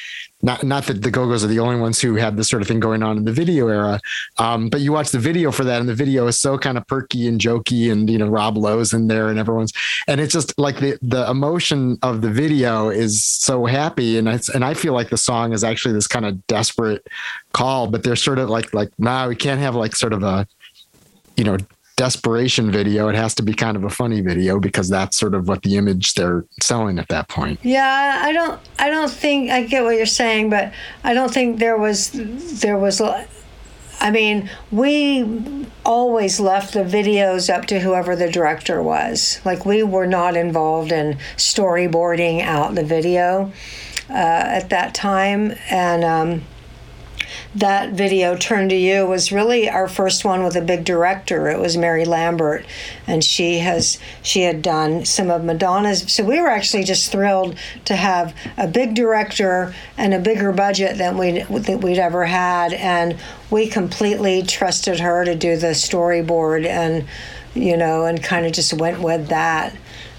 not 0.43 0.63
not 0.63 0.85
that 0.85 1.01
the 1.01 1.09
Go-Go's 1.09 1.43
are 1.43 1.47
the 1.47 1.57
only 1.57 1.79
ones 1.79 1.99
who 1.99 2.13
had 2.15 2.37
this 2.37 2.47
sort 2.47 2.61
of 2.61 2.67
thing 2.67 2.79
going 2.79 3.01
on 3.01 3.17
in 3.17 3.25
the 3.25 3.31
video 3.31 3.69
era, 3.69 3.99
um, 4.37 4.69
but 4.69 4.81
you 4.81 4.91
watch 4.91 5.09
the 5.09 5.17
video 5.17 5.51
for 5.51 5.63
that, 5.63 5.79
and 5.79 5.89
the 5.89 5.95
video 5.95 6.27
is 6.27 6.39
so 6.39 6.59
kind 6.59 6.77
of 6.77 6.85
perky 6.85 7.27
and 7.27 7.41
jokey, 7.41 7.91
and 7.91 8.07
you 8.07 8.19
know 8.19 8.27
Rob 8.27 8.55
Lowe's 8.55 8.93
in 8.93 9.07
there, 9.07 9.29
and 9.29 9.39
everyone's, 9.39 9.73
and 10.07 10.21
it's 10.21 10.33
just 10.33 10.57
like 10.59 10.77
the 10.77 10.99
the 11.01 11.27
emotion 11.27 11.97
of 12.03 12.21
the 12.21 12.29
video 12.29 12.89
is 12.89 13.23
so 13.23 13.65
happy, 13.65 14.19
and 14.19 14.27
it's 14.27 14.47
and 14.47 14.63
I 14.63 14.75
feel 14.75 14.93
like 14.93 15.09
the 15.09 15.17
song 15.17 15.53
is 15.53 15.63
actually 15.63 15.95
this 15.95 16.07
kind 16.07 16.25
of 16.25 16.45
desperate 16.45 17.07
call, 17.53 17.87
but 17.87 18.03
they're 18.03 18.15
sort 18.15 18.37
of 18.37 18.47
like 18.47 18.71
like 18.75 18.89
nah, 18.99 19.27
we 19.27 19.35
can't 19.35 19.59
have 19.59 19.73
like 19.73 19.95
sort 19.95 20.13
of 20.13 20.21
a 20.21 20.47
you 21.35 21.45
know 21.45 21.57
desperation 21.97 22.71
video, 22.71 23.09
it 23.09 23.15
has 23.15 23.35
to 23.35 23.43
be 23.43 23.53
kind 23.53 23.75
of 23.75 23.83
a 23.83 23.89
funny 23.89 24.21
video 24.21 24.59
because 24.59 24.87
that's 24.87 25.17
sort 25.17 25.35
of 25.35 25.47
what 25.49 25.63
the 25.63 25.75
image 25.75 26.13
they're 26.13 26.45
selling 26.61 26.99
at 26.99 27.09
that 27.09 27.27
point. 27.27 27.59
Yeah, 27.63 28.21
I 28.23 28.31
don't 28.31 28.61
I 28.79 28.89
don't 28.89 29.11
think 29.11 29.51
I 29.51 29.63
get 29.63 29.83
what 29.83 29.97
you're 29.97 30.05
saying, 30.05 30.49
but 30.49 30.71
I 31.03 31.13
don't 31.13 31.33
think 31.33 31.59
there 31.59 31.77
was 31.77 32.11
there 32.61 32.77
was 32.77 33.01
I 33.99 34.11
mean, 34.11 34.49
we 34.71 35.65
always 35.83 36.39
left 36.39 36.73
the 36.73 36.83
videos 36.83 37.53
up 37.53 37.65
to 37.65 37.79
whoever 37.79 38.15
the 38.15 38.31
director 38.31 38.81
was. 38.81 39.41
Like 39.43 39.65
we 39.65 39.81
were 39.81 40.05
not 40.05 40.37
involved 40.37 40.91
in 40.91 41.17
storyboarding 41.35 42.41
out 42.41 42.75
the 42.75 42.83
video 42.83 43.51
uh, 44.09 44.13
at 44.13 44.69
that 44.69 44.93
time 44.93 45.55
and 45.69 46.03
um, 46.03 46.43
that 47.55 47.93
video 47.93 48.35
turn 48.35 48.69
to 48.69 48.75
you 48.75 49.05
was 49.05 49.31
really 49.31 49.69
our 49.69 49.87
first 49.87 50.23
one 50.23 50.43
with 50.43 50.55
a 50.55 50.61
big 50.61 50.85
director. 50.85 51.49
It 51.49 51.59
was 51.59 51.77
mary 51.77 52.05
lambert 52.05 52.65
and 53.05 53.23
she 53.23 53.59
has 53.59 53.99
she 54.21 54.41
had 54.41 54.61
done 54.61 55.05
some 55.05 55.29
of 55.29 55.43
madonna's. 55.43 56.11
So 56.11 56.23
we 56.23 56.39
were 56.39 56.49
actually 56.49 56.83
just 56.83 57.11
thrilled 57.11 57.57
to 57.85 57.95
have 57.95 58.35
a 58.57 58.67
big 58.67 58.95
director 58.95 59.73
and 59.97 60.13
a 60.13 60.19
bigger 60.19 60.51
budget 60.51 60.97
than 60.97 61.17
we 61.17 61.41
that 61.41 61.81
we'd 61.81 61.99
ever 61.99 62.25
had 62.25 62.73
and 62.73 63.17
we 63.49 63.67
completely 63.67 64.43
trusted 64.43 64.99
her 64.99 65.23
to 65.25 65.35
do 65.35 65.57
the 65.57 65.67
storyboard 65.67 66.65
and 66.65 67.07
you 67.53 67.77
know 67.77 68.05
and 68.05 68.21
kind 68.21 68.45
of 68.45 68.51
just 68.51 68.73
went 68.73 69.01
with 69.01 69.29
that. 69.29 69.75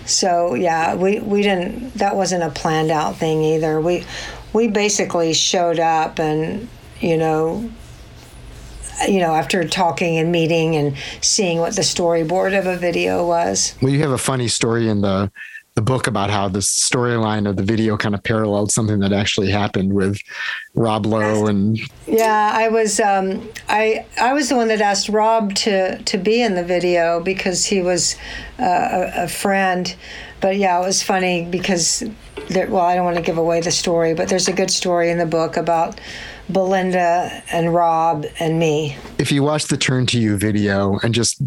So 0.06 0.54
yeah 0.54 0.94
we 0.94 1.20
we 1.20 1.42
didn't 1.42 1.94
that 1.94 2.16
wasn't 2.16 2.42
a 2.42 2.50
planned 2.50 2.90
out 2.90 3.16
thing 3.16 3.42
either. 3.42 3.80
We 3.80 4.04
we 4.52 4.68
basically 4.68 5.34
showed 5.34 5.78
up 5.78 6.18
and 6.18 6.68
you 7.00 7.16
know, 7.16 7.70
you 9.06 9.20
know, 9.20 9.34
after 9.34 9.66
talking 9.66 10.18
and 10.18 10.32
meeting 10.32 10.76
and 10.76 10.96
seeing 11.20 11.58
what 11.58 11.76
the 11.76 11.82
storyboard 11.82 12.58
of 12.58 12.66
a 12.66 12.76
video 12.76 13.26
was. 13.26 13.74
Well, 13.80 13.92
you 13.92 14.00
have 14.00 14.10
a 14.10 14.18
funny 14.18 14.48
story 14.48 14.88
in 14.88 15.00
the 15.02 15.30
the 15.78 15.82
book 15.82 16.08
about 16.08 16.28
how 16.28 16.48
the 16.48 16.58
storyline 16.58 17.48
of 17.48 17.54
the 17.54 17.62
video 17.62 17.96
kind 17.96 18.12
of 18.12 18.20
paralleled 18.24 18.72
something 18.72 18.98
that 18.98 19.12
actually 19.12 19.48
happened 19.48 19.92
with 19.92 20.18
Rob 20.74 21.06
Lowe 21.06 21.46
and 21.46 21.78
yeah 22.08 22.50
I 22.52 22.66
was 22.68 22.98
um, 22.98 23.48
I 23.68 24.04
I 24.20 24.32
was 24.32 24.48
the 24.48 24.56
one 24.56 24.66
that 24.68 24.80
asked 24.80 25.08
Rob 25.08 25.54
to 25.54 26.02
to 26.02 26.18
be 26.18 26.42
in 26.42 26.56
the 26.56 26.64
video 26.64 27.20
because 27.20 27.64
he 27.64 27.80
was 27.80 28.16
uh, 28.58 28.64
a, 28.64 29.12
a 29.22 29.28
friend 29.28 29.94
but 30.40 30.56
yeah 30.56 30.82
it 30.82 30.84
was 30.84 31.00
funny 31.00 31.44
because 31.44 32.02
there, 32.50 32.68
well 32.68 32.84
I 32.84 32.96
don't 32.96 33.04
want 33.04 33.18
to 33.18 33.22
give 33.22 33.38
away 33.38 33.60
the 33.60 33.70
story 33.70 34.14
but 34.14 34.28
there's 34.28 34.48
a 34.48 34.52
good 34.52 34.72
story 34.72 35.10
in 35.10 35.18
the 35.18 35.26
book 35.26 35.56
about 35.56 36.00
Belinda 36.50 37.42
and 37.52 37.74
Rob 37.74 38.26
and 38.40 38.58
me. 38.58 38.96
If 39.18 39.30
you 39.32 39.42
watch 39.42 39.66
the 39.66 39.76
Turn 39.76 40.06
to 40.06 40.18
You 40.18 40.36
video 40.36 40.98
and 41.02 41.14
just 41.14 41.42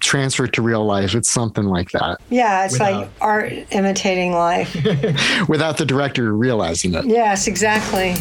transfer 0.00 0.44
it 0.44 0.52
to 0.54 0.62
real 0.62 0.84
life, 0.84 1.14
it's 1.14 1.30
something 1.30 1.64
like 1.64 1.90
that. 1.90 2.20
Yeah, 2.30 2.64
it's 2.64 2.74
Without. 2.74 2.92
like 3.00 3.10
art 3.20 3.52
imitating 3.70 4.32
life. 4.32 4.74
Without 5.48 5.78
the 5.78 5.84
director 5.84 6.32
realizing 6.32 6.94
it. 6.94 7.06
Yes, 7.06 7.46
exactly. 7.48 8.14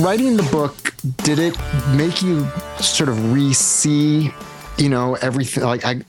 Writing 0.00 0.36
the 0.36 0.46
book, 0.50 0.92
did 1.22 1.38
it 1.38 1.56
make 1.96 2.20
you 2.20 2.46
sort 2.78 3.08
of 3.08 3.32
re-see 3.32 4.30
you 4.78 4.88
know 4.88 5.14
everything 5.16 5.64
like 5.64 5.84
i 5.84 6.00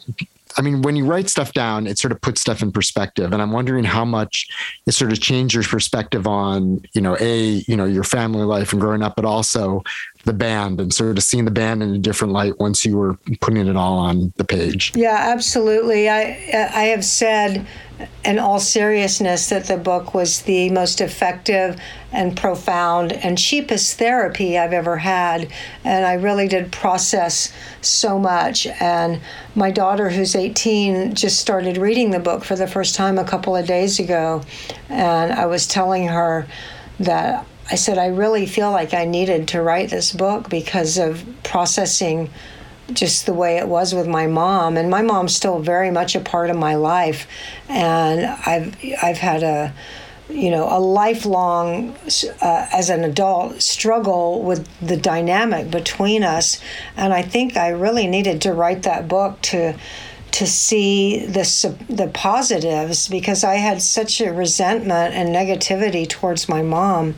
I 0.57 0.61
mean, 0.61 0.81
when 0.81 0.95
you 0.95 1.05
write 1.05 1.29
stuff 1.29 1.51
down, 1.53 1.85
it 1.85 1.97
sort 1.97 2.11
of 2.11 2.21
puts 2.21 2.39
stuff 2.41 2.61
in 2.61 2.71
perspective. 2.71 3.33
And 3.33 3.41
I'm 3.41 3.51
wondering 3.51 3.83
how 3.83 4.05
much 4.05 4.47
it 4.85 4.93
sort 4.93 5.11
of 5.11 5.19
changed 5.19 5.53
your 5.53 5.63
perspective 5.63 6.27
on, 6.27 6.81
you 6.93 7.01
know, 7.01 7.17
a, 7.19 7.63
you 7.67 7.75
know, 7.75 7.85
your 7.85 8.03
family 8.03 8.43
life 8.43 8.71
and 8.71 8.79
growing 8.79 9.03
up, 9.03 9.15
but 9.15 9.25
also 9.25 9.83
the 10.25 10.33
band 10.33 10.81
and 10.81 10.93
sort 10.93 11.17
of 11.17 11.23
seeing 11.23 11.45
the 11.45 11.51
band 11.51 11.81
in 11.81 11.93
a 11.93 11.97
different 11.97 12.33
light 12.33 12.59
once 12.59 12.83
you 12.83 12.97
were 12.97 13.17
putting 13.41 13.67
it 13.67 13.75
all 13.75 13.97
on 13.97 14.33
the 14.37 14.43
page. 14.43 14.91
Yeah, 14.95 15.17
absolutely. 15.17 16.09
I 16.09 16.69
I 16.73 16.85
have 16.85 17.05
said 17.05 17.67
in 18.25 18.39
all 18.39 18.59
seriousness 18.59 19.49
that 19.49 19.65
the 19.65 19.77
book 19.77 20.13
was 20.13 20.41
the 20.41 20.69
most 20.69 20.99
effective 20.99 21.79
and 22.11 22.35
profound 22.35 23.13
and 23.13 23.37
cheapest 23.37 23.97
therapy 23.97 24.57
I've 24.57 24.73
ever 24.73 24.97
had. 24.97 25.51
And 25.83 26.05
I 26.05 26.13
really 26.13 26.47
did 26.47 26.71
process 26.71 27.53
so 27.81 28.19
much. 28.19 28.67
And 28.67 29.21
my 29.55 29.71
daughter, 29.71 30.09
who's 30.09 30.35
18, 30.35 31.15
just 31.15 31.39
started 31.39 31.77
reading 31.77 32.11
the 32.11 32.19
book 32.19 32.43
for 32.43 32.55
the 32.55 32.67
first 32.67 32.95
time 32.95 33.17
a 33.17 33.23
couple 33.23 33.55
of 33.55 33.65
days 33.65 33.99
ago. 33.99 34.41
And 34.89 35.31
I 35.31 35.45
was 35.45 35.67
telling 35.67 36.07
her 36.07 36.47
that 36.99 37.45
I 37.69 37.75
said, 37.75 37.97
I 37.97 38.07
really 38.07 38.45
feel 38.45 38.71
like 38.71 38.93
I 38.93 39.05
needed 39.05 39.47
to 39.49 39.61
write 39.61 39.89
this 39.89 40.11
book 40.11 40.49
because 40.49 40.97
of 40.97 41.25
processing 41.43 42.29
just 42.93 43.25
the 43.25 43.33
way 43.33 43.57
it 43.57 43.67
was 43.67 43.95
with 43.95 44.07
my 44.07 44.27
mom. 44.27 44.77
And 44.77 44.89
my 44.89 45.01
mom's 45.01 45.35
still 45.35 45.59
very 45.59 45.89
much 45.89 46.15
a 46.15 46.19
part 46.19 46.49
of 46.49 46.57
my 46.57 46.75
life. 46.75 47.27
And 47.67 48.25
i've 48.45 48.75
i've 49.01 49.17
had 49.17 49.43
a 49.43 49.73
you 50.29 50.49
know 50.49 50.67
a 50.69 50.79
lifelong 50.79 51.95
uh, 52.41 52.67
as 52.71 52.89
an 52.89 53.03
adult 53.03 53.61
struggle 53.61 54.41
with 54.41 54.67
the 54.79 54.97
dynamic 54.97 55.71
between 55.71 56.23
us. 56.23 56.59
And 56.95 57.13
i 57.13 57.23
think 57.23 57.57
i 57.57 57.69
really 57.69 58.07
needed 58.07 58.41
to 58.43 58.53
write 58.53 58.83
that 58.83 59.07
book 59.07 59.41
to 59.43 59.75
to 60.35 60.45
see 60.45 61.25
the 61.27 61.43
the 61.87 62.07
positives 62.13 63.07
because 63.07 63.45
i 63.45 63.53
had 63.55 63.81
such 63.81 64.19
a 64.19 64.33
resentment 64.33 65.13
and 65.13 65.29
negativity 65.29 66.05
towards 66.07 66.49
my 66.49 66.61
mom 66.61 67.15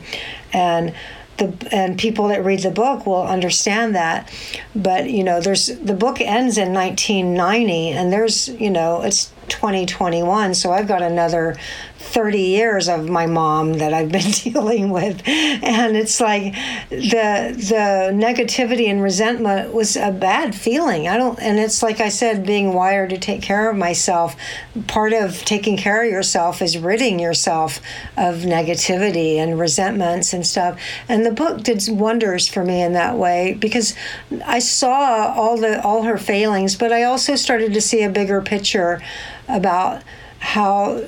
and 0.52 0.94
the 1.38 1.52
and 1.72 1.98
people 1.98 2.28
that 2.28 2.44
read 2.44 2.60
the 2.60 2.70
book 2.70 3.06
will 3.06 3.26
understand 3.26 3.92
that 3.92 4.32
but 4.76 5.10
you 5.10 5.24
know 5.24 5.40
there's 5.40 5.66
the 5.66 5.94
book 5.94 6.20
ends 6.20 6.56
in 6.56 6.72
1990 6.72 7.90
and 7.90 8.12
there's 8.12 8.48
you 8.50 8.70
know 8.70 9.02
it's 9.02 9.32
2021. 9.48 10.54
So 10.54 10.72
I've 10.72 10.86
got 10.86 11.02
another 11.02 11.56
30 11.98 12.38
years 12.38 12.88
of 12.88 13.08
my 13.08 13.26
mom 13.26 13.74
that 13.74 13.92
I've 13.92 14.10
been 14.10 14.30
dealing 14.30 14.90
with. 14.90 15.20
And 15.26 15.96
it's 15.96 16.20
like 16.20 16.54
the 16.90 17.54
the 17.58 18.10
negativity 18.14 18.86
and 18.86 19.02
resentment 19.02 19.74
was 19.74 19.96
a 19.96 20.12
bad 20.12 20.54
feeling. 20.54 21.08
I 21.08 21.16
don't 21.16 21.38
and 21.40 21.58
it's 21.58 21.82
like 21.82 22.00
I 22.00 22.08
said 22.08 22.46
being 22.46 22.72
wired 22.72 23.10
to 23.10 23.18
take 23.18 23.42
care 23.42 23.68
of 23.68 23.76
myself. 23.76 24.36
Part 24.86 25.12
of 25.12 25.44
taking 25.44 25.76
care 25.76 26.04
of 26.04 26.10
yourself 26.10 26.62
is 26.62 26.78
ridding 26.78 27.18
yourself 27.18 27.80
of 28.16 28.36
negativity 28.38 29.36
and 29.36 29.58
resentments 29.58 30.32
and 30.32 30.46
stuff. 30.46 30.80
And 31.08 31.26
the 31.26 31.32
book 31.32 31.62
did 31.62 31.82
wonders 31.88 32.46
for 32.48 32.64
me 32.64 32.80
in 32.80 32.92
that 32.92 33.16
way 33.16 33.54
because 33.54 33.94
I 34.46 34.60
saw 34.60 35.34
all 35.36 35.56
the 35.58 35.82
all 35.82 36.04
her 36.04 36.18
failings, 36.18 36.76
but 36.76 36.92
I 36.92 37.02
also 37.02 37.34
started 37.34 37.74
to 37.74 37.80
see 37.80 38.04
a 38.04 38.10
bigger 38.10 38.40
picture 38.40 39.02
about 39.48 40.02
how 40.38 41.02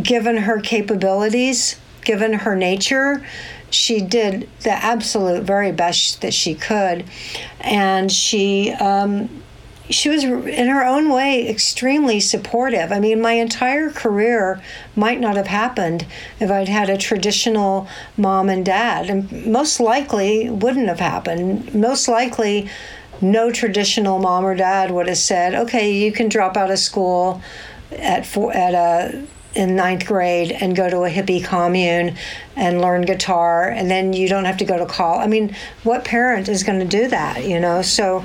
given 0.00 0.36
her 0.38 0.60
capabilities, 0.60 1.78
given 2.02 2.32
her 2.32 2.56
nature, 2.56 3.24
she 3.70 4.00
did 4.00 4.48
the 4.60 4.72
absolute 4.72 5.44
very 5.44 5.72
best 5.72 6.22
that 6.22 6.34
she 6.34 6.54
could, 6.54 7.04
and 7.60 8.10
she 8.10 8.72
um, 8.72 9.42
she 9.88 10.08
was 10.08 10.22
in 10.22 10.68
her 10.68 10.84
own 10.84 11.10
way 11.10 11.48
extremely 11.48 12.20
supportive. 12.20 12.92
I 12.92 13.00
mean, 13.00 13.20
my 13.20 13.32
entire 13.32 13.90
career 13.90 14.60
might 14.94 15.20
not 15.20 15.36
have 15.36 15.48
happened 15.48 16.06
if 16.38 16.50
I'd 16.50 16.68
had 16.68 16.88
a 16.88 16.96
traditional 16.96 17.88
mom 18.16 18.48
and 18.48 18.64
dad, 18.64 19.10
and 19.10 19.46
most 19.46 19.80
likely 19.80 20.48
wouldn't 20.48 20.88
have 20.88 21.00
happened. 21.00 21.74
Most 21.74 22.08
likely, 22.08 22.68
no 23.20 23.50
traditional 23.50 24.18
mom 24.18 24.44
or 24.44 24.54
dad 24.54 24.90
would 24.90 25.08
have 25.08 25.18
said, 25.18 25.54
"Okay, 25.54 25.92
you 25.92 26.12
can 26.12 26.28
drop 26.28 26.56
out 26.56 26.70
of 26.70 26.78
school." 26.78 27.40
At 27.98 28.24
four, 28.24 28.52
at 28.54 28.74
a 28.74 29.24
in 29.54 29.74
ninth 29.74 30.06
grade 30.06 30.52
and 30.52 30.76
go 30.76 30.88
to 30.88 30.98
a 30.98 31.10
hippie 31.10 31.44
commune 31.44 32.16
and 32.56 32.80
learn 32.80 33.02
guitar 33.02 33.68
and 33.68 33.90
then 33.90 34.12
you 34.12 34.28
don't 34.28 34.44
have 34.44 34.56
to 34.58 34.64
go 34.64 34.78
to 34.78 34.86
college. 34.86 35.24
I 35.24 35.26
mean, 35.26 35.56
what 35.82 36.04
parent 36.04 36.48
is 36.48 36.62
going 36.62 36.78
to 36.78 36.86
do 36.86 37.08
that, 37.08 37.44
you 37.44 37.58
know? 37.58 37.82
So, 37.82 38.24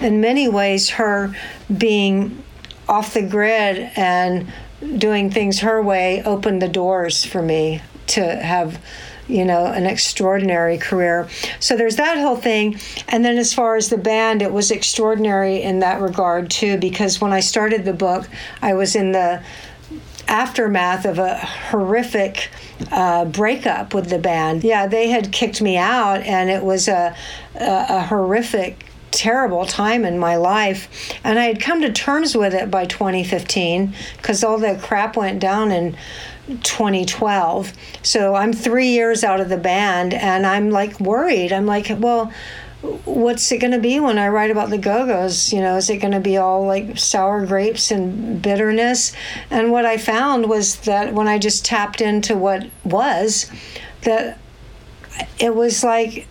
in 0.00 0.20
many 0.20 0.48
ways, 0.48 0.90
her 0.90 1.34
being 1.76 2.42
off 2.88 3.14
the 3.14 3.22
grid 3.22 3.90
and 3.96 4.52
doing 4.98 5.30
things 5.30 5.60
her 5.60 5.80
way 5.82 6.22
opened 6.24 6.60
the 6.60 6.68
doors 6.68 7.24
for 7.24 7.40
me 7.40 7.80
to 8.08 8.20
have 8.20 8.80
you 9.26 9.44
know, 9.44 9.66
an 9.66 9.86
extraordinary 9.86 10.76
career. 10.76 11.28
So 11.60 11.76
there's 11.76 11.96
that 11.96 12.18
whole 12.18 12.36
thing. 12.36 12.78
And 13.08 13.24
then 13.24 13.38
as 13.38 13.54
far 13.54 13.76
as 13.76 13.88
the 13.88 13.96
band, 13.96 14.42
it 14.42 14.52
was 14.52 14.70
extraordinary 14.70 15.62
in 15.62 15.78
that 15.80 16.00
regard 16.00 16.50
too, 16.50 16.76
because 16.76 17.20
when 17.20 17.32
I 17.32 17.40
started 17.40 17.84
the 17.84 17.92
book, 17.92 18.28
I 18.60 18.74
was 18.74 18.94
in 18.94 19.12
the 19.12 19.42
aftermath 20.28 21.04
of 21.04 21.18
a 21.18 21.36
horrific 21.36 22.50
uh, 22.90 23.24
breakup 23.24 23.94
with 23.94 24.10
the 24.10 24.18
band. 24.18 24.64
Yeah, 24.64 24.86
they 24.86 25.08
had 25.08 25.32
kicked 25.32 25.60
me 25.60 25.76
out, 25.76 26.20
and 26.22 26.50
it 26.50 26.62
was 26.62 26.88
a, 26.88 27.14
a, 27.54 27.86
a 27.88 28.00
horrific 28.02 28.86
terrible 29.10 29.64
time 29.64 30.04
in 30.04 30.18
my 30.18 30.36
life. 30.36 30.88
And 31.22 31.38
I 31.38 31.44
had 31.44 31.60
come 31.60 31.80
to 31.82 31.92
terms 31.92 32.36
with 32.36 32.52
it 32.52 32.70
by 32.70 32.84
2015 32.84 33.94
because 34.16 34.42
all 34.42 34.58
the 34.58 34.78
crap 34.82 35.16
went 35.16 35.40
down 35.40 35.70
in 35.70 35.96
2012. 36.62 37.72
So 38.02 38.34
I'm 38.34 38.52
three 38.52 38.88
years 38.88 39.24
out 39.24 39.40
of 39.40 39.48
the 39.48 39.56
band 39.56 40.14
and 40.14 40.46
I'm 40.46 40.70
like 40.70 40.98
worried. 41.00 41.52
I'm 41.52 41.66
like, 41.66 41.90
well, 41.98 42.32
what's 43.04 43.50
it 43.50 43.58
going 43.58 43.72
to 43.72 43.78
be 43.78 44.00
when 44.00 44.18
I 44.18 44.28
write 44.28 44.50
about 44.50 44.70
the 44.70 44.78
Go 44.78 45.06
Go's? 45.06 45.52
You 45.52 45.60
know, 45.60 45.76
is 45.76 45.90
it 45.90 45.98
going 45.98 46.12
to 46.12 46.20
be 46.20 46.36
all 46.36 46.66
like 46.66 46.98
sour 46.98 47.44
grapes 47.46 47.90
and 47.90 48.40
bitterness? 48.40 49.12
And 49.50 49.72
what 49.72 49.86
I 49.86 49.96
found 49.96 50.48
was 50.48 50.76
that 50.80 51.14
when 51.14 51.28
I 51.28 51.38
just 51.38 51.64
tapped 51.64 52.00
into 52.00 52.36
what 52.36 52.66
was, 52.84 53.50
that 54.02 54.38
it 55.38 55.54
was 55.54 55.84
like 55.84 56.26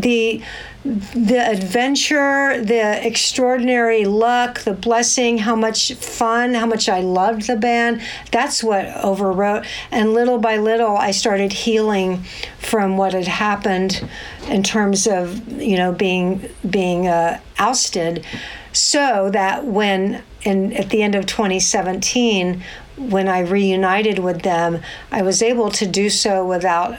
the 0.00 0.42
the 0.84 1.38
adventure, 1.38 2.62
the 2.62 3.04
extraordinary 3.04 4.04
luck, 4.04 4.60
the 4.60 4.72
blessing, 4.72 5.38
how 5.38 5.56
much 5.56 5.92
fun, 5.94 6.54
how 6.54 6.66
much 6.66 6.88
I 6.88 7.00
loved 7.00 7.46
the 7.46 7.56
band. 7.56 8.00
That's 8.30 8.62
what 8.62 8.86
overwrote. 8.86 9.66
And 9.90 10.14
little 10.14 10.38
by 10.38 10.56
little, 10.56 10.96
I 10.96 11.10
started 11.10 11.52
healing 11.52 12.22
from 12.60 12.96
what 12.96 13.12
had 13.12 13.26
happened 13.26 14.08
in 14.48 14.62
terms 14.62 15.06
of 15.06 15.46
you 15.60 15.76
know 15.76 15.92
being 15.92 16.48
being 16.68 17.08
uh, 17.08 17.40
ousted, 17.58 18.24
so 18.72 19.30
that 19.32 19.66
when 19.66 20.22
in 20.42 20.72
at 20.74 20.90
the 20.90 21.02
end 21.02 21.16
of 21.16 21.26
2017, 21.26 22.62
when 22.96 23.28
I 23.28 23.40
reunited 23.40 24.20
with 24.20 24.42
them, 24.42 24.80
I 25.10 25.22
was 25.22 25.42
able 25.42 25.70
to 25.70 25.86
do 25.86 26.08
so 26.08 26.46
without 26.46 26.98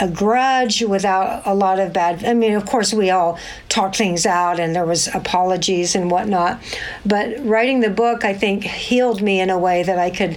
a 0.00 0.08
grudge 0.08 0.82
without 0.82 1.42
a 1.46 1.54
lot 1.54 1.78
of 1.78 1.92
bad 1.92 2.24
i 2.24 2.34
mean 2.34 2.52
of 2.54 2.66
course 2.66 2.92
we 2.92 3.10
all 3.10 3.38
talked 3.68 3.96
things 3.96 4.26
out 4.26 4.60
and 4.60 4.74
there 4.74 4.84
was 4.84 5.08
apologies 5.14 5.94
and 5.94 6.10
whatnot 6.10 6.60
but 7.04 7.32
writing 7.44 7.80
the 7.80 7.90
book 7.90 8.24
i 8.24 8.34
think 8.34 8.64
healed 8.64 9.22
me 9.22 9.40
in 9.40 9.50
a 9.50 9.58
way 9.58 9.82
that 9.82 9.98
i 9.98 10.10
could 10.10 10.36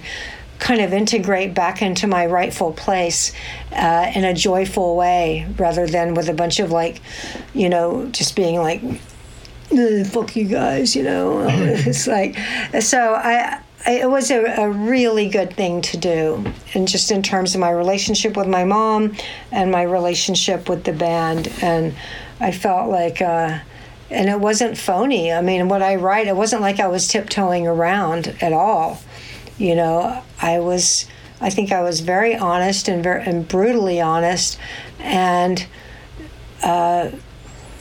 kind 0.58 0.82
of 0.82 0.92
integrate 0.92 1.54
back 1.54 1.80
into 1.80 2.06
my 2.06 2.26
rightful 2.26 2.72
place 2.72 3.32
uh, 3.72 4.12
in 4.14 4.24
a 4.24 4.34
joyful 4.34 4.94
way 4.94 5.46
rather 5.56 5.86
than 5.86 6.14
with 6.14 6.28
a 6.28 6.34
bunch 6.34 6.60
of 6.60 6.70
like 6.70 7.00
you 7.54 7.68
know 7.68 8.06
just 8.08 8.36
being 8.36 8.58
like 8.58 8.82
fuck 10.06 10.36
you 10.36 10.44
guys 10.44 10.94
you 10.94 11.02
know? 11.02 11.46
It's 11.50 12.06
like 12.06 12.36
so 12.80 13.14
i 13.14 13.60
it 13.86 14.08
was 14.08 14.30
a, 14.30 14.44
a, 14.44 14.70
really 14.70 15.28
good 15.28 15.54
thing 15.54 15.80
to 15.82 15.96
do. 15.96 16.44
And 16.74 16.86
just 16.86 17.10
in 17.10 17.22
terms 17.22 17.54
of 17.54 17.60
my 17.60 17.70
relationship 17.70 18.36
with 18.36 18.46
my 18.46 18.64
mom 18.64 19.16
and 19.50 19.70
my 19.70 19.82
relationship 19.82 20.68
with 20.68 20.84
the 20.84 20.92
band. 20.92 21.52
And 21.62 21.94
i 22.40 22.52
felt 22.52 22.90
like 22.90 23.20
uh, 23.20 23.58
and 24.10 24.28
it 24.28 24.40
wasn't 24.40 24.76
phony. 24.76 25.32
I 25.32 25.40
mean 25.40 25.68
what 25.68 25.82
i 25.82 25.96
write 25.96 26.26
it 26.26 26.36
wasn't 26.36 26.62
like 26.62 26.80
i 26.80 26.88
was 26.88 27.08
tiptoeing 27.08 27.66
around 27.66 28.36
at 28.40 28.52
all. 28.52 29.00
You 29.58 29.74
know 29.74 30.22
i 30.40 30.58
was 30.58 31.06
i 31.40 31.50
think 31.50 31.72
i 31.72 31.82
was 31.82 32.00
very 32.00 32.34
honest 32.36 32.88
and 32.88 33.02
very 33.02 33.24
and 33.24 33.46
brutally 33.46 34.00
honest. 34.00 34.58
And 34.98 35.66
uh, 36.62 37.10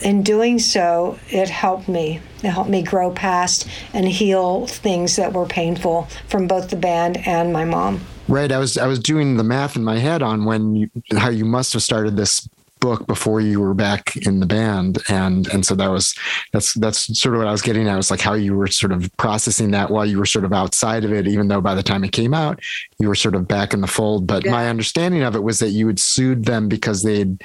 in 0.02 0.24
doing 0.24 0.60
so, 0.60 1.20
it 1.30 1.50
helped 1.50 1.88
me. 1.88 2.22
It 2.44 2.50
helped 2.50 2.70
me 2.70 2.82
grow 2.82 3.12
past 3.12 3.68
and 3.94 4.08
heal 4.08 4.68
things 4.68 5.16
that 5.18 5.34
were 5.34 5.46
painful 5.46 6.08
from 6.28 6.48
both 6.48 6.70
the 6.70 6.76
band 6.76 7.18
and 7.28 7.52
my 7.52 7.66
mom. 7.66 8.02
Right. 8.28 8.52
I 8.52 8.60
was 8.60 8.78
I 8.78 8.88
was 8.88 9.00
doing 9.00 9.38
the 9.38 9.44
math 9.44 9.76
in 9.76 9.84
my 9.84 9.98
head 9.98 10.22
on 10.22 10.46
when 10.46 10.76
you 10.76 10.90
how 11.18 11.30
you 11.30 11.46
must 11.46 11.74
have 11.74 11.82
started 11.82 12.16
this 12.16 12.48
book 12.80 13.06
before 13.08 13.42
you 13.42 13.60
were 13.60 13.74
back 13.74 14.16
in 14.26 14.40
the 14.40 14.46
band 14.46 15.00
and 15.10 15.48
and 15.48 15.66
so 15.66 15.76
that 15.76 15.90
was 15.90 16.16
that's 16.54 16.74
that's 16.76 17.20
sort 17.20 17.36
of 17.36 17.40
what 17.40 17.48
I 17.48 17.52
was 17.52 17.62
getting 17.62 17.88
at 17.88 17.98
was 17.98 18.10
like 18.10 18.22
how 18.22 18.36
you 18.36 18.56
were 18.56 18.68
sort 18.68 18.94
of 18.94 19.10
processing 19.18 19.72
that 19.72 19.90
while 19.90 20.06
you 20.06 20.18
were 20.18 20.26
sort 20.26 20.46
of 20.46 20.54
outside 20.54 21.04
of 21.04 21.12
it 21.12 21.28
even 21.28 21.50
though 21.50 21.60
by 21.60 21.76
the 21.76 21.84
time 21.84 22.04
it 22.04 22.14
came 22.14 22.34
out 22.34 22.60
you 22.98 23.10
were 23.10 23.16
sort 23.16 23.36
of 23.36 23.48
back 23.48 23.74
in 23.74 23.82
the 23.82 23.88
fold 23.88 24.26
but 24.26 24.46
yeah. 24.46 24.52
my 24.52 24.70
understanding 24.70 25.24
of 25.24 25.36
it 25.36 25.44
was 25.44 25.60
that 25.60 25.70
you 25.70 25.88
had 25.88 26.00
sued 26.00 26.46
them 26.46 26.70
because 26.70 27.04
they'd 27.04 27.42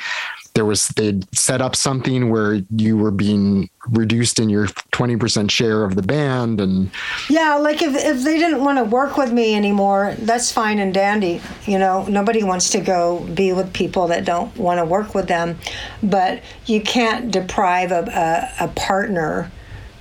there 0.55 0.65
was 0.65 0.89
they'd 0.91 1.27
set 1.37 1.61
up 1.61 1.75
something 1.75 2.31
where 2.31 2.63
you 2.77 2.97
were 2.97 3.11
being 3.11 3.69
reduced 3.89 4.39
in 4.39 4.49
your 4.49 4.67
20% 4.67 5.51
share 5.51 5.85
of 5.85 5.97
the 5.97 6.03
band 6.03 6.61
and 6.61 6.91
yeah 7.29 7.57
like 7.57 7.83
if, 7.83 7.95
if 7.97 8.23
they 8.23 8.39
didn't 8.39 8.65
want 8.65 8.79
to 8.79 8.85
work 8.85 9.17
with 9.17 9.33
me 9.33 9.55
anymore 9.55 10.15
that's 10.21 10.51
fine 10.51 10.79
and 10.79 10.95
dandy 10.95 11.41
you 11.67 11.79
know? 11.79 12.05
Nobody 12.07 12.45
wants 12.45 12.71
to 12.71 12.81
go 12.81 13.21
be 13.35 13.53
with 13.53 13.73
people 13.73 14.07
that 14.09 14.25
don't 14.25 14.57
want 14.57 14.79
to 14.79 14.85
work 14.85 15.15
with 15.15 15.27
them 15.27 15.59
but 16.03 16.43
you 16.67 16.81
can't 16.81 17.31
deprive 17.31 17.91
a, 17.91 18.55
a, 18.61 18.65
a 18.65 18.69
partner 18.69 19.51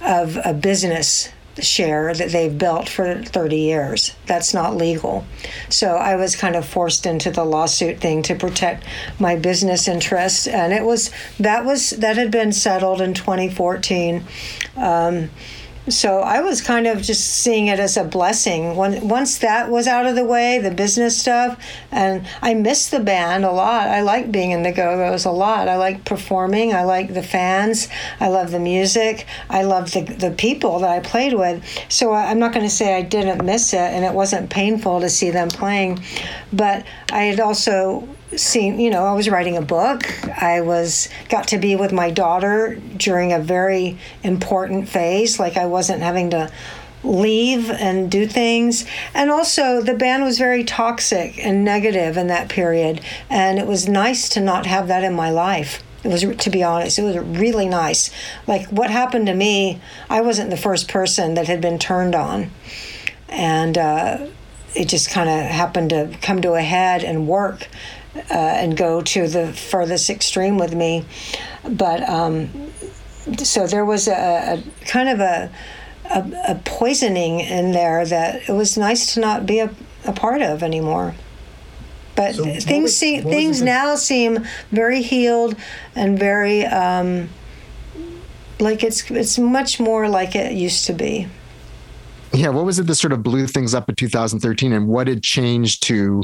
of 0.01 0.37
a 0.45 0.53
business 0.53 1.29
share 1.59 2.13
that 2.13 2.31
they've 2.31 2.57
built 2.57 2.89
for 2.89 3.21
30 3.23 3.57
years. 3.57 4.15
That's 4.25 4.53
not 4.53 4.75
legal. 4.75 5.25
So 5.69 5.95
I 5.95 6.15
was 6.15 6.35
kind 6.35 6.55
of 6.55 6.65
forced 6.65 7.05
into 7.05 7.31
the 7.31 7.43
lawsuit 7.43 7.99
thing 7.99 8.23
to 8.23 8.35
protect 8.35 8.85
my 9.19 9.35
business 9.35 9.87
interests. 9.87 10.47
And 10.47 10.73
it 10.73 10.83
was, 10.83 11.11
that 11.39 11.65
was, 11.65 11.91
that 11.91 12.17
had 12.17 12.31
been 12.31 12.51
settled 12.51 13.01
in 13.01 13.13
2014. 13.13 14.23
Um, 14.75 15.29
so 15.89 16.19
I 16.19 16.41
was 16.41 16.61
kind 16.61 16.87
of 16.87 17.01
just 17.01 17.27
seeing 17.27 17.67
it 17.67 17.79
as 17.79 17.97
a 17.97 18.03
blessing. 18.03 18.75
When 18.75 19.07
once 19.07 19.39
that 19.39 19.69
was 19.69 19.85
out 19.87 20.05
of 20.05 20.15
the 20.15 20.23
way, 20.23 20.59
the 20.59 20.71
business 20.71 21.19
stuff, 21.19 21.61
and 21.91 22.25
I 22.41 22.53
miss 22.53 22.89
the 22.89 22.99
band 22.99 23.43
a 23.43 23.51
lot. 23.51 23.87
I 23.87 24.01
like 24.01 24.31
being 24.31 24.51
in 24.51 24.63
the 24.63 24.71
Go 24.71 24.95
Go's 24.97 25.25
a 25.25 25.31
lot. 25.31 25.67
I 25.67 25.75
like 25.75 26.05
performing. 26.05 26.73
I 26.73 26.83
like 26.83 27.13
the 27.13 27.23
fans. 27.23 27.89
I 28.19 28.29
love 28.29 28.51
the 28.51 28.59
music. 28.59 29.25
I 29.49 29.63
love 29.63 29.91
the 29.91 30.01
the 30.03 30.31
people 30.31 30.79
that 30.79 30.89
I 30.89 30.99
played 31.01 31.33
with. 31.33 31.63
So 31.89 32.13
I'm 32.13 32.39
not 32.39 32.53
going 32.53 32.65
to 32.65 32.73
say 32.73 32.95
I 32.95 33.01
didn't 33.01 33.45
miss 33.45 33.73
it, 33.73 33.79
and 33.79 34.05
it 34.05 34.13
wasn't 34.13 34.49
painful 34.49 35.01
to 35.01 35.09
see 35.09 35.31
them 35.31 35.49
playing, 35.49 36.01
but 36.53 36.85
I 37.11 37.23
had 37.23 37.39
also 37.39 38.07
seen 38.37 38.79
you 38.79 38.89
know 38.89 39.05
i 39.05 39.13
was 39.13 39.29
writing 39.29 39.57
a 39.57 39.61
book 39.61 40.03
i 40.41 40.61
was 40.61 41.09
got 41.29 41.47
to 41.47 41.57
be 41.57 41.75
with 41.75 41.91
my 41.91 42.09
daughter 42.09 42.79
during 42.97 43.31
a 43.33 43.39
very 43.39 43.97
important 44.23 44.87
phase 44.87 45.39
like 45.39 45.57
i 45.57 45.65
wasn't 45.65 46.01
having 46.01 46.29
to 46.29 46.51
leave 47.03 47.69
and 47.69 48.09
do 48.09 48.25
things. 48.25 48.85
And 49.13 49.29
also, 49.29 49.81
the 49.81 49.93
band 49.93 50.23
was 50.23 50.37
very 50.37 50.63
toxic 50.63 51.37
and 51.43 51.65
negative 51.65 52.17
in 52.17 52.27
that 52.27 52.49
period. 52.49 53.01
And 53.29 53.59
it 53.59 53.67
was 53.67 53.87
nice 53.87 54.29
to 54.29 54.39
not 54.39 54.65
have 54.65 54.87
that 54.87 55.03
in 55.03 55.13
my 55.13 55.29
life. 55.29 55.83
It 56.03 56.09
was, 56.09 56.21
to 56.21 56.49
be 56.49 56.63
honest, 56.63 56.99
it 56.99 57.03
was 57.03 57.17
really 57.17 57.67
nice. 57.67 58.11
Like 58.45 58.67
what 58.67 58.89
happened 58.89 59.27
to 59.27 59.33
me, 59.33 59.81
I 60.09 60.21
wasn't 60.21 60.49
the 60.49 60.57
first 60.57 60.89
person 60.89 61.35
that 61.35 61.47
had 61.47 61.61
been 61.61 61.79
turned 61.79 62.15
on. 62.15 62.51
And 63.29 63.77
uh, 63.77 64.27
it 64.75 64.89
just 64.89 65.09
kind 65.09 65.29
of 65.29 65.39
happened 65.49 65.91
to 65.91 66.15
come 66.21 66.41
to 66.41 66.53
a 66.53 66.61
head 66.61 67.03
and 67.03 67.27
work 67.27 67.67
uh, 68.15 68.21
and 68.31 68.77
go 68.77 69.01
to 69.01 69.27
the 69.27 69.53
furthest 69.53 70.09
extreme 70.09 70.57
with 70.57 70.75
me. 70.75 71.05
But 71.67 72.07
um, 72.07 72.71
so 73.37 73.67
there 73.67 73.85
was 73.85 74.07
a, 74.07 74.61
a 74.61 74.85
kind 74.85 75.09
of 75.09 75.19
a, 75.19 75.51
a, 76.09 76.31
a, 76.49 76.61
poisoning 76.65 77.39
in 77.39 77.71
there 77.71 78.05
that 78.05 78.47
it 78.47 78.53
was 78.53 78.77
nice 78.77 79.13
to 79.13 79.19
not 79.19 79.45
be 79.45 79.59
a, 79.59 79.73
a 80.05 80.13
part 80.13 80.41
of 80.41 80.61
anymore. 80.61 81.15
But 82.15 82.35
so 82.35 82.43
things 82.43 82.83
was, 82.83 82.97
see, 82.97 83.21
things 83.21 83.61
now 83.61 83.95
seem 83.95 84.45
very 84.71 85.01
healed 85.01 85.55
and 85.95 86.19
very 86.19 86.65
um, 86.65 87.29
like 88.59 88.83
it's 88.83 89.09
it's 89.09 89.39
much 89.39 89.79
more 89.79 90.07
like 90.07 90.35
it 90.35 90.53
used 90.53 90.85
to 90.85 90.93
be. 90.93 91.27
Yeah, 92.33 92.49
what 92.49 92.65
was 92.65 92.79
it 92.79 92.87
that 92.87 92.95
sort 92.95 93.13
of 93.13 93.23
blew 93.23 93.47
things 93.47 93.73
up 93.73 93.89
in 93.89 93.95
2013, 93.95 94.73
and 94.73 94.87
what 94.87 95.07
had 95.07 95.23
changed 95.23 95.83
to 95.83 96.23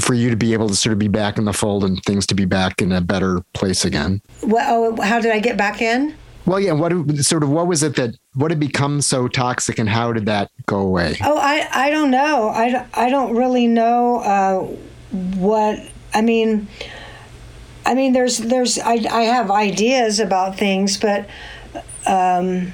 for 0.00 0.14
you 0.14 0.30
to 0.30 0.36
be 0.36 0.52
able 0.52 0.68
to 0.68 0.76
sort 0.76 0.92
of 0.92 0.98
be 0.98 1.08
back 1.08 1.38
in 1.38 1.44
the 1.44 1.52
fold 1.52 1.84
and 1.84 2.02
things 2.04 2.26
to 2.26 2.34
be 2.34 2.44
back 2.44 2.80
in 2.80 2.92
a 2.92 3.00
better 3.00 3.42
place 3.52 3.84
again? 3.84 4.20
Well, 4.42 4.96
oh, 4.98 5.02
how 5.02 5.20
did 5.20 5.32
I 5.32 5.40
get 5.40 5.56
back 5.56 5.82
in? 5.82 6.14
Well, 6.44 6.58
yeah. 6.58 6.72
What 6.72 6.92
sort 7.18 7.42
of 7.42 7.50
what 7.50 7.66
was 7.66 7.82
it 7.82 7.96
that 7.96 8.16
what 8.34 8.50
had 8.50 8.58
become 8.58 9.00
so 9.00 9.28
toxic, 9.28 9.78
and 9.78 9.88
how 9.88 10.12
did 10.12 10.26
that 10.26 10.50
go 10.66 10.80
away? 10.80 11.16
Oh, 11.22 11.38
I 11.38 11.68
I 11.72 11.90
don't 11.90 12.10
know. 12.10 12.48
I, 12.48 12.86
I 12.94 13.10
don't 13.10 13.36
really 13.36 13.68
know 13.68 14.18
uh, 14.18 14.60
what 15.36 15.78
I 16.12 16.20
mean. 16.20 16.66
I 17.86 17.94
mean, 17.94 18.12
there's 18.12 18.38
there's 18.38 18.78
I 18.78 19.04
I 19.10 19.22
have 19.22 19.52
ideas 19.52 20.18
about 20.18 20.58
things, 20.58 20.96
but 20.96 21.28
um, 22.06 22.72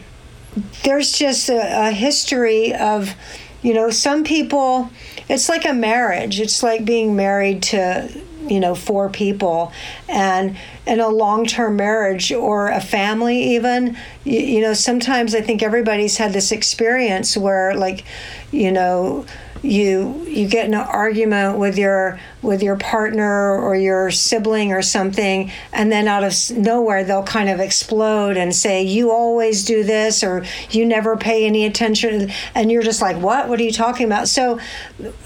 there's 0.83 1.13
just 1.13 1.49
a, 1.49 1.89
a 1.89 1.91
history 1.91 2.75
of, 2.75 3.15
you 3.63 3.75
know, 3.75 3.91
some 3.91 4.25
people. 4.25 4.91
It's 5.29 5.49
like 5.49 5.67
a 5.67 5.75
marriage. 5.75 6.41
It's 6.41 6.63
like 6.63 6.85
being 6.85 7.15
married 7.15 7.63
to 7.65 8.09
you 8.49 8.61
know 8.61 8.75
four 8.75 9.09
people 9.09 9.73
and 10.09 10.57
in 10.87 11.01
a 11.01 11.09
long-term 11.09 11.77
marriage 11.77 12.33
or 12.33 12.69
a 12.69 12.81
family 12.81 13.55
even 13.55 13.97
you, 14.25 14.41
you 14.41 14.61
know 14.61 14.73
sometimes 14.73 15.35
i 15.35 15.41
think 15.41 15.63
everybody's 15.63 16.17
had 16.17 16.33
this 16.33 16.51
experience 16.51 17.37
where 17.37 17.75
like 17.75 18.05
you 18.51 18.73
know 18.73 19.27
you 19.63 20.25
you 20.29 20.49
get 20.49 20.67
in 20.67 20.75
an 20.75 20.81
argument 20.81 21.59
with 21.59 21.77
your 21.77 22.19
with 22.43 22.63
your 22.63 22.77
partner 22.77 23.57
or 23.57 23.75
your 23.75 24.11
sibling 24.11 24.73
or 24.73 24.83
something 24.83 25.51
and 25.73 25.91
then 25.91 26.07
out 26.07 26.23
of 26.23 26.35
nowhere 26.57 27.05
they'll 27.05 27.23
kind 27.23 27.49
of 27.49 27.59
explode 27.61 28.37
and 28.37 28.55
say 28.55 28.83
you 28.83 29.11
always 29.11 29.65
do 29.65 29.83
this 29.83 30.23
or 30.23 30.45
you 30.71 30.85
never 30.85 31.17
pay 31.17 31.47
any 31.47 31.65
attention 31.65 32.31
and 32.55 32.71
you're 32.71 32.83
just 32.83 33.03
like 33.03 33.17
what? 33.17 33.49
What 33.49 33.59
are 33.61 33.65
you 33.65 33.73
talking 33.73 34.07
about? 34.07 34.29
So 34.29 34.59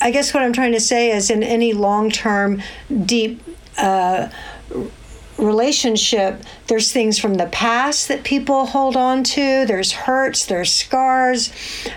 i 0.01 0.11
guess 0.11 0.35
what 0.35 0.43
i'm 0.43 0.53
trying 0.53 0.73
to 0.73 0.81
say 0.81 1.11
is 1.11 1.31
in 1.31 1.43
any 1.43 1.73
long-term 1.73 2.63
deep 3.05 3.43
uh, 3.79 4.29
relationship, 5.43 6.43
there's 6.69 6.93
things 6.93 7.19
from 7.19 7.35
the 7.35 7.47
past 7.47 8.09
that 8.09 8.25
people 8.25 8.67
hold 8.67 8.97
on 8.97 9.25
to, 9.25 9.67
there's 9.67 9.93
hurts, 9.93 10.47
there's 10.47 10.73
scars, 10.73 11.53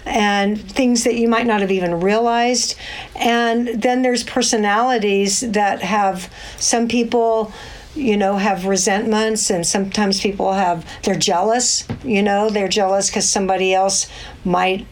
and 0.06 0.60
things 0.60 1.04
that 1.04 1.16
you 1.16 1.28
might 1.28 1.46
not 1.46 1.62
have 1.62 1.72
even 1.72 2.02
realized. 2.02 2.76
And 3.16 3.68
then 3.68 4.02
there's 4.02 4.24
personalities 4.24 5.42
that 5.42 5.82
have 5.82 6.32
some 6.58 6.88
people 6.88 7.54
you 7.94 8.18
know 8.18 8.36
have 8.36 8.66
resentments 8.66 9.50
and 9.50 9.66
sometimes 9.66 10.20
people 10.20 10.52
have 10.52 10.86
they're 11.04 11.16
jealous 11.16 11.88
you 12.04 12.22
know 12.22 12.50
they're 12.50 12.68
jealous 12.68 13.10
because 13.10 13.28
somebody 13.28 13.74
else 13.74 14.08
might 14.44 14.86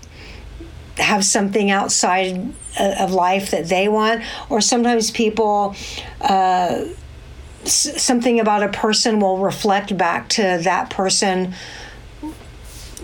have 0.95 1.25
something 1.25 1.69
outside 1.69 2.53
of 2.79 3.11
life 3.11 3.51
that 3.51 3.67
they 3.67 3.89
want 3.89 4.23
or 4.49 4.61
sometimes 4.61 5.11
people 5.11 5.75
uh, 6.21 6.85
something 7.65 8.39
about 8.39 8.63
a 8.63 8.69
person 8.69 9.19
will 9.19 9.37
reflect 9.37 9.97
back 9.97 10.29
to 10.29 10.59
that 10.63 10.89
person 10.89 11.53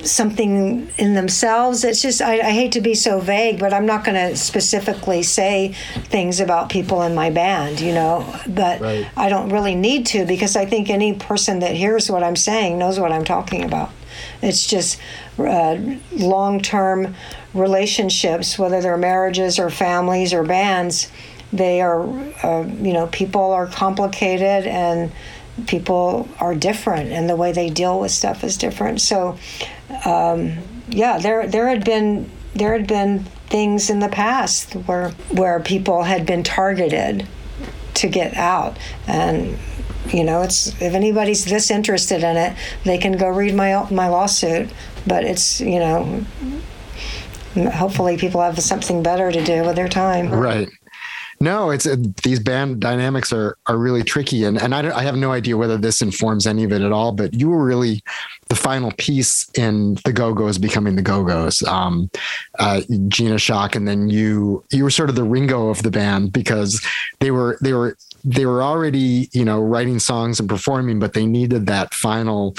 something 0.03 0.89
in 0.97 1.13
themselves. 1.13 1.83
It's 1.83 2.01
just, 2.01 2.21
I, 2.21 2.39
I 2.39 2.51
hate 2.51 2.71
to 2.73 2.81
be 2.81 2.95
so 2.95 3.19
vague, 3.19 3.59
but 3.59 3.73
I'm 3.73 3.85
not 3.85 4.03
going 4.03 4.15
to 4.15 4.35
specifically 4.35 5.23
say 5.23 5.73
things 5.95 6.39
about 6.39 6.69
people 6.69 7.01
in 7.03 7.15
my 7.15 7.29
band, 7.29 7.79
you 7.79 7.93
know, 7.93 8.33
but 8.47 8.81
right. 8.81 9.07
I 9.17 9.29
don't 9.29 9.49
really 9.49 9.75
need 9.75 10.05
to 10.07 10.25
because 10.25 10.55
I 10.55 10.65
think 10.65 10.89
any 10.89 11.13
person 11.13 11.59
that 11.59 11.75
hears 11.75 12.09
what 12.09 12.23
I'm 12.23 12.35
saying 12.35 12.77
knows 12.77 12.99
what 12.99 13.11
I'm 13.11 13.25
talking 13.25 13.63
about. 13.63 13.91
It's 14.41 14.65
just 14.65 14.99
uh, 15.37 15.77
long 16.13 16.61
term 16.61 17.15
relationships, 17.53 18.57
whether 18.57 18.81
they're 18.81 18.97
marriages 18.97 19.59
or 19.59 19.69
families 19.69 20.33
or 20.33 20.43
bands 20.43 21.09
they 21.51 21.81
are, 21.81 22.01
uh, 22.43 22.65
you 22.81 22.93
know, 22.93 23.07
people 23.07 23.51
are 23.51 23.67
complicated 23.67 24.67
and 24.67 25.11
people 25.67 26.27
are 26.39 26.55
different, 26.55 27.11
and 27.11 27.29
the 27.29 27.35
way 27.35 27.51
they 27.51 27.69
deal 27.69 27.99
with 27.99 28.11
stuff 28.11 28.43
is 28.43 28.57
different. 28.57 29.01
So, 29.01 29.37
um, 30.05 30.57
yeah, 30.89 31.17
there 31.17 31.47
there 31.47 31.67
had 31.67 31.83
been 31.83 32.29
there 32.53 32.73
had 32.73 32.87
been 32.87 33.23
things 33.47 33.89
in 33.89 33.99
the 33.99 34.09
past 34.09 34.73
where 34.73 35.09
where 35.31 35.59
people 35.59 36.03
had 36.03 36.25
been 36.25 36.43
targeted 36.43 37.27
to 37.95 38.07
get 38.07 38.35
out. 38.35 38.77
And 39.07 39.57
you 40.07 40.23
know 40.23 40.41
it's 40.41 40.67
if 40.81 40.93
anybody's 40.93 41.45
this 41.45 41.69
interested 41.69 42.23
in 42.23 42.37
it 42.37 42.57
they 42.83 42.97
can 42.97 43.17
go 43.17 43.27
read 43.27 43.53
my 43.53 43.87
my 43.91 44.07
lawsuit. 44.07 44.69
But 45.05 45.23
it's 45.23 45.59
you 45.59 45.79
know 45.79 46.25
hopefully 47.55 48.17
people 48.17 48.41
have 48.41 48.59
something 48.59 49.03
better 49.03 49.31
to 49.31 49.43
do 49.43 49.63
with 49.63 49.75
their 49.75 49.89
time. 49.89 50.29
Right 50.29 50.69
no, 51.41 51.69
it's 51.69 51.85
uh, 51.85 51.95
these 52.23 52.39
band 52.39 52.81
dynamics 52.81 53.31
are 53.31 53.57
are 53.67 53.77
really 53.77 54.03
tricky, 54.03 54.43
and 54.43 54.61
and 54.61 54.75
I, 54.75 54.97
I 54.97 55.03
have 55.03 55.15
no 55.15 55.31
idea 55.31 55.55
whether 55.55 55.77
this 55.77 56.01
informs 56.01 56.45
any 56.45 56.65
of 56.65 56.73
it 56.73 56.81
at 56.81 56.91
all. 56.91 57.13
But 57.13 57.33
you 57.33 57.49
were 57.49 57.63
really 57.63 58.03
the 58.49 58.55
final 58.55 58.91
piece 58.97 59.49
in 59.51 59.95
the 60.03 60.11
Go 60.11 60.33
Go's 60.33 60.57
becoming 60.57 60.97
the 60.97 61.01
Go 61.01 61.23
Go's. 61.23 61.63
Um, 61.63 62.09
uh, 62.59 62.81
Gina 63.07 63.35
Schock, 63.35 63.75
and 63.75 63.87
then 63.87 64.09
you 64.09 64.65
you 64.71 64.83
were 64.83 64.89
sort 64.89 65.09
of 65.09 65.15
the 65.15 65.23
Ringo 65.23 65.69
of 65.69 65.81
the 65.81 65.91
band 65.91 66.33
because 66.33 66.85
they 67.19 67.31
were 67.31 67.57
they 67.61 67.71
were 67.71 67.95
they 68.25 68.45
were 68.45 68.61
already 68.61 69.29
you 69.31 69.45
know 69.45 69.61
writing 69.61 69.99
songs 69.99 70.41
and 70.41 70.49
performing, 70.49 70.99
but 70.99 71.13
they 71.13 71.25
needed 71.25 71.67
that 71.67 71.93
final 71.93 72.55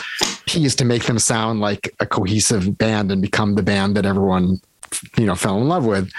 piece 0.47 0.75
to 0.77 0.87
make 0.87 1.05
them 1.05 1.19
sound 1.19 1.61
like 1.61 1.95
a 2.01 2.07
cohesive 2.07 2.79
band 2.79 3.13
and 3.13 3.21
become 3.21 3.57
the 3.57 3.63
band 3.63 3.95
that 3.97 4.07
everyone 4.07 4.59
you 5.19 5.27
know 5.27 5.35
fell 5.35 5.59
in 5.59 5.69
love 5.69 5.85
with. 5.85 6.11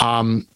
Um, 0.00 0.46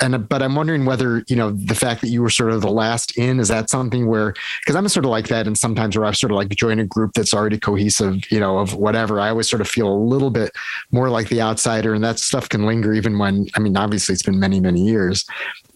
and 0.00 0.28
but 0.28 0.42
I'm 0.42 0.54
wondering 0.54 0.84
whether 0.84 1.24
you 1.28 1.36
know 1.36 1.50
the 1.50 1.74
fact 1.74 2.00
that 2.00 2.08
you 2.08 2.22
were 2.22 2.30
sort 2.30 2.52
of 2.52 2.60
the 2.62 2.70
last 2.70 3.16
in 3.16 3.38
is 3.38 3.48
that 3.48 3.70
something 3.70 4.06
where 4.06 4.34
because 4.60 4.74
I'm 4.74 4.88
sort 4.88 5.04
of 5.04 5.10
like 5.10 5.28
that 5.28 5.46
and 5.46 5.56
sometimes 5.56 5.96
where 5.96 6.04
I've 6.04 6.16
sort 6.16 6.32
of 6.32 6.36
like 6.36 6.48
joined 6.50 6.80
a 6.80 6.84
group 6.84 7.12
that's 7.14 7.32
already 7.32 7.58
cohesive 7.58 8.30
you 8.30 8.40
know 8.40 8.58
of 8.58 8.74
whatever 8.74 9.20
I 9.20 9.30
always 9.30 9.48
sort 9.48 9.60
of 9.60 9.68
feel 9.68 9.88
a 9.88 9.94
little 9.94 10.30
bit 10.30 10.52
more 10.90 11.10
like 11.10 11.28
the 11.28 11.40
outsider 11.40 11.94
and 11.94 12.02
that 12.02 12.18
stuff 12.18 12.48
can 12.48 12.66
linger 12.66 12.92
even 12.92 13.18
when 13.18 13.46
I 13.54 13.60
mean 13.60 13.76
obviously 13.76 14.14
it's 14.14 14.22
been 14.22 14.40
many 14.40 14.60
many 14.60 14.80
years. 14.80 15.24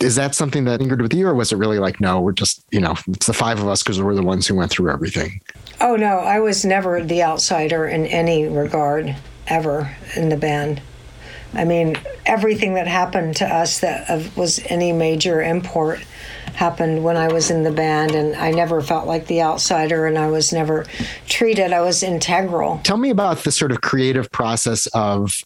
Is 0.00 0.16
that 0.16 0.34
something 0.34 0.64
that 0.64 0.80
lingered 0.80 1.00
with 1.00 1.14
you 1.14 1.28
or 1.28 1.34
was 1.34 1.53
it 1.53 1.57
really 1.57 1.78
like 1.78 2.00
no 2.00 2.20
we're 2.20 2.32
just 2.32 2.64
you 2.72 2.80
know 2.80 2.96
it's 3.09 3.26
the 3.26 3.32
five 3.32 3.61
of 3.61 3.68
us 3.68 3.82
because 3.82 4.03
we're 4.03 4.14
the 4.14 4.22
ones 4.22 4.46
who 4.46 4.57
went 4.57 4.72
through 4.72 4.90
everything? 4.90 5.40
Oh 5.80 5.94
no 5.94 6.18
I 6.18 6.40
was 6.40 6.64
never 6.64 7.03
the 7.05 7.22
outsider 7.22 7.86
in 7.86 8.07
any 8.07 8.48
regard 8.48 9.14
ever 9.46 9.94
in 10.16 10.28
the 10.28 10.36
band 10.36 10.82
I 11.55 11.64
mean, 11.64 11.96
everything 12.26 12.74
that 12.74 12.86
happened 12.86 13.36
to 13.36 13.46
us 13.46 13.80
that 13.80 14.36
was 14.36 14.61
any 14.66 14.92
major 14.92 15.42
import 15.42 16.00
happened 16.55 17.03
when 17.03 17.16
I 17.16 17.28
was 17.28 17.50
in 17.50 17.62
the 17.62 17.70
band, 17.70 18.12
and 18.12 18.36
I 18.36 18.50
never 18.50 18.80
felt 18.80 19.07
like 19.07 19.26
the 19.26 19.42
outsider, 19.42 20.07
and 20.07 20.18
I 20.18 20.28
was 20.28 20.53
never 20.53 20.86
treated. 21.28 21.72
I 21.72 21.80
was 21.80 22.03
integral. 22.03 22.80
Tell 22.84 22.96
me 22.96 23.11
about 23.11 23.38
the 23.38 23.53
sort 23.53 23.72
of 23.72 23.80
creative 23.80 24.30
process 24.30 24.86
of 24.88 25.42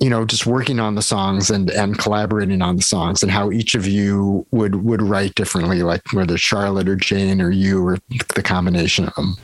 you 0.00 0.10
know 0.10 0.24
just 0.24 0.44
working 0.44 0.80
on 0.80 0.96
the 0.96 1.02
songs 1.02 1.50
and 1.50 1.70
and 1.70 1.98
collaborating 1.98 2.62
on 2.62 2.76
the 2.76 2.82
songs 2.82 3.22
and 3.22 3.30
how 3.30 3.50
each 3.50 3.74
of 3.74 3.86
you 3.86 4.44
would 4.50 4.84
would 4.84 5.00
write 5.00 5.34
differently 5.36 5.82
like 5.84 6.02
whether 6.12 6.36
charlotte 6.36 6.88
or 6.88 6.96
jane 6.96 7.40
or 7.40 7.50
you 7.50 7.80
or 7.86 7.98
the 8.34 8.42
combination 8.42 9.06
of 9.06 9.14
them 9.14 9.36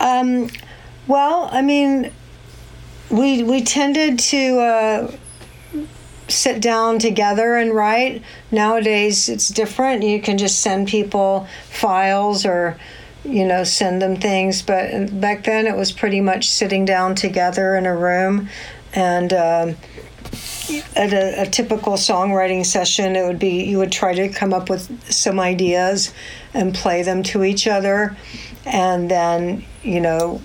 um, 0.00 0.48
well 1.06 1.48
i 1.52 1.62
mean 1.62 2.12
we 3.10 3.42
we 3.42 3.62
tended 3.62 4.18
to 4.18 4.58
uh, 4.58 5.16
sit 6.28 6.60
down 6.60 6.98
together 6.98 7.56
and 7.56 7.74
write. 7.74 8.22
Nowadays, 8.50 9.28
it's 9.28 9.48
different. 9.48 10.02
You 10.02 10.20
can 10.20 10.38
just 10.38 10.60
send 10.60 10.88
people 10.88 11.46
files 11.70 12.46
or, 12.46 12.78
you 13.24 13.44
know, 13.44 13.64
send 13.64 14.00
them 14.00 14.16
things. 14.16 14.62
But 14.62 15.20
back 15.20 15.44
then, 15.44 15.66
it 15.66 15.76
was 15.76 15.92
pretty 15.92 16.20
much 16.20 16.48
sitting 16.48 16.84
down 16.84 17.14
together 17.14 17.74
in 17.76 17.86
a 17.86 17.96
room 17.96 18.48
and 18.94 19.32
um, 19.32 19.76
at 20.96 21.12
a, 21.12 21.42
a, 21.42 21.46
typical 21.46 21.94
songwriting 21.94 22.64
session, 22.64 23.16
it 23.16 23.26
would 23.26 23.38
be 23.38 23.64
you 23.64 23.78
would 23.78 23.92
try 23.92 24.14
to 24.14 24.28
come 24.28 24.54
up 24.54 24.70
with 24.70 25.12
some 25.12 25.38
ideas 25.40 26.14
and 26.54 26.74
play 26.74 27.02
them 27.02 27.22
to 27.24 27.44
each 27.44 27.66
other, 27.66 28.16
and 28.64 29.10
then 29.10 29.64
you 29.82 30.00
know 30.00 30.40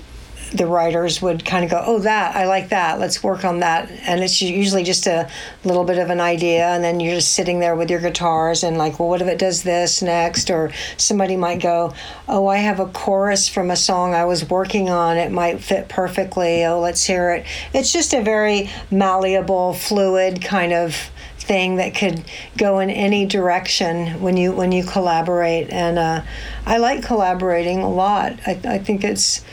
the 0.54 0.66
writers 0.66 1.22
would 1.22 1.46
kind 1.46 1.64
of 1.64 1.72
go, 1.72 1.84
"Oh, 1.86 2.00
that 2.00 2.36
I 2.36 2.46
like 2.46 2.70
that. 2.70 3.00
Let's 3.00 3.24
work 3.24 3.46
on 3.46 3.60
that." 3.60 3.90
And 4.06 4.22
it's 4.22 4.42
usually 4.42 4.84
just 4.84 5.08
a 5.08 5.30
little 5.64 5.84
bit 5.84 5.98
of 6.00 6.10
an 6.10 6.20
idea, 6.20 6.68
and 6.70 6.84
then 6.84 7.00
you're 7.00 7.16
just 7.16 7.34
sitting 7.34 7.60
there 7.60 7.76
with 7.76 7.90
your 7.90 8.00
guitars 8.00 8.64
and 8.64 8.78
like, 8.78 9.00
"Well, 9.00 9.10
what 9.10 9.22
if 9.22 9.28
it 9.28 9.38
does 9.38 9.64
this 9.64 10.02
next?" 10.02 10.50
Or 10.50 10.72
somebody 10.98 11.36
might 11.36 11.62
go, 11.62 11.94
"Oh, 12.28 12.48
I 12.48 12.58
have 12.58 12.80
a 12.80 12.88
chorus 12.88 13.48
from 13.48 13.70
a 13.72 13.76
song 13.76 14.14
I 14.14 14.26
was 14.26 14.50
working 14.50 14.90
on. 14.90 15.18
It 15.18 15.32
might 15.32 15.62
fit 15.62 15.88
perfectly. 15.88 16.66
Oh, 16.66 16.80
let's 16.80 17.06
hear 17.06 17.32
it." 17.32 17.46
It's 17.74 17.94
just 17.94 18.14
a 18.14 18.22
very 18.22 18.70
malleable, 18.92 19.74
fluid 19.74 20.44
kind 20.44 20.74
of 20.74 21.12
thing 21.50 21.78
that 21.78 21.96
could 21.96 22.24
go 22.58 22.78
in 22.78 22.92
any 22.92 23.26
direction 23.26 24.22
when 24.22 24.38
you 24.38 24.52
when 24.52 24.72
you 24.72 24.84
collaborate. 24.84 25.70
And 25.72 25.98
uh, 25.98 26.22
I 26.66 26.78
like 26.78 27.04
collaborating 27.04 27.80
a 27.80 27.90
lot. 27.90 28.40
I, 28.46 28.60
I 28.64 28.78
think 28.78 29.04
it's 29.04 29.44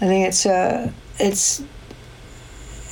I 0.00 0.06
think 0.06 0.28
it's 0.28 0.44
a 0.46 0.92
it's 1.18 1.62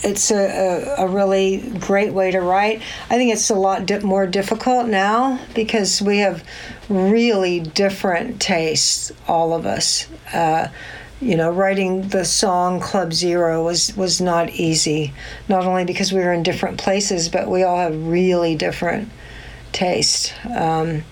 it's 0.03 0.31
a, 0.31 0.97
a, 0.99 1.05
a, 1.05 1.09
really 1.09 1.73
great 1.79 2.13
way 2.13 2.31
to 2.31 2.41
write. 2.41 2.83
I 3.09 3.17
think 3.17 3.33
it's 3.33 3.49
a 3.49 3.55
lot 3.55 3.87
di- 3.87 4.01
more 4.01 4.27
difficult 4.27 4.87
now 4.87 5.41
because 5.55 6.03
we 6.03 6.19
have 6.19 6.45
really 6.91 7.61
different 7.61 8.41
tastes, 8.41 9.13
all 9.27 9.55
of 9.55 9.65
us. 9.65 10.07
Uh, 10.33 10.69
you 11.23 11.37
know, 11.37 11.51
writing 11.51 12.09
the 12.09 12.25
song 12.25 12.81
Club 12.81 13.15
Zero 13.15 13.65
was, 13.65 13.97
was 13.97 14.21
not 14.21 14.51
easy, 14.51 15.15
not 15.49 15.65
only 15.65 15.87
because 15.87 16.13
we 16.13 16.19
were 16.19 16.35
in 16.35 16.43
different 16.43 16.79
places, 16.79 17.31
but 17.31 17.49
we 17.49 17.63
all 17.63 17.79
have 17.79 18.07
really 18.07 18.57
different 18.57 19.09
tastes. 19.73 20.33
Um, 20.45 21.03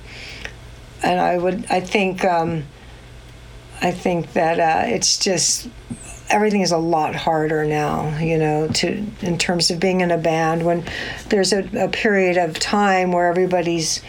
and 1.02 1.18
I 1.18 1.38
would, 1.38 1.64
I 1.70 1.80
think, 1.80 2.24
um, 2.26 2.64
I 3.82 3.90
think 3.90 4.32
that 4.34 4.60
uh, 4.60 4.86
it's 4.86 5.18
just 5.18 5.68
everything 6.30 6.62
is 6.62 6.70
a 6.70 6.78
lot 6.78 7.16
harder 7.16 7.64
now, 7.64 8.16
you 8.18 8.38
know, 8.38 8.68
to 8.68 9.04
in 9.20 9.38
terms 9.38 9.70
of 9.70 9.80
being 9.80 10.00
in 10.00 10.10
a 10.10 10.18
band 10.18 10.64
when 10.64 10.84
there's 11.28 11.52
a, 11.52 11.68
a 11.76 11.88
period 11.88 12.38
of 12.38 12.58
time 12.58 13.10
where 13.10 13.26
everybody's 13.26 14.00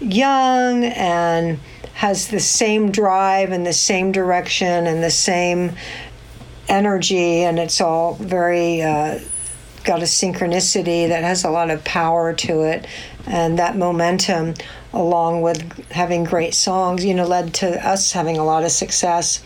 young 0.00 0.84
and 0.84 1.58
has 1.94 2.28
the 2.28 2.40
same 2.40 2.92
drive 2.92 3.50
and 3.50 3.66
the 3.66 3.72
same 3.72 4.12
direction 4.12 4.86
and 4.86 5.02
the 5.02 5.10
same 5.10 5.72
energy, 6.68 7.42
and 7.42 7.58
it's 7.58 7.80
all 7.80 8.14
very 8.14 8.82
uh, 8.82 9.18
got 9.84 10.00
a 10.00 10.04
synchronicity 10.04 11.08
that 11.08 11.24
has 11.24 11.44
a 11.44 11.50
lot 11.50 11.70
of 11.70 11.82
power 11.84 12.32
to 12.32 12.62
it, 12.62 12.86
and 13.26 13.58
that 13.58 13.76
momentum 13.76 14.54
along 14.96 15.42
with 15.42 15.60
having 15.90 16.24
great 16.24 16.54
songs, 16.54 17.04
you 17.04 17.14
know, 17.14 17.26
led 17.26 17.54
to 17.54 17.86
us 17.86 18.12
having 18.12 18.36
a 18.38 18.44
lot 18.44 18.64
of 18.64 18.70
success. 18.70 19.42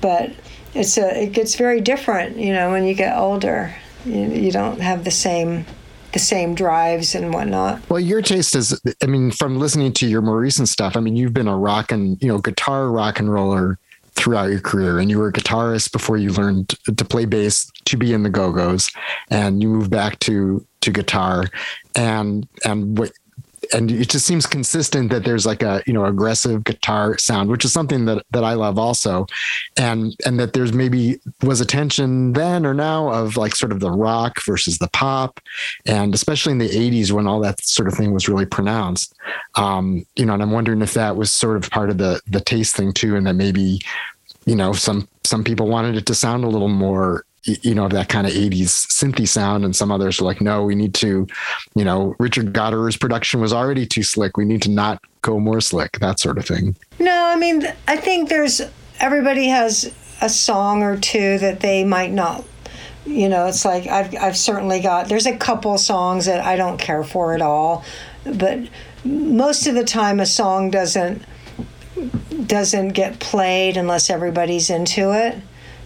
But 0.00 0.32
it's 0.74 0.96
a 0.98 1.22
it 1.22 1.32
gets 1.32 1.54
very 1.54 1.80
different, 1.80 2.36
you 2.36 2.52
know, 2.52 2.70
when 2.70 2.84
you 2.84 2.94
get 2.94 3.16
older. 3.16 3.74
You, 4.04 4.28
you 4.30 4.50
don't 4.50 4.80
have 4.80 5.04
the 5.04 5.10
same 5.10 5.64
the 6.12 6.18
same 6.18 6.54
drives 6.54 7.14
and 7.14 7.32
whatnot. 7.32 7.80
Well, 7.88 8.00
your 8.00 8.20
taste 8.20 8.54
is, 8.54 8.78
I 9.02 9.06
mean, 9.06 9.30
from 9.30 9.58
listening 9.58 9.92
to 9.94 10.06
your 10.06 10.20
more 10.20 10.38
recent 10.38 10.68
stuff, 10.68 10.96
I 10.96 11.00
mean, 11.00 11.16
you've 11.16 11.32
been 11.32 11.48
a 11.48 11.56
rock 11.56 11.90
and, 11.90 12.22
you 12.22 12.28
know, 12.28 12.38
guitar 12.38 12.90
rock 12.90 13.18
and 13.18 13.32
roller 13.32 13.78
throughout 14.14 14.50
your 14.50 14.60
career 14.60 14.98
and 14.98 15.10
you 15.10 15.18
were 15.18 15.28
a 15.28 15.32
guitarist 15.32 15.90
before 15.90 16.18
you 16.18 16.30
learned 16.30 16.68
to 16.84 17.04
play 17.04 17.24
bass 17.24 17.70
to 17.86 17.96
be 17.96 18.12
in 18.12 18.22
the 18.22 18.30
go-go's 18.30 18.90
and 19.30 19.62
you 19.62 19.68
moved 19.68 19.90
back 19.90 20.18
to 20.18 20.64
to 20.82 20.90
guitar 20.90 21.46
and 21.96 22.46
and 22.64 22.98
what 22.98 23.10
and 23.72 23.90
it 23.90 24.08
just 24.08 24.26
seems 24.26 24.46
consistent 24.46 25.10
that 25.10 25.24
there's 25.24 25.46
like 25.46 25.62
a 25.62 25.82
you 25.86 25.92
know 25.92 26.04
aggressive 26.04 26.64
guitar 26.64 27.16
sound 27.18 27.48
which 27.48 27.64
is 27.64 27.72
something 27.72 28.04
that 28.06 28.24
that 28.30 28.44
I 28.44 28.54
love 28.54 28.78
also. 28.78 29.26
And 29.76 30.14
and 30.26 30.38
that 30.40 30.52
there's 30.52 30.72
maybe 30.72 31.18
was 31.42 31.60
a 31.60 31.66
tension 31.66 32.32
then 32.32 32.66
or 32.66 32.74
now 32.74 33.08
of 33.08 33.36
like 33.36 33.54
sort 33.54 33.72
of 33.72 33.80
the 33.80 33.90
rock 33.90 34.42
versus 34.44 34.78
the 34.78 34.88
pop. 34.88 35.40
And 35.86 36.14
especially 36.14 36.52
in 36.52 36.58
the 36.58 36.68
80s 36.68 37.12
when 37.12 37.26
all 37.26 37.40
that 37.40 37.62
sort 37.62 37.88
of 37.88 37.94
thing 37.94 38.12
was 38.12 38.28
really 38.28 38.46
pronounced. 38.46 39.14
Um 39.56 40.04
you 40.16 40.26
know 40.26 40.34
and 40.34 40.42
I'm 40.42 40.52
wondering 40.52 40.82
if 40.82 40.94
that 40.94 41.16
was 41.16 41.32
sort 41.32 41.56
of 41.56 41.70
part 41.70 41.90
of 41.90 41.98
the 41.98 42.20
the 42.26 42.40
taste 42.40 42.76
thing 42.76 42.92
too 42.92 43.16
and 43.16 43.26
that 43.26 43.34
maybe 43.34 43.80
you 44.46 44.56
know 44.56 44.72
some 44.72 45.08
some 45.24 45.44
people 45.44 45.68
wanted 45.68 45.96
it 45.96 46.06
to 46.06 46.14
sound 46.14 46.44
a 46.44 46.48
little 46.48 46.68
more 46.68 47.24
you 47.44 47.74
know 47.74 47.88
that 47.88 48.08
kind 48.08 48.26
of 48.26 48.32
80s 48.32 48.86
synthy 48.86 49.26
sound 49.26 49.64
and 49.64 49.74
some 49.74 49.90
others 49.90 50.20
are 50.20 50.24
like 50.24 50.40
no 50.40 50.64
we 50.64 50.74
need 50.74 50.94
to 50.94 51.26
you 51.74 51.84
know 51.84 52.14
richard 52.18 52.52
gottehrer's 52.52 52.96
production 52.96 53.40
was 53.40 53.52
already 53.52 53.86
too 53.86 54.02
slick. 54.02 54.36
We 54.36 54.44
need 54.44 54.62
to 54.62 54.70
not 54.70 55.02
go 55.22 55.38
more 55.40 55.60
slick 55.60 55.98
that 56.00 56.20
sort 56.20 56.38
of 56.38 56.46
thing. 56.46 56.76
No 56.98 57.26
i 57.26 57.36
mean 57.36 57.66
i 57.88 57.96
think 57.96 58.28
there's 58.28 58.60
everybody 59.00 59.48
has 59.48 59.92
a 60.20 60.28
song 60.28 60.82
or 60.82 60.96
two 60.96 61.38
that 61.38 61.60
they 61.60 61.84
might 61.84 62.12
not 62.12 62.44
you 63.04 63.28
know 63.28 63.46
it's 63.46 63.64
like 63.64 63.86
i've, 63.88 64.14
I've 64.16 64.36
certainly 64.36 64.80
got 64.80 65.08
there's 65.08 65.26
a 65.26 65.36
couple 65.36 65.76
songs 65.78 66.26
that 66.26 66.44
i 66.44 66.54
don't 66.54 66.78
care 66.78 67.02
for 67.02 67.34
at 67.34 67.42
all 67.42 67.84
but 68.24 68.60
most 69.04 69.66
of 69.66 69.74
the 69.74 69.82
time 69.82 70.20
a 70.20 70.26
song 70.26 70.70
doesn't 70.70 71.22
doesn't 72.46 72.90
get 72.90 73.18
played 73.18 73.76
unless 73.76 74.08
everybody's 74.08 74.70
into 74.70 75.12
it 75.12 75.42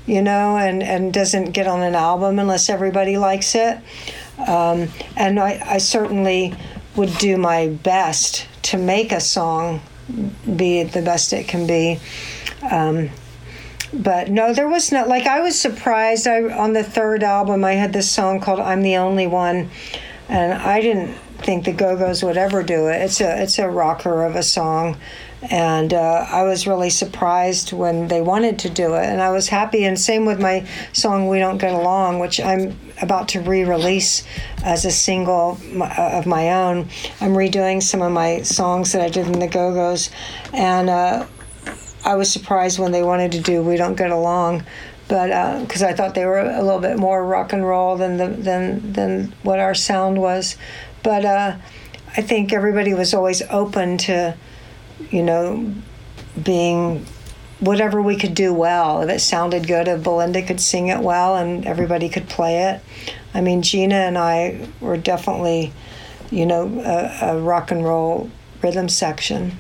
you 0.07 0.23
know, 0.23 0.57
and, 0.57 0.83
and 0.83 1.13
doesn't 1.13 1.51
get 1.51 1.67
on 1.67 1.83
an 1.83 1.95
album 1.95 2.39
unless 2.39 2.69
everybody 2.69 3.19
likes 3.19 3.55
it. 3.55 3.79
Um, 4.47 4.89
and 5.17 5.39
I, 5.41 5.61
I 5.65 5.79
certainly 5.79 6.55
would 6.95 7.17
do 7.19 7.37
my 7.37 7.69
best 7.69 8.47
to 8.63 8.79
make 8.79 9.13
a 9.13 9.21
song 9.21 9.81
be 10.57 10.85
the 10.85 11.03
best 11.03 11.33
it 11.33 11.49
can 11.49 11.67
be. 11.67 11.99
Um, 12.71 13.11
but 13.93 14.31
no, 14.31 14.53
there 14.53 14.69
was 14.69 14.93
not 14.93 15.09
like 15.09 15.27
I 15.27 15.41
was 15.41 15.61
surprised. 15.61 16.27
I 16.27 16.43
on 16.43 16.73
the 16.73 16.83
third 16.83 17.23
album 17.23 17.65
I 17.65 17.73
had 17.73 17.93
this 17.93 18.11
song 18.11 18.41
called 18.41 18.61
"I'm 18.61 18.83
the 18.83 18.97
Only 18.97 19.27
One," 19.27 19.71
and 20.29 20.53
I 20.53 20.81
didn't 20.81 21.15
think 21.39 21.65
the 21.65 21.73
Go 21.73 21.97
Go's 21.97 22.23
would 22.23 22.37
ever 22.37 22.63
do 22.63 22.89
it. 22.89 23.03
It's 23.03 23.21
a 23.21 23.43
it's 23.43 23.59
a 23.59 23.69
rocker 23.69 24.25
of 24.25 24.37
a 24.37 24.43
song, 24.43 24.97
and 25.51 25.93
uh, 25.93 26.27
I 26.29 26.43
was 26.43 26.67
really 26.67 26.91
surprised 26.91 27.73
when 27.73 28.09
they 28.09 28.21
wanted 28.21 28.59
to 28.61 28.71
do 28.71 28.95
it, 28.95 29.05
and 29.05 29.21
I 29.21 29.31
was 29.31 29.49
happy. 29.49 29.85
And 29.85 29.99
same 29.99 30.27
with 30.27 30.41
my 30.41 30.67
song 30.93 31.29
"We 31.29 31.39
Don't 31.39 31.59
Get 31.59 31.73
Along," 31.73 32.19
which 32.19 32.41
I'm 32.41 32.79
about 33.01 33.29
to 33.29 33.41
re-release 33.41 34.25
as 34.65 34.85
a 34.85 34.91
single 34.91 35.59
uh, 35.81 36.11
of 36.13 36.27
my 36.27 36.53
own. 36.53 36.89
I'm 37.21 37.35
redoing 37.35 37.83
some 37.83 38.03
of 38.03 38.13
my 38.13 38.43
songs 38.43 38.93
that 38.93 39.03
I 39.03 39.09
did 39.09 39.27
in 39.27 39.39
the 39.39 39.49
Go 39.49 39.73
Go's, 39.75 40.11
and 40.53 40.91
uh, 40.91 41.27
I 42.05 42.17
was 42.17 42.31
surprised 42.31 42.79
when 42.79 42.93
they 42.93 43.03
wanted 43.03 43.33
to 43.33 43.41
do 43.41 43.63
"We 43.63 43.77
Don't 43.77 43.97
Get 43.97 44.11
Along." 44.11 44.65
But 45.09 45.61
because 45.61 45.83
uh, 45.83 45.89
I 45.89 45.93
thought 45.93 46.15
they 46.15 46.27
were 46.27 46.41
a 46.41 46.63
little 46.63 46.81
bit 46.81 46.99
more 46.99 47.25
rock 47.25 47.53
and 47.53 47.65
roll 47.65 47.97
than 47.97 48.17
the 48.17 48.29
than 48.29 48.93
than 48.93 49.33
what 49.43 49.61
our 49.61 49.75
sound 49.75 50.19
was, 50.19 50.57
but 51.03 51.25
uh, 51.25 51.57
I 52.17 52.23
think 52.23 52.53
everybody 52.53 52.95
was 52.95 53.15
always 53.15 53.43
open 53.43 53.99
to 53.99 54.35
you 55.11 55.23
know, 55.23 55.73
being 56.43 57.07
whatever 57.61 58.03
we 58.03 58.17
could 58.17 58.35
do 58.35 58.53
well. 58.53 59.03
If 59.03 59.09
it 59.09 59.21
sounded 59.21 59.67
good, 59.67 59.89
if 59.89 60.03
Belinda 60.03 60.43
could 60.43 60.61
sing 60.61 60.89
it 60.89 61.01
well 61.01 61.37
and 61.37 61.67
everybody 61.67 62.09
could 62.09 62.29
play 62.29 62.63
it. 62.65 62.81
I 63.35 63.41
mean, 63.41 63.63
Gina 63.63 63.95
and 63.95 64.19
I 64.19 64.69
were 64.81 64.97
definitely, 64.97 65.73
you 66.31 66.47
know, 66.47 66.81
a, 66.81 67.31
a 67.33 67.41
rock 67.41 67.71
and 67.71 67.85
roll 67.85 68.31
rhythm 68.63 68.89
section. 68.89 69.59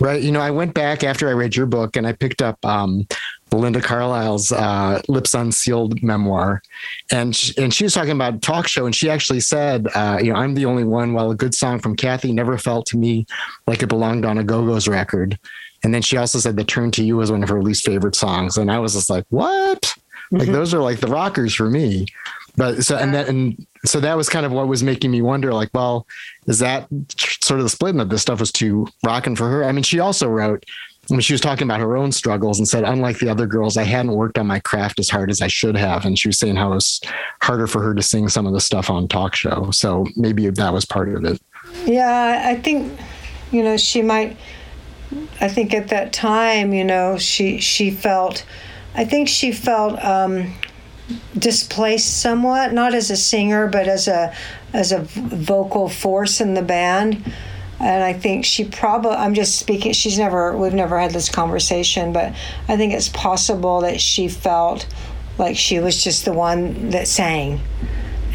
Right. 0.00 0.22
You 0.22 0.32
know, 0.32 0.40
I 0.40 0.50
went 0.50 0.74
back 0.74 1.04
after 1.04 1.28
I 1.28 1.32
read 1.32 1.56
your 1.56 1.66
book 1.66 1.96
and 1.96 2.06
I 2.06 2.12
picked 2.12 2.42
up 2.42 2.64
um, 2.64 3.06
Belinda 3.50 3.80
Carlisle's 3.80 4.52
uh, 4.52 5.00
Lips 5.08 5.34
Unsealed 5.34 6.02
memoir, 6.02 6.62
and 7.10 7.34
she, 7.34 7.54
and 7.56 7.72
she 7.72 7.84
was 7.84 7.94
talking 7.94 8.10
about 8.10 8.34
a 8.34 8.38
talk 8.38 8.66
show, 8.66 8.86
and 8.86 8.94
she 8.94 9.08
actually 9.08 9.40
said, 9.40 9.86
uh, 9.94 10.18
"You 10.20 10.32
know, 10.32 10.38
I'm 10.38 10.54
the 10.54 10.66
only 10.66 10.84
one. 10.84 11.12
While 11.12 11.30
a 11.30 11.36
good 11.36 11.54
song 11.54 11.78
from 11.78 11.96
Kathy 11.96 12.32
never 12.32 12.58
felt 12.58 12.86
to 12.86 12.96
me 12.96 13.26
like 13.66 13.82
it 13.82 13.88
belonged 13.88 14.24
on 14.24 14.38
a 14.38 14.44
Go 14.44 14.66
Go's 14.66 14.88
record." 14.88 15.38
And 15.84 15.94
then 15.94 16.02
she 16.02 16.16
also 16.16 16.38
said 16.38 16.56
that 16.56 16.68
"Turn 16.68 16.90
to 16.92 17.04
You" 17.04 17.16
was 17.16 17.30
one 17.30 17.42
of 17.42 17.48
her 17.48 17.62
least 17.62 17.84
favorite 17.84 18.16
songs, 18.16 18.56
and 18.56 18.70
I 18.70 18.78
was 18.78 18.94
just 18.94 19.10
like, 19.10 19.24
"What?" 19.30 19.82
Mm-hmm. 19.82 20.38
Like 20.38 20.48
those 20.48 20.74
are 20.74 20.80
like 20.80 21.00
the 21.00 21.06
rockers 21.06 21.54
for 21.54 21.70
me. 21.70 22.06
But 22.56 22.84
so 22.84 22.96
and 22.96 23.14
that 23.14 23.28
and 23.28 23.66
so 23.84 24.00
that 24.00 24.16
was 24.16 24.28
kind 24.28 24.46
of 24.46 24.52
what 24.52 24.66
was 24.66 24.82
making 24.82 25.10
me 25.10 25.22
wonder, 25.22 25.52
like, 25.52 25.70
well, 25.74 26.06
is 26.46 26.58
that 26.58 26.88
sort 27.42 27.60
of 27.60 27.64
the 27.64 27.70
split 27.70 27.96
that 27.96 28.08
this 28.08 28.22
stuff 28.22 28.40
was 28.40 28.50
too 28.50 28.88
rocking 29.04 29.36
for 29.36 29.48
her? 29.48 29.64
I 29.64 29.72
mean, 29.72 29.84
she 29.84 30.00
also 30.00 30.26
wrote 30.26 30.64
when 31.08 31.20
she 31.20 31.32
was 31.32 31.40
talking 31.40 31.66
about 31.66 31.80
her 31.80 31.96
own 31.96 32.12
struggles 32.12 32.58
and 32.58 32.68
said, 32.68 32.84
unlike 32.84 33.18
the 33.18 33.28
other 33.28 33.46
girls, 33.46 33.76
I 33.76 33.84
hadn't 33.84 34.12
worked 34.12 34.38
on 34.38 34.46
my 34.46 34.60
craft 34.60 34.98
as 34.98 35.08
hard 35.08 35.30
as 35.30 35.40
I 35.40 35.46
should 35.46 35.76
have. 35.76 36.04
And 36.04 36.18
she 36.18 36.28
was 36.28 36.38
saying 36.38 36.56
how 36.56 36.72
it 36.72 36.76
was 36.76 37.00
harder 37.42 37.66
for 37.66 37.82
her 37.82 37.94
to 37.94 38.02
sing 38.02 38.28
some 38.28 38.46
of 38.46 38.52
the 38.52 38.60
stuff 38.60 38.90
on 38.90 39.08
talk 39.08 39.34
show. 39.34 39.70
So 39.70 40.06
maybe 40.16 40.48
that 40.48 40.72
was 40.72 40.84
part 40.84 41.08
of 41.08 41.24
it. 41.24 41.40
Yeah, 41.84 42.42
I 42.44 42.56
think, 42.56 42.98
you 43.50 43.62
know, 43.62 43.76
she 43.76 44.02
might, 44.02 44.36
I 45.40 45.48
think 45.48 45.74
at 45.74 45.88
that 45.88 46.12
time, 46.12 46.72
you 46.72 46.84
know, 46.84 47.18
she, 47.18 47.58
she 47.58 47.90
felt, 47.90 48.44
I 48.94 49.04
think 49.04 49.28
she 49.28 49.52
felt, 49.52 50.02
um, 50.04 50.52
displaced 51.38 52.20
somewhat, 52.20 52.72
not 52.72 52.94
as 52.94 53.10
a 53.10 53.16
singer, 53.16 53.68
but 53.68 53.86
as 53.86 54.08
a 54.08 54.34
as 54.72 54.92
a 54.92 55.00
vocal 55.00 55.88
force 55.88 56.40
in 56.40 56.54
the 56.54 56.62
band. 56.62 57.32
And 57.78 58.02
I 58.02 58.14
think 58.14 58.44
she 58.44 58.64
probably, 58.64 59.12
I'm 59.12 59.34
just 59.34 59.58
speaking, 59.58 59.92
she's 59.92 60.18
never, 60.18 60.56
we've 60.56 60.72
never 60.72 60.98
had 60.98 61.10
this 61.10 61.28
conversation, 61.28 62.12
but 62.12 62.34
I 62.68 62.76
think 62.76 62.94
it's 62.94 63.10
possible 63.10 63.82
that 63.82 64.00
she 64.00 64.28
felt 64.28 64.86
like 65.38 65.56
she 65.56 65.78
was 65.78 66.02
just 66.02 66.24
the 66.24 66.32
one 66.32 66.90
that 66.90 67.06
sang 67.06 67.60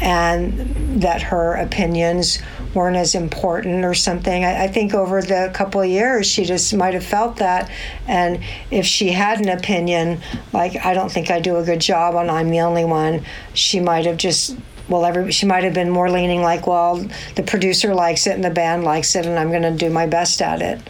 and 0.00 1.02
that 1.02 1.22
her 1.22 1.54
opinions 1.54 2.40
weren't 2.74 2.96
as 2.96 3.14
important 3.14 3.84
or 3.84 3.94
something. 3.94 4.44
I, 4.44 4.64
I, 4.64 4.68
think 4.68 4.94
over 4.94 5.20
the 5.20 5.50
couple 5.54 5.80
of 5.80 5.88
years, 5.88 6.26
she 6.26 6.44
just 6.44 6.74
might 6.74 6.94
have 6.94 7.04
felt 7.04 7.36
that. 7.36 7.70
And 8.08 8.42
if 8.70 8.86
she 8.86 9.12
had 9.12 9.40
an 9.40 9.48
opinion, 9.48 10.20
like, 10.52 10.84
I 10.84 10.94
don't 10.94 11.10
think 11.10 11.30
I 11.30 11.38
do 11.38 11.56
a 11.56 11.64
good 11.64 11.80
job 11.80 12.14
on 12.14 12.30
I'm 12.30 12.50
the 12.50 12.60
only 12.60 12.84
one, 12.84 13.24
she 13.54 13.78
might 13.78 14.06
have 14.06 14.16
just 14.16 14.56
well, 14.92 15.06
every 15.06 15.32
she 15.32 15.46
might 15.46 15.64
have 15.64 15.72
been 15.72 15.88
more 15.88 16.10
leaning 16.10 16.42
like, 16.42 16.66
well, 16.66 16.96
the 17.34 17.42
producer 17.42 17.94
likes 17.94 18.26
it 18.26 18.34
and 18.34 18.44
the 18.44 18.50
band 18.50 18.84
likes 18.84 19.16
it, 19.16 19.24
and 19.24 19.38
I'm 19.38 19.48
going 19.48 19.62
to 19.62 19.70
do 19.70 19.88
my 19.88 20.06
best 20.06 20.42
at 20.42 20.60
it, 20.60 20.80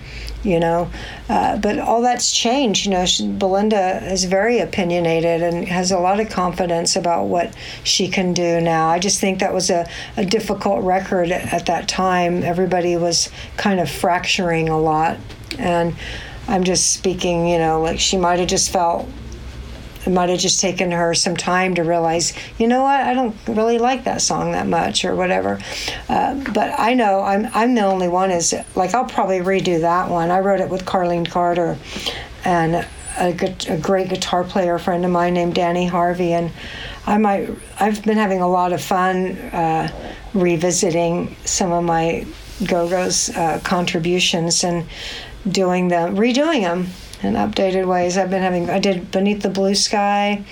you 0.42 0.58
know. 0.58 0.90
Uh, 1.28 1.56
but 1.58 1.78
all 1.78 2.02
that's 2.02 2.32
changed. 2.32 2.84
You 2.84 2.90
know, 2.90 3.06
she, 3.06 3.28
Belinda 3.28 4.04
is 4.12 4.24
very 4.24 4.58
opinionated 4.58 5.40
and 5.42 5.68
has 5.68 5.92
a 5.92 5.98
lot 6.00 6.18
of 6.18 6.28
confidence 6.30 6.96
about 6.96 7.26
what 7.26 7.54
she 7.84 8.08
can 8.08 8.34
do 8.34 8.60
now. 8.60 8.88
I 8.88 8.98
just 8.98 9.20
think 9.20 9.38
that 9.38 9.54
was 9.54 9.70
a, 9.70 9.88
a 10.16 10.24
difficult 10.24 10.82
record 10.82 11.30
at 11.30 11.66
that 11.66 11.86
time. 11.86 12.42
Everybody 12.42 12.96
was 12.96 13.30
kind 13.56 13.78
of 13.78 13.88
fracturing 13.88 14.68
a 14.68 14.78
lot, 14.80 15.16
and 15.60 15.94
I'm 16.48 16.64
just 16.64 16.92
speaking, 16.92 17.46
you 17.46 17.58
know, 17.58 17.80
like 17.80 18.00
she 18.00 18.16
might 18.16 18.40
have 18.40 18.48
just 18.48 18.70
felt 18.70 19.08
it 20.04 20.10
might 20.10 20.28
have 20.28 20.38
just 20.38 20.60
taken 20.60 20.90
her 20.90 21.14
some 21.14 21.36
time 21.36 21.74
to 21.76 21.82
realize, 21.82 22.32
you 22.58 22.66
know 22.66 22.82
what, 22.82 23.00
I 23.00 23.14
don't 23.14 23.36
really 23.46 23.78
like 23.78 24.04
that 24.04 24.20
song 24.20 24.52
that 24.52 24.66
much 24.66 25.04
or 25.04 25.14
whatever. 25.14 25.60
Uh, 26.08 26.42
but 26.52 26.78
I 26.78 26.94
know 26.94 27.20
I'm, 27.20 27.48
I'm 27.54 27.74
the 27.74 27.82
only 27.82 28.08
one 28.08 28.30
is 28.30 28.54
like, 28.74 28.94
I'll 28.94 29.04
probably 29.04 29.38
redo 29.38 29.80
that 29.80 30.10
one. 30.10 30.30
I 30.30 30.40
wrote 30.40 30.60
it 30.60 30.68
with 30.68 30.84
Carlene 30.84 31.28
Carter 31.28 31.78
and 32.44 32.74
a, 33.18 33.56
a 33.68 33.78
great 33.78 34.08
guitar 34.08 34.42
player 34.42 34.78
friend 34.78 35.04
of 35.04 35.10
mine 35.10 35.34
named 35.34 35.54
Danny 35.54 35.86
Harvey. 35.86 36.32
And 36.32 36.50
I 37.06 37.18
might, 37.18 37.50
I've 37.78 38.02
been 38.04 38.18
having 38.18 38.40
a 38.40 38.48
lot 38.48 38.72
of 38.72 38.82
fun 38.82 39.36
uh, 39.36 39.88
revisiting 40.34 41.36
some 41.44 41.72
of 41.72 41.84
my 41.84 42.26
Go-Go's 42.66 43.30
uh, 43.30 43.60
contributions 43.62 44.64
and 44.64 44.86
doing 45.48 45.88
them, 45.88 46.16
redoing 46.16 46.62
them 46.62 46.86
in 47.22 47.34
updated 47.34 47.86
ways. 47.86 48.16
I've 48.16 48.30
been 48.30 48.42
having, 48.42 48.70
I 48.70 48.78
did 48.78 49.10
Beneath 49.10 49.42
the 49.42 49.50
Blue 49.50 49.74
Sky, 49.74 50.44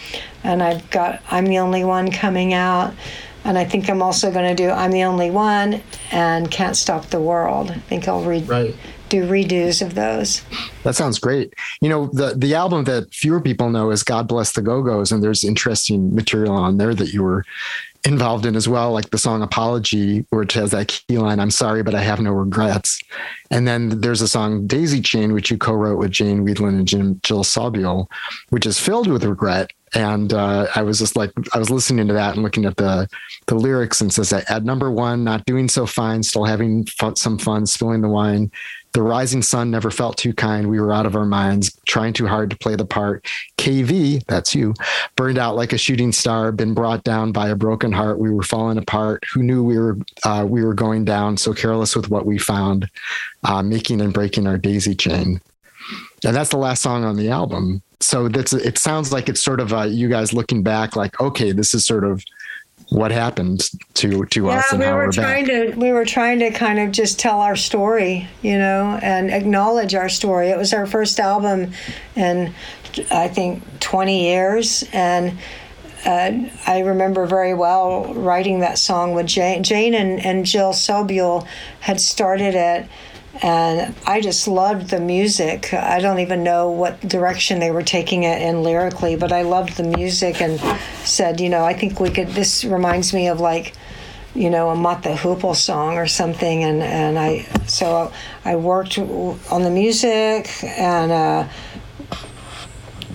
and 0.45 0.63
I've 0.63 0.89
got 0.91 1.23
I'm 1.31 1.47
the 1.47 1.59
Only 1.59 1.85
One 1.85 2.11
coming 2.11 2.55
out. 2.55 2.95
And 3.43 3.57
I 3.57 3.65
think 3.65 3.89
I'm 3.89 4.03
also 4.03 4.31
going 4.31 4.55
to 4.55 4.55
do 4.55 4.71
I'm 4.71 4.91
the 4.91 5.05
Only 5.05 5.31
One 5.31 5.83
and 6.11 6.51
Can't 6.51 6.77
Stop 6.77 7.07
the 7.07 7.21
World. 7.21 7.71
I 7.71 7.79
think 7.79 8.07
I'll 8.07 8.23
read. 8.23 8.49
Right 8.49 8.75
do 9.11 9.27
redos 9.27 9.85
of 9.85 9.95
those. 9.95 10.43
That 10.85 10.95
sounds 10.95 11.19
great. 11.19 11.53
You 11.83 11.91
know, 11.91 12.07
the 12.07 12.35
the 12.35 12.55
album 12.55 12.85
that 12.85 13.13
fewer 13.13 13.41
people 13.41 13.69
know 13.69 13.91
is 13.91 14.03
God 14.03 14.27
Bless 14.27 14.53
the 14.53 14.63
Go-Go's, 14.63 15.13
and 15.13 15.23
there's 15.23 15.45
interesting 15.45 16.15
material 16.15 16.55
on 16.55 16.79
there 16.79 16.95
that 16.95 17.13
you 17.13 17.23
were 17.23 17.45
involved 18.05 18.47
in 18.47 18.57
as 18.57 18.69
well, 18.69 18.93
like 18.93 19.11
the 19.11 19.19
song 19.19 19.43
Apology, 19.43 20.25
which 20.31 20.55
has 20.55 20.71
that 20.71 20.89
key 20.89 21.19
line, 21.19 21.39
I'm 21.39 21.51
sorry, 21.51 21.83
but 21.83 21.95
I 21.95 22.01
have 22.01 22.21
no 22.21 22.33
regrets. 22.33 23.01
And 23.51 23.69
then 23.69 24.01
there's 24.01 24.23
a 24.23 24.29
song 24.29 24.67
Daisy 24.67 25.01
Chain, 25.01 25.33
which 25.33 25.51
you 25.51 25.59
co-wrote 25.59 25.99
with 25.99 26.11
Jane 26.11 26.47
Wiedlin 26.47 26.79
and 26.79 26.89
Jim, 26.89 27.21
Jill 27.23 27.45
Sobule, 27.45 28.07
which 28.49 28.65
is 28.65 28.81
filled 28.81 29.07
with 29.07 29.25
regret. 29.25 29.73
And 29.93 30.33
uh, 30.33 30.69
I 30.75 30.83
was 30.83 31.01
just 31.01 31.17
like, 31.17 31.33
I 31.53 31.59
was 31.59 31.69
listening 31.69 32.07
to 32.07 32.15
that 32.15 32.35
and 32.35 32.45
looking 32.45 32.65
at 32.65 32.77
the 32.77 33.09
the 33.47 33.57
lyrics 33.57 34.01
and 34.01 34.13
says, 34.13 34.31
that 34.31 34.49
at 34.49 34.65
number 34.65 34.91
one, 34.91 35.25
not 35.25 35.45
doing 35.47 35.69
so 35.69 35.85
fine, 35.85 36.23
still 36.23 36.45
having 36.45 36.87
some 37.17 37.39
fun, 37.39 37.67
spilling 37.67 38.01
the 38.01 38.09
wine. 38.09 38.53
The 38.93 39.03
rising 39.03 39.43
sun 39.43 39.71
never 39.71 39.91
felt 39.91 40.17
too 40.17 40.33
kind. 40.33 40.69
We 40.69 40.81
were 40.81 40.93
out 40.93 41.07
of 41.07 41.15
our 41.15 41.25
minds, 41.25 41.79
trying 41.87 42.13
too 42.13 42.27
hard 42.27 42.51
to 42.51 42.57
play 42.57 42.75
the 42.75 42.85
part. 42.85 43.25
KV, 43.57 44.25
that's 44.27 44.55
you, 44.55 44.75
burned 45.17 45.39
out 45.39 45.55
like 45.55 45.73
a 45.73 45.79
shooting 45.79 46.11
star, 46.13 46.51
been 46.51 46.75
brought 46.75 47.05
down 47.05 47.31
by 47.31 47.49
a 47.49 47.57
broken 47.57 47.93
heart. 47.93 48.19
We 48.19 48.31
were 48.31 48.43
falling 48.43 48.79
apart. 48.79 49.25
Who 49.33 49.43
knew 49.43 49.63
we 49.63 49.79
were 49.79 49.99
uh, 50.25 50.45
we 50.49 50.65
were 50.65 50.75
going 50.75 51.05
down? 51.05 51.37
So 51.37 51.55
careless 51.55 51.95
with 51.95 52.11
what 52.11 52.27
we 52.27 52.39
found, 52.39 52.91
uh, 53.45 53.63
making 53.63 54.01
and 54.01 54.13
breaking 54.13 54.47
our 54.47 54.59
daisy 54.59 54.95
chain. 54.95 55.41
And 56.25 56.37
that's 56.37 56.51
the 56.51 56.59
last 56.59 56.83
song 56.83 57.05
on 57.05 57.17
the 57.17 57.31
album. 57.31 57.83
So 58.01 58.29
that's 58.29 58.53
it. 58.53 58.79
Sounds 58.79 59.13
like 59.13 59.29
it's 59.29 59.43
sort 59.43 59.61
of 59.61 59.73
uh, 59.73 59.83
you 59.83 60.09
guys 60.09 60.33
looking 60.33 60.63
back, 60.63 60.97
like 60.97 61.21
okay, 61.21 61.53
this 61.53 61.75
is 61.75 61.87
sort 61.87 62.05
of 62.05 62.25
what 62.89 63.11
happened 63.11 63.71
to 63.95 64.25
to 64.27 64.47
yeah, 64.47 64.59
us 64.59 64.73
and 64.73 64.81
we 64.81 64.87
how 64.87 64.97
were 64.97 65.07
we're 65.07 65.13
trying 65.13 65.47
back. 65.47 65.75
to 65.75 65.79
we 65.79 65.93
were 65.93 66.05
trying 66.05 66.39
to 66.39 66.51
kind 66.51 66.79
of 66.79 66.91
just 66.91 67.19
tell 67.19 67.41
our 67.41 67.57
story 67.57 68.29
you 68.43 68.59
know 68.59 68.99
and 69.03 69.31
acknowledge 69.31 69.95
our 69.95 70.09
story 70.09 70.49
it 70.49 70.59
was 70.59 70.73
our 70.73 70.87
first 70.87 71.21
album 71.21 71.73
in 72.17 72.53
i 73.11 73.29
think 73.29 73.63
20 73.81 74.23
years 74.23 74.85
and 74.93 75.39
uh, 76.05 76.33
I 76.67 76.81
remember 76.81 77.27
very 77.27 77.53
well 77.53 78.15
writing 78.15 78.61
that 78.61 78.79
song 78.79 79.13
with 79.13 79.27
Jane. 79.27 79.63
Jane 79.63 79.95
and, 79.95 80.19
and 80.25 80.47
Jill 80.47 80.73
Sobule 80.73 81.47
had 81.81 82.01
started 82.01 82.55
it, 82.55 82.89
and 83.43 83.95
I 84.07 84.21
just 84.21 84.49
loved 84.49 84.91
the 84.91 85.01
music. 85.01 85.73
I 85.73 86.01
don't 86.01 86.19
even 86.19 86.43
know 86.43 86.71
what 86.71 87.01
direction 87.01 87.61
they 87.61 87.71
were 87.71 87.83
taking 87.83 88.25
it 88.25 88.43
in 88.43 88.63
lyrically, 88.63 89.17
but 89.17 89.33
I 89.33 89.43
loved 89.43 89.77
the 89.77 89.85
music 89.85 90.43
and 90.43 90.61
said, 91.05 91.41
you 91.41 91.49
know, 91.49 91.65
I 91.65 91.73
think 91.73 92.01
we 92.01 92.11
could. 92.11 92.29
This 92.29 92.65
reminds 92.65 93.15
me 93.15 93.29
of 93.29 93.41
like, 93.41 93.75
you 94.35 94.51
know, 94.51 94.71
a 94.71 94.75
the 94.75 95.11
Hoople 95.11 95.55
song 95.55 95.97
or 95.97 96.07
something, 96.07 96.65
and 96.65 96.83
and 96.83 97.19
I 97.19 97.47
so 97.67 98.13
I 98.45 98.57
worked 98.57 98.99
on 98.99 99.63
the 99.63 99.71
music 99.71 100.51
and. 100.65 101.13
Uh, 101.13 101.49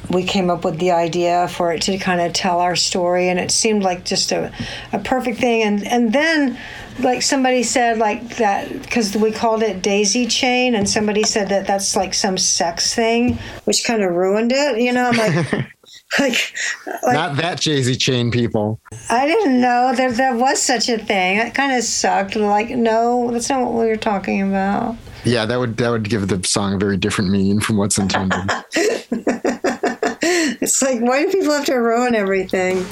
we 0.07 0.23
came 0.23 0.49
up 0.49 0.63
with 0.63 0.77
the 0.79 0.91
idea 0.91 1.47
for 1.47 1.73
it 1.73 1.81
to 1.81 1.97
kind 1.97 2.21
of 2.21 2.31
tell 2.31 2.59
our 2.59 2.75
story 2.75 3.27
and 3.27 3.39
it 3.39 3.51
seemed 3.51 3.83
like 3.83 4.05
just 4.05 4.31
a, 4.31 4.51
a 4.93 4.99
perfect 4.99 5.39
thing 5.39 5.63
and 5.63 5.85
and 5.85 6.13
then 6.13 6.57
like 6.99 7.21
somebody 7.21 7.63
said 7.63 7.97
like 7.97 8.37
that 8.37 8.71
because 8.81 9.15
we 9.15 9.31
called 9.31 9.61
it 9.61 9.81
daisy 9.81 10.25
chain 10.25 10.75
and 10.75 10.89
somebody 10.89 11.23
said 11.23 11.49
that 11.49 11.67
that's 11.67 11.95
like 11.95 12.13
some 12.13 12.37
sex 12.37 12.93
thing 12.93 13.37
which 13.65 13.83
kind 13.85 14.01
of 14.01 14.13
ruined 14.13 14.51
it 14.51 14.79
you 14.79 14.93
know? 14.93 15.09
I'm 15.09 15.17
like 15.17 15.51
like, 16.19 16.53
like, 17.03 17.13
not 17.13 17.35
that 17.37 17.61
daisy 17.61 17.95
chain 17.95 18.31
people. 18.31 18.79
I 19.09 19.27
didn't 19.27 19.59
know 19.59 19.93
that 19.95 20.15
there 20.15 20.35
was 20.35 20.61
such 20.61 20.87
a 20.89 20.97
thing. 20.97 21.37
It 21.37 21.53
kind 21.53 21.75
of 21.75 21.83
sucked 21.83 22.35
like 22.35 22.69
no 22.69 23.29
that's 23.31 23.49
not 23.49 23.61
what 23.61 23.73
we 23.73 23.87
were 23.87 23.97
talking 23.97 24.41
about. 24.41 24.95
Yeah 25.25 25.45
that 25.45 25.59
would 25.59 25.77
that 25.77 25.89
would 25.89 26.09
give 26.09 26.27
the 26.27 26.41
song 26.47 26.75
a 26.75 26.77
very 26.77 26.97
different 26.97 27.29
meaning 27.29 27.59
from 27.59 27.77
what's 27.77 27.97
intended. 27.97 28.49
It's 30.61 30.81
like 30.81 31.01
why 31.01 31.23
do 31.23 31.31
people 31.31 31.53
have 31.53 31.65
to 31.65 31.75
ruin 31.75 32.15
everything 32.15 32.83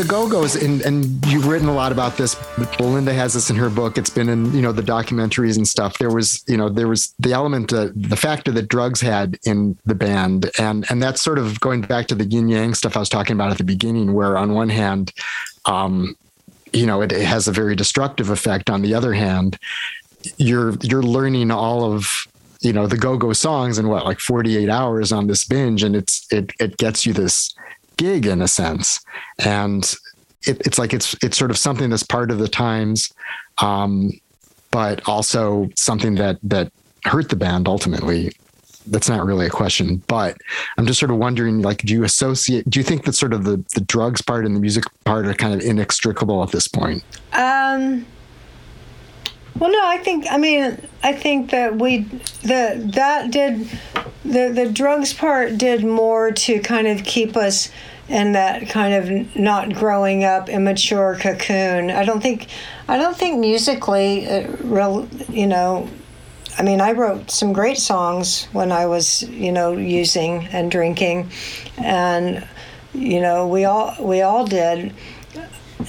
the 0.00 0.08
Go-Go's, 0.08 0.56
and, 0.56 0.80
and 0.80 1.26
you've 1.26 1.46
written 1.46 1.68
a 1.68 1.74
lot 1.74 1.92
about 1.92 2.16
this. 2.16 2.34
Belinda 2.78 3.12
has 3.12 3.34
this 3.34 3.50
in 3.50 3.56
her 3.56 3.68
book. 3.68 3.98
It's 3.98 4.08
been 4.08 4.30
in 4.30 4.50
you 4.54 4.62
know 4.62 4.72
the 4.72 4.82
documentaries 4.82 5.56
and 5.56 5.68
stuff. 5.68 5.98
There 5.98 6.10
was 6.10 6.42
you 6.48 6.56
know 6.56 6.70
there 6.70 6.88
was 6.88 7.14
the 7.18 7.32
element, 7.32 7.72
uh, 7.72 7.88
the 7.94 8.16
factor 8.16 8.50
that 8.52 8.68
drugs 8.68 9.02
had 9.02 9.38
in 9.44 9.76
the 9.84 9.94
band, 9.94 10.50
and 10.58 10.86
and 10.90 11.02
that's 11.02 11.20
sort 11.20 11.38
of 11.38 11.60
going 11.60 11.82
back 11.82 12.06
to 12.06 12.14
the 12.14 12.24
yin 12.24 12.48
yang 12.48 12.72
stuff 12.72 12.96
I 12.96 13.00
was 13.00 13.10
talking 13.10 13.34
about 13.34 13.50
at 13.50 13.58
the 13.58 13.64
beginning, 13.64 14.14
where 14.14 14.38
on 14.38 14.54
one 14.54 14.70
hand, 14.70 15.12
um, 15.66 16.16
you 16.72 16.86
know, 16.86 17.02
it, 17.02 17.12
it 17.12 17.26
has 17.26 17.46
a 17.46 17.52
very 17.52 17.76
destructive 17.76 18.30
effect. 18.30 18.70
On 18.70 18.80
the 18.80 18.94
other 18.94 19.12
hand, 19.12 19.58
you're 20.38 20.76
you're 20.82 21.02
learning 21.02 21.50
all 21.50 21.92
of 21.92 22.08
you 22.62 22.72
know 22.72 22.86
the 22.86 22.96
go-go 22.96 23.34
songs 23.34 23.78
in 23.78 23.88
what 23.88 24.04
like 24.04 24.20
48 24.20 24.68
hours 24.68 25.12
on 25.12 25.26
this 25.26 25.46
binge 25.46 25.82
and 25.82 25.96
it's 25.96 26.30
it 26.30 26.52
it 26.60 26.76
gets 26.76 27.06
you 27.06 27.14
this 27.14 27.54
gig 28.00 28.26
in 28.26 28.40
a 28.40 28.48
sense. 28.48 28.98
And 29.38 29.84
it, 30.46 30.60
it's 30.66 30.78
like 30.78 30.94
it's 30.94 31.14
it's 31.22 31.36
sort 31.36 31.50
of 31.50 31.58
something 31.58 31.90
that's 31.90 32.02
part 32.02 32.30
of 32.30 32.38
the 32.38 32.48
times, 32.48 33.12
um, 33.58 34.10
but 34.70 35.06
also 35.06 35.68
something 35.76 36.14
that 36.14 36.38
that 36.42 36.72
hurt 37.04 37.28
the 37.28 37.36
band 37.36 37.68
ultimately. 37.68 38.32
That's 38.86 39.10
not 39.10 39.24
really 39.26 39.46
a 39.46 39.50
question, 39.50 40.02
but 40.06 40.38
I'm 40.78 40.86
just 40.86 40.98
sort 40.98 41.10
of 41.10 41.18
wondering, 41.18 41.60
like, 41.60 41.82
do 41.82 41.92
you 41.92 42.02
associate? 42.02 42.68
Do 42.68 42.80
you 42.80 42.84
think 42.84 43.04
that 43.04 43.12
sort 43.12 43.34
of 43.34 43.44
the 43.44 43.62
the 43.74 43.82
drugs 43.82 44.22
part 44.22 44.46
and 44.46 44.56
the 44.56 44.60
music 44.60 44.84
part 45.04 45.26
are 45.26 45.34
kind 45.34 45.52
of 45.54 45.60
inextricable 45.60 46.42
at 46.42 46.50
this 46.50 46.66
point? 46.66 47.04
Um. 47.34 48.06
Well, 49.58 49.70
no, 49.70 49.82
I 49.84 49.98
think 49.98 50.26
I 50.30 50.38
mean 50.38 50.80
I 51.02 51.12
think 51.12 51.50
that 51.50 51.78
we 51.78 52.00
the 52.42 52.80
that 52.94 53.30
did 53.30 53.68
the 54.24 54.50
the 54.54 54.70
drugs 54.72 55.12
part 55.12 55.58
did 55.58 55.84
more 55.84 56.30
to 56.32 56.60
kind 56.60 56.86
of 56.86 57.04
keep 57.04 57.36
us 57.36 57.70
in 58.08 58.32
that 58.32 58.68
kind 58.68 58.92
of 58.92 59.36
not 59.36 59.72
growing 59.72 60.24
up 60.24 60.48
immature 60.48 61.16
cocoon. 61.20 61.90
I 61.90 62.04
don't 62.04 62.20
think 62.20 62.48
I 62.88 62.96
don't 62.98 63.16
think 63.16 63.38
musically, 63.38 64.26
uh, 64.28 64.48
real, 64.64 65.08
you 65.28 65.46
know, 65.46 65.88
I 66.58 66.62
mean, 66.62 66.80
I 66.80 66.92
wrote 66.92 67.30
some 67.30 67.52
great 67.52 67.78
songs 67.78 68.46
when 68.52 68.72
I 68.72 68.86
was, 68.86 69.22
you 69.22 69.52
know, 69.52 69.76
using 69.76 70.48
and 70.48 70.70
drinking, 70.70 71.30
and 71.78 72.46
you 72.92 73.20
know, 73.20 73.46
we 73.46 73.64
all 73.64 73.94
we 74.00 74.22
all 74.22 74.44
did. 74.44 74.92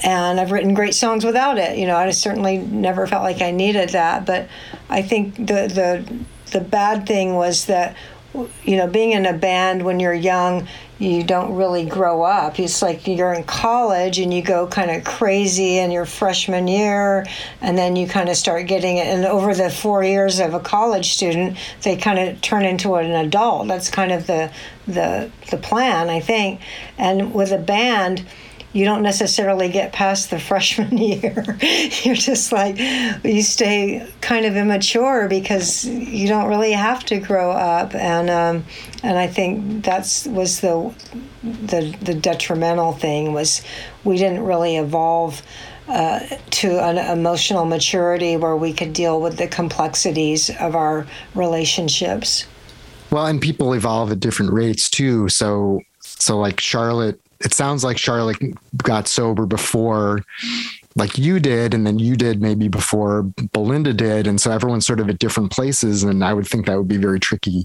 And 0.04 0.40
I've 0.40 0.52
written 0.52 0.74
great 0.74 0.94
songs 0.94 1.24
without 1.24 1.58
it. 1.58 1.78
You 1.78 1.86
know, 1.86 1.96
I 1.96 2.10
certainly 2.10 2.58
never 2.58 3.06
felt 3.06 3.22
like 3.22 3.42
I 3.42 3.50
needed 3.50 3.90
that. 3.90 4.26
But 4.26 4.48
I 4.88 5.02
think 5.02 5.36
the 5.36 5.68
the 5.68 6.24
the 6.52 6.60
bad 6.60 7.06
thing 7.06 7.34
was 7.34 7.66
that 7.66 7.96
you 8.64 8.76
know, 8.76 8.86
being 8.86 9.12
in 9.12 9.26
a 9.26 9.32
band 9.32 9.84
when 9.84 10.00
you're 10.00 10.14
young, 10.14 10.66
you 10.98 11.22
don't 11.22 11.54
really 11.54 11.84
grow 11.84 12.22
up. 12.22 12.58
It's 12.58 12.80
like 12.80 13.06
you're 13.06 13.32
in 13.34 13.44
college 13.44 14.18
and 14.18 14.32
you 14.32 14.40
go 14.40 14.66
kind 14.66 14.90
of 14.90 15.04
crazy 15.04 15.78
in 15.78 15.90
your 15.90 16.06
freshman 16.06 16.68
year, 16.68 17.26
and 17.60 17.76
then 17.76 17.96
you 17.96 18.06
kind 18.06 18.28
of 18.28 18.36
start 18.36 18.66
getting 18.66 18.96
it. 18.96 19.06
And 19.06 19.24
over 19.24 19.52
the 19.54 19.68
four 19.68 20.04
years 20.04 20.38
of 20.38 20.54
a 20.54 20.60
college 20.60 21.12
student, 21.12 21.58
they 21.82 21.96
kind 21.96 22.18
of 22.18 22.40
turn 22.40 22.64
into 22.64 22.94
an 22.94 23.10
adult. 23.10 23.68
That's 23.68 23.90
kind 23.90 24.12
of 24.12 24.26
the 24.26 24.50
the 24.86 25.30
the 25.50 25.56
plan, 25.58 26.08
I 26.08 26.20
think. 26.20 26.60
And 26.96 27.34
with 27.34 27.52
a 27.52 27.58
band, 27.58 28.24
you 28.72 28.84
don't 28.84 29.02
necessarily 29.02 29.68
get 29.68 29.92
past 29.92 30.30
the 30.30 30.38
freshman 30.48 30.96
year. 30.96 31.44
You're 32.02 32.14
just 32.14 32.52
like 32.52 32.78
you 33.24 33.42
stay 33.42 34.08
kind 34.20 34.46
of 34.46 34.56
immature 34.56 35.28
because 35.28 35.84
you 35.84 36.28
don't 36.28 36.48
really 36.48 36.72
have 36.72 37.04
to 37.06 37.18
grow 37.18 37.50
up, 37.50 37.94
and 37.94 38.30
um, 38.30 38.64
and 39.02 39.18
I 39.18 39.26
think 39.26 39.84
that's 39.84 40.26
was 40.26 40.60
the 40.60 40.94
the 41.42 41.96
the 42.02 42.14
detrimental 42.14 42.92
thing 42.92 43.32
was 43.32 43.62
we 44.04 44.16
didn't 44.16 44.44
really 44.44 44.76
evolve. 44.76 45.42
Uh, 45.88 46.20
to 46.50 46.78
an 46.78 46.96
emotional 46.96 47.64
maturity 47.64 48.36
where 48.36 48.56
we 48.56 48.72
could 48.72 48.92
deal 48.92 49.20
with 49.20 49.36
the 49.36 49.48
complexities 49.48 50.48
of 50.60 50.76
our 50.76 51.04
relationships. 51.34 52.46
Well, 53.10 53.26
and 53.26 53.40
people 53.40 53.72
evolve 53.74 54.12
at 54.12 54.20
different 54.20 54.52
rates 54.52 54.88
too. 54.88 55.28
So, 55.28 55.80
so 56.00 56.38
like 56.38 56.60
Charlotte 56.60 57.20
it 57.44 57.52
sounds 57.52 57.84
like 57.84 57.98
Charlotte 57.98 58.38
got 58.78 59.08
sober 59.08 59.46
before 59.46 60.20
like 60.94 61.18
you 61.18 61.40
did 61.40 61.74
and 61.74 61.86
then 61.86 61.98
you 61.98 62.16
did 62.16 62.42
maybe 62.42 62.68
before 62.68 63.22
Belinda 63.52 63.92
did 63.92 64.26
and 64.26 64.40
so 64.40 64.50
everyone's 64.50 64.86
sort 64.86 65.00
of 65.00 65.08
at 65.08 65.18
different 65.18 65.50
places 65.50 66.02
and 66.02 66.24
I 66.24 66.34
would 66.34 66.46
think 66.46 66.66
that 66.66 66.76
would 66.76 66.88
be 66.88 66.98
very 66.98 67.20
tricky 67.20 67.64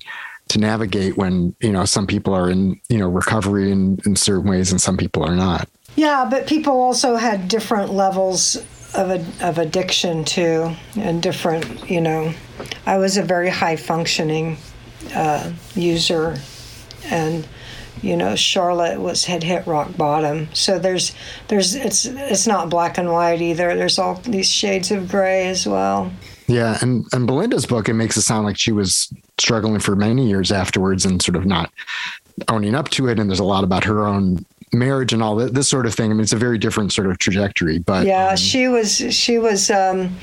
to 0.50 0.60
navigate 0.60 1.18
when 1.18 1.56
you 1.60 1.72
know 1.72 1.86
some 1.86 2.08
people 2.08 2.34
are 2.34 2.50
in 2.50 2.80
you 2.90 2.98
know 2.98 3.08
recovery 3.08 3.72
in, 3.72 4.00
in 4.06 4.16
certain 4.16 4.50
ways 4.50 4.72
and 4.72 4.82
some 4.82 4.98
people 4.98 5.24
are 5.24 5.36
not. 5.36 5.68
Yeah 5.96 6.28
but 6.30 6.48
people 6.48 6.80
also 6.80 7.16
had 7.16 7.48
different 7.48 7.94
levels 7.94 8.56
of, 8.96 9.10
a, 9.10 9.26
of 9.42 9.58
addiction 9.58 10.24
too 10.24 10.74
and 10.96 11.22
different 11.22 11.90
you 11.90 12.02
know. 12.02 12.34
I 12.86 12.98
was 12.98 13.18
a 13.18 13.24
very 13.24 13.50
high 13.50 13.76
functioning 13.76 14.58
uh, 15.14 15.52
user 15.76 16.38
and 17.06 17.48
you 18.02 18.16
know 18.16 18.36
charlotte 18.36 19.00
was 19.00 19.26
had 19.26 19.44
hit 19.44 19.66
rock 19.68 19.96
bottom. 19.98 20.48
So 20.54 20.80
there's 20.80 21.14
there's 21.48 21.76
it's 21.76 22.06
it's 22.06 22.48
not 22.48 22.70
black 22.70 22.98
and 22.98 23.12
white 23.12 23.42
either. 23.42 23.76
There's 23.76 24.00
all 24.00 24.16
these 24.16 24.50
shades 24.50 24.92
of 24.92 25.10
gray 25.10 25.48
as 25.48 25.66
well. 25.68 26.12
Yeah 26.48 26.78
and 26.82 27.06
and 27.14 27.28
belinda's 27.28 27.66
book 27.66 27.90
it 27.90 27.94
makes 27.94 28.16
it 28.16 28.22
sound 28.22 28.46
like 28.46 28.58
she 28.58 28.72
was 28.72 29.12
struggling 29.38 29.80
for 29.80 29.96
many 29.96 30.28
years 30.28 30.52
afterwards 30.52 31.06
and 31.06 31.22
sort 31.22 31.36
of 31.36 31.46
not 31.46 31.72
owning 32.50 32.76
up 32.76 32.90
to 32.90 33.08
it. 33.08 33.20
And 33.20 33.30
there's 33.30 33.40
a 33.40 33.44
lot 33.44 33.64
about 33.64 33.84
her 33.84 34.06
own 34.06 34.46
marriage 34.74 35.14
and 35.14 35.24
all 35.24 35.36
that, 35.38 35.54
this 35.54 35.68
sort 35.68 35.86
of 35.86 35.94
thing. 35.94 36.12
I 36.12 36.14
mean, 36.14 36.22
it's 36.22 36.34
a 36.34 36.38
very 36.38 36.58
different 36.58 36.92
sort 36.92 37.08
of 37.08 37.18
trajectory. 37.20 37.80
But 37.80 38.06
yeah, 38.06 38.30
um, 38.30 38.38
she 38.38 38.68
was 38.68 38.98
she 39.14 39.38
was 39.38 39.70
um, 39.70 40.16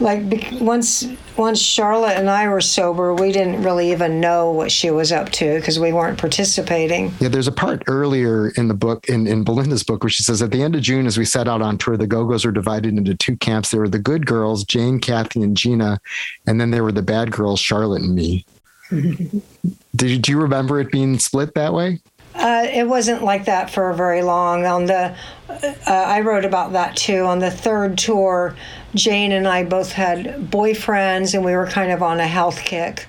like 0.00 0.48
once 0.60 1.06
once 1.36 1.58
Charlotte 1.60 2.16
and 2.16 2.28
I 2.28 2.48
were 2.48 2.60
sober, 2.60 3.14
we 3.14 3.32
didn't 3.32 3.62
really 3.62 3.90
even 3.92 4.20
know 4.20 4.50
what 4.50 4.70
she 4.70 4.90
was 4.90 5.12
up 5.12 5.30
to 5.32 5.56
because 5.56 5.78
we 5.78 5.92
weren't 5.92 6.18
participating. 6.18 7.12
Yeah, 7.20 7.28
there's 7.28 7.48
a 7.48 7.52
part 7.52 7.82
earlier 7.86 8.50
in 8.50 8.68
the 8.68 8.74
book 8.74 9.08
in 9.08 9.26
in 9.26 9.44
Belinda's 9.44 9.82
book 9.82 10.02
where 10.02 10.10
she 10.10 10.22
says 10.22 10.42
at 10.42 10.50
the 10.50 10.62
end 10.62 10.74
of 10.74 10.82
June, 10.82 11.06
as 11.06 11.18
we 11.18 11.24
set 11.24 11.48
out 11.48 11.62
on 11.62 11.78
tour, 11.78 11.96
the 11.96 12.06
Go 12.06 12.24
Go's 12.26 12.44
were 12.44 12.52
divided 12.52 12.96
into 12.96 13.14
two 13.14 13.36
camps. 13.36 13.70
There 13.70 13.80
were 13.80 13.88
the 13.88 13.98
good 13.98 14.26
girls, 14.26 14.64
Jane, 14.64 15.00
Kathy, 15.00 15.42
and 15.42 15.56
Gina, 15.56 16.00
and 16.46 16.60
then 16.60 16.70
there 16.70 16.84
were 16.84 16.92
the 16.92 17.02
bad 17.02 17.32
girls, 17.32 17.60
Charlotte 17.60 18.02
and 18.02 18.14
me. 18.14 18.44
Did 18.90 20.10
you, 20.10 20.18
do 20.18 20.30
you 20.30 20.40
remember 20.40 20.78
it 20.78 20.92
being 20.92 21.18
split 21.18 21.54
that 21.54 21.72
way? 21.72 22.00
Uh, 22.36 22.66
it 22.70 22.86
wasn't 22.86 23.22
like 23.22 23.46
that 23.46 23.70
for 23.70 23.92
very 23.94 24.22
long. 24.22 24.66
On 24.66 24.84
the, 24.84 25.16
uh, 25.48 25.70
I 25.86 26.20
wrote 26.20 26.44
about 26.44 26.72
that 26.72 26.94
too. 26.94 27.24
On 27.24 27.38
the 27.38 27.50
third 27.50 27.96
tour, 27.96 28.54
Jane 28.94 29.32
and 29.32 29.48
I 29.48 29.64
both 29.64 29.92
had 29.92 30.50
boyfriends, 30.50 31.34
and 31.34 31.44
we 31.44 31.56
were 31.56 31.66
kind 31.66 31.90
of 31.90 32.02
on 32.02 32.20
a 32.20 32.26
health 32.26 32.62
kick, 32.64 33.06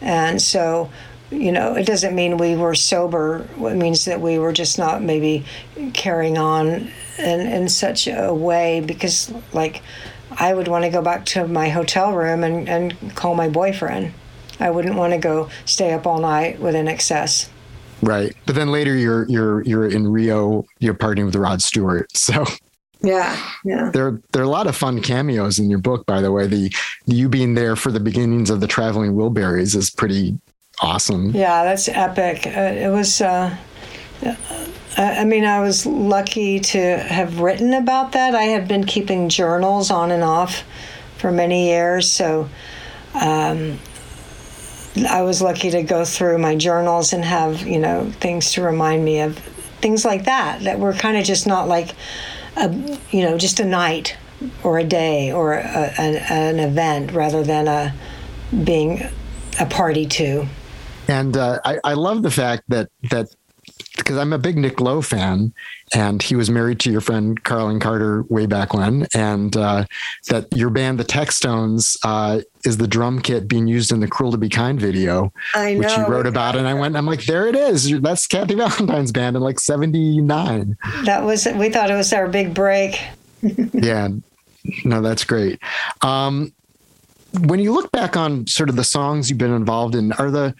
and 0.00 0.40
so. 0.40 0.90
You 1.32 1.52
know, 1.52 1.76
it 1.76 1.86
doesn't 1.86 2.16
mean 2.16 2.38
we 2.38 2.56
were 2.56 2.74
sober. 2.74 3.46
It 3.56 3.76
means 3.76 4.06
that 4.06 4.20
we 4.20 4.40
were 4.40 4.52
just 4.52 4.78
not 4.78 5.00
maybe 5.00 5.44
carrying 5.92 6.36
on 6.36 6.90
in, 7.18 7.40
in 7.40 7.68
such 7.68 8.08
a 8.08 8.34
way 8.34 8.80
because, 8.80 9.32
like, 9.52 9.80
I 10.32 10.52
would 10.52 10.66
want 10.66 10.82
to 10.86 10.90
go 10.90 11.02
back 11.02 11.24
to 11.26 11.46
my 11.46 11.68
hotel 11.68 12.14
room 12.14 12.42
and, 12.42 12.68
and 12.68 13.14
call 13.14 13.36
my 13.36 13.48
boyfriend. 13.48 14.12
I 14.58 14.70
wouldn't 14.70 14.96
want 14.96 15.12
to 15.12 15.20
go 15.20 15.50
stay 15.64 15.92
up 15.92 16.04
all 16.04 16.18
night 16.18 16.58
with 16.58 16.74
INXS. 16.74 17.48
Right. 18.02 18.34
But 18.46 18.54
then 18.54 18.70
later 18.72 18.96
you're 18.96 19.28
you're 19.28 19.62
you're 19.62 19.88
in 19.88 20.08
Rio, 20.08 20.64
you're 20.78 20.94
partying 20.94 21.26
with 21.26 21.36
Rod 21.36 21.62
Stewart. 21.62 22.10
So 22.20 22.44
yeah, 23.02 23.50
yeah. 23.64 23.90
There, 23.92 24.20
there 24.32 24.42
are 24.42 24.44
a 24.44 24.48
lot 24.48 24.66
of 24.66 24.76
fun 24.76 25.00
cameos 25.00 25.58
in 25.58 25.70
your 25.70 25.78
book, 25.78 26.04
by 26.04 26.20
the 26.20 26.30
way. 26.30 26.46
The, 26.46 26.70
the 27.06 27.14
you 27.14 27.28
being 27.28 27.54
there 27.54 27.74
for 27.74 27.90
the 27.90 28.00
beginnings 28.00 28.50
of 28.50 28.60
the 28.60 28.66
Traveling 28.66 29.14
Wilburys 29.14 29.74
is 29.74 29.90
pretty 29.90 30.38
awesome. 30.82 31.30
Yeah, 31.30 31.64
that's 31.64 31.88
epic. 31.88 32.46
Uh, 32.46 32.50
it 32.50 32.90
was. 32.92 33.20
Uh, 33.20 33.56
I 34.96 35.24
mean, 35.24 35.44
I 35.44 35.60
was 35.60 35.86
lucky 35.86 36.60
to 36.60 36.98
have 36.98 37.40
written 37.40 37.72
about 37.72 38.12
that. 38.12 38.34
I 38.34 38.44
had 38.44 38.68
been 38.68 38.84
keeping 38.84 39.30
journals 39.30 39.90
on 39.90 40.10
and 40.10 40.22
off 40.22 40.62
for 41.16 41.32
many 41.32 41.68
years, 41.68 42.10
so 42.10 42.50
um, 43.14 43.78
I 45.08 45.22
was 45.22 45.40
lucky 45.40 45.70
to 45.70 45.82
go 45.82 46.04
through 46.04 46.38
my 46.38 46.56
journals 46.56 47.12
and 47.12 47.24
have, 47.24 47.66
you 47.66 47.78
know, 47.78 48.10
things 48.20 48.52
to 48.52 48.62
remind 48.62 49.04
me 49.04 49.20
of 49.20 49.38
things 49.80 50.04
like 50.04 50.24
that, 50.24 50.62
that 50.62 50.78
were 50.78 50.92
kind 50.92 51.16
of 51.16 51.24
just 51.24 51.46
not 51.46 51.68
like, 51.68 51.94
a, 52.56 52.68
you 53.10 53.22
know, 53.22 53.38
just 53.38 53.60
a 53.60 53.64
night 53.64 54.16
or 54.62 54.78
a 54.78 54.84
day 54.84 55.32
or 55.32 55.54
a, 55.54 55.94
an, 55.98 56.16
an 56.16 56.58
event 56.58 57.12
rather 57.12 57.42
than 57.42 57.68
a 57.68 57.94
being 58.64 59.02
a 59.58 59.66
party 59.66 60.06
to. 60.06 60.46
And 61.08 61.36
uh, 61.36 61.58
I, 61.64 61.78
I 61.84 61.94
love 61.94 62.22
the 62.22 62.30
fact 62.30 62.64
that 62.68 62.88
that 63.10 63.28
because 64.10 64.20
I'm 64.20 64.32
a 64.32 64.38
big 64.38 64.58
Nick 64.58 64.80
Lowe 64.80 65.02
fan, 65.02 65.52
and 65.94 66.20
he 66.20 66.34
was 66.34 66.50
married 66.50 66.80
to 66.80 66.90
your 66.90 67.00
friend 67.00 67.40
Carlene 67.44 67.80
Carter 67.80 68.24
way 68.24 68.44
back 68.44 68.74
when, 68.74 69.06
and 69.14 69.56
uh, 69.56 69.84
that 70.26 70.48
your 70.52 70.68
band, 70.68 70.98
the 70.98 71.04
Textones, 71.04 71.96
uh, 72.02 72.40
is 72.64 72.76
the 72.78 72.88
drum 72.88 73.20
kit 73.20 73.46
being 73.46 73.68
used 73.68 73.92
in 73.92 74.00
the 74.00 74.08
"Cruel 74.08 74.32
to 74.32 74.36
Be 74.36 74.48
Kind" 74.48 74.80
video, 74.80 75.32
which 75.54 75.96
you 75.96 76.06
wrote 76.08 76.26
about, 76.26 76.56
and 76.56 76.66
I 76.66 76.74
went, 76.74 76.96
I'm 76.96 77.06
like, 77.06 77.24
there 77.26 77.46
it 77.46 77.54
is. 77.54 78.00
That's 78.00 78.26
Kathy 78.26 78.54
Valentine's 78.56 79.12
band 79.12 79.36
in 79.36 79.42
like 79.42 79.60
'79. 79.60 80.76
That 81.04 81.22
was 81.22 81.46
we 81.54 81.70
thought 81.70 81.88
it 81.88 81.94
was 81.94 82.12
our 82.12 82.26
big 82.26 82.52
break. 82.52 83.00
yeah, 83.72 84.08
no, 84.84 85.02
that's 85.02 85.22
great. 85.22 85.60
Um, 86.02 86.52
when 87.44 87.60
you 87.60 87.72
look 87.72 87.92
back 87.92 88.16
on 88.16 88.48
sort 88.48 88.70
of 88.70 88.74
the 88.74 88.82
songs 88.82 89.30
you've 89.30 89.38
been 89.38 89.54
involved 89.54 89.94
in, 89.94 90.10
are 90.14 90.32
the 90.32 90.52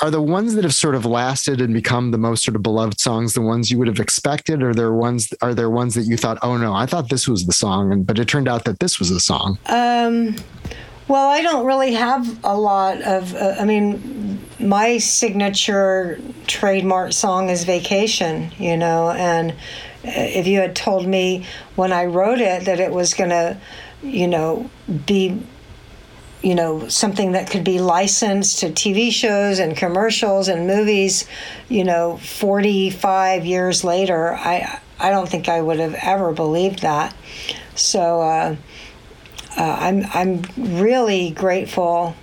are 0.00 0.10
the 0.10 0.22
ones 0.22 0.54
that 0.54 0.64
have 0.64 0.74
sort 0.74 0.94
of 0.94 1.04
lasted 1.04 1.60
and 1.60 1.74
become 1.74 2.10
the 2.10 2.18
most 2.18 2.44
sort 2.44 2.56
of 2.56 2.62
beloved 2.62 3.00
songs 3.00 3.34
the 3.34 3.42
ones 3.42 3.70
you 3.70 3.78
would 3.78 3.88
have 3.88 4.00
expected? 4.00 4.62
Or 4.62 4.74
there 4.74 4.92
ones 4.92 5.32
are 5.42 5.54
there 5.54 5.70
ones 5.70 5.94
that 5.94 6.02
you 6.02 6.16
thought 6.16 6.38
oh 6.42 6.56
no 6.56 6.74
i 6.74 6.86
thought 6.86 7.08
this 7.10 7.28
was 7.28 7.46
the 7.46 7.52
song 7.52 7.92
and 7.92 8.06
but 8.06 8.18
it 8.18 8.28
turned 8.28 8.48
out 8.48 8.64
that 8.64 8.80
this 8.80 8.98
was 8.98 9.10
the 9.10 9.20
song? 9.20 9.58
Um 9.66 10.36
well 11.08 11.28
i 11.28 11.40
don't 11.40 11.64
really 11.64 11.94
have 11.94 12.44
a 12.44 12.56
lot 12.56 13.00
of 13.02 13.34
uh, 13.34 13.56
i 13.58 13.64
mean 13.64 14.38
my 14.60 14.98
signature 14.98 16.20
trademark 16.46 17.12
song 17.12 17.48
is 17.48 17.64
vacation 17.64 18.52
you 18.58 18.76
know 18.76 19.10
and 19.10 19.54
if 20.04 20.46
you 20.46 20.60
had 20.60 20.76
told 20.76 21.06
me 21.06 21.46
when 21.76 21.92
i 21.92 22.04
wrote 22.04 22.40
it 22.40 22.64
that 22.66 22.78
it 22.78 22.92
was 22.92 23.14
going 23.14 23.30
to 23.30 23.56
you 24.02 24.28
know 24.28 24.70
be 25.06 25.42
you 26.42 26.54
know 26.54 26.88
something 26.88 27.32
that 27.32 27.50
could 27.50 27.64
be 27.64 27.80
licensed 27.80 28.60
to 28.60 28.70
TV 28.70 29.10
shows 29.10 29.58
and 29.58 29.76
commercials 29.76 30.48
and 30.48 30.66
movies 30.66 31.26
you 31.68 31.84
know 31.84 32.16
45 32.18 33.44
years 33.44 33.82
later 33.82 34.34
I 34.34 34.80
I 35.00 35.10
don't 35.10 35.28
think 35.28 35.48
I 35.48 35.60
would 35.60 35.78
have 35.78 35.94
ever 35.94 36.32
believed 36.32 36.82
that. 36.82 37.14
So 37.74 38.20
uh, 38.20 38.56
uh, 39.56 39.76
I'm 39.80 40.04
I'm 40.12 40.42
really 40.80 41.30
grateful 41.30 42.16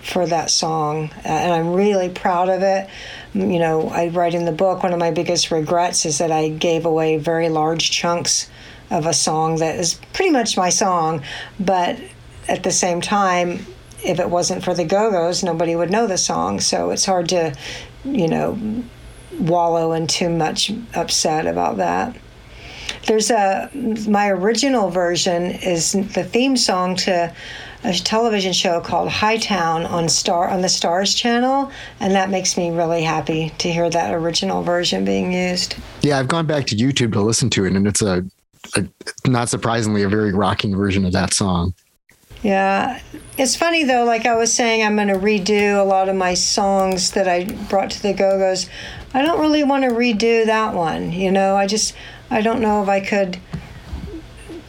for 0.00 0.26
that 0.26 0.50
song 0.50 1.10
uh, 1.24 1.28
and 1.28 1.52
I'm 1.52 1.72
really 1.74 2.08
proud 2.08 2.48
of 2.48 2.62
it. 2.62 2.88
You 3.34 3.58
know 3.58 3.88
I 3.88 4.08
write 4.08 4.34
in 4.34 4.44
the 4.44 4.52
book 4.52 4.82
one 4.82 4.92
of 4.92 4.98
my 4.98 5.10
biggest 5.10 5.50
regrets 5.50 6.06
is 6.06 6.18
that 6.18 6.32
I 6.32 6.48
gave 6.48 6.86
away 6.86 7.18
very 7.18 7.48
large 7.48 7.90
chunks 7.90 8.50
of 8.88 9.04
a 9.04 9.12
song 9.12 9.56
that 9.56 9.76
is 9.76 10.00
pretty 10.12 10.30
much 10.30 10.56
my 10.56 10.70
song, 10.70 11.22
but 11.58 11.98
at 12.48 12.62
the 12.62 12.70
same 12.70 13.00
time, 13.00 13.66
if 14.04 14.20
it 14.20 14.30
wasn't 14.30 14.64
for 14.64 14.74
the 14.74 14.84
Go 14.84 15.10
Go's, 15.10 15.42
nobody 15.42 15.74
would 15.74 15.90
know 15.90 16.06
the 16.06 16.18
song. 16.18 16.60
So 16.60 16.90
it's 16.90 17.04
hard 17.04 17.28
to, 17.30 17.54
you 18.04 18.28
know, 18.28 18.58
wallow 19.38 19.92
in 19.92 20.06
too 20.06 20.28
much 20.28 20.72
upset 20.94 21.46
about 21.46 21.78
that. 21.78 22.16
There's 23.06 23.30
a 23.30 23.70
my 24.08 24.28
original 24.28 24.90
version 24.90 25.52
is 25.52 25.92
the 25.92 26.24
theme 26.24 26.56
song 26.56 26.96
to 26.96 27.34
a 27.84 27.92
television 27.92 28.52
show 28.52 28.80
called 28.80 29.08
Hightown 29.08 29.84
on 29.86 30.08
Star 30.08 30.48
on 30.48 30.60
the 30.60 30.68
Starz 30.68 31.16
channel, 31.16 31.70
and 32.00 32.14
that 32.14 32.30
makes 32.30 32.56
me 32.56 32.70
really 32.70 33.02
happy 33.02 33.50
to 33.58 33.72
hear 33.72 33.88
that 33.90 34.14
original 34.14 34.62
version 34.62 35.04
being 35.04 35.32
used. 35.32 35.76
Yeah, 36.02 36.18
I've 36.18 36.28
gone 36.28 36.46
back 36.46 36.66
to 36.66 36.76
YouTube 36.76 37.12
to 37.12 37.20
listen 37.20 37.50
to 37.50 37.64
it, 37.64 37.74
and 37.74 37.86
it's 37.86 38.02
a, 38.02 38.24
a 38.76 38.86
not 39.28 39.48
surprisingly 39.48 40.02
a 40.02 40.08
very 40.08 40.32
rocking 40.32 40.74
version 40.74 41.04
of 41.04 41.12
that 41.12 41.32
song. 41.32 41.74
Yeah. 42.46 43.00
It's 43.36 43.56
funny 43.56 43.82
though, 43.82 44.04
like 44.04 44.24
I 44.24 44.36
was 44.36 44.52
saying, 44.52 44.84
I'm 44.84 44.94
going 44.94 45.08
to 45.08 45.14
redo 45.14 45.80
a 45.80 45.82
lot 45.82 46.08
of 46.08 46.14
my 46.14 46.34
songs 46.34 47.10
that 47.10 47.26
I 47.26 47.42
brought 47.68 47.90
to 47.90 48.00
the 48.00 48.12
Go 48.12 48.38
Go's. 48.38 48.70
I 49.12 49.22
don't 49.22 49.40
really 49.40 49.64
want 49.64 49.82
to 49.82 49.90
redo 49.90 50.46
that 50.46 50.72
one. 50.72 51.10
You 51.10 51.32
know, 51.32 51.56
I 51.56 51.66
just, 51.66 51.96
I 52.30 52.42
don't 52.42 52.60
know 52.60 52.84
if 52.84 52.88
I 52.88 53.00
could 53.00 53.40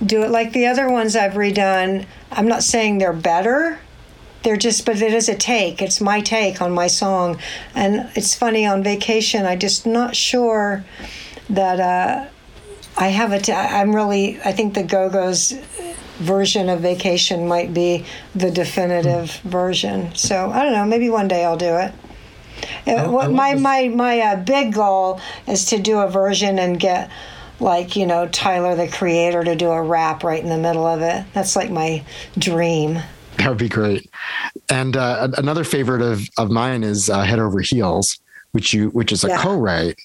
do 0.03 0.23
it 0.23 0.31
like 0.31 0.53
the 0.53 0.65
other 0.65 0.89
ones 0.89 1.15
I've 1.15 1.33
redone. 1.33 2.07
I'm 2.31 2.47
not 2.47 2.63
saying 2.63 2.97
they're 2.97 3.13
better. 3.13 3.79
They're 4.41 4.57
just, 4.57 4.83
but 4.83 4.99
it 4.99 5.13
is 5.13 5.29
a 5.29 5.35
take. 5.35 5.79
It's 5.79 6.01
my 6.01 6.19
take 6.19 6.59
on 6.59 6.71
my 6.71 6.87
song. 6.87 7.37
And 7.75 8.09
it's 8.15 8.33
funny 8.33 8.65
on 8.65 8.81
vacation, 8.81 9.45
I 9.45 9.55
just 9.55 9.85
not 9.85 10.15
sure 10.15 10.83
that 11.47 11.79
uh, 11.79 12.27
I 12.97 13.09
have 13.09 13.33
a. 13.33 13.39
T- 13.39 13.51
I'm 13.51 13.95
really, 13.95 14.39
I 14.43 14.51
think 14.51 14.73
the 14.73 14.81
Go 14.81 15.11
Go's 15.11 15.53
version 16.17 16.69
of 16.69 16.81
vacation 16.81 17.47
might 17.47 17.73
be 17.73 18.05
the 18.35 18.51
definitive 18.51 19.31
version. 19.43 20.13
So 20.15 20.49
I 20.51 20.63
don't 20.63 20.73
know. 20.73 20.85
Maybe 20.85 21.09
one 21.09 21.27
day 21.27 21.45
I'll 21.45 21.57
do 21.57 21.77
it. 21.77 21.93
Uh, 22.87 23.09
what 23.09 23.31
my 23.31 23.53
my 23.53 23.87
my 23.87 24.19
uh, 24.19 24.35
big 24.37 24.73
goal 24.73 25.19
is 25.47 25.65
to 25.65 25.77
do 25.77 25.99
a 25.99 26.09
version 26.09 26.57
and 26.57 26.79
get 26.79 27.09
like 27.59 27.95
you 27.95 28.05
know 28.05 28.27
Tyler 28.27 28.75
the 28.75 28.87
Creator 28.87 29.43
to 29.43 29.55
do 29.55 29.69
a 29.69 29.81
rap 29.81 30.23
right 30.23 30.41
in 30.41 30.49
the 30.49 30.57
middle 30.57 30.85
of 30.85 31.01
it. 31.01 31.25
That's 31.33 31.55
like 31.55 31.69
my 31.69 32.03
dream. 32.37 32.99
That 33.37 33.49
would 33.49 33.57
be 33.57 33.69
great. 33.69 34.09
And 34.69 34.97
uh, 34.97 35.29
another 35.37 35.63
favorite 35.63 36.01
of 36.01 36.27
of 36.37 36.49
mine 36.49 36.83
is 36.83 37.09
uh, 37.09 37.21
Head 37.21 37.39
Over 37.39 37.59
Heels, 37.59 38.19
which 38.51 38.73
you 38.73 38.89
which 38.89 39.11
is 39.11 39.23
a 39.23 39.29
yeah. 39.29 39.41
co-write. 39.41 39.99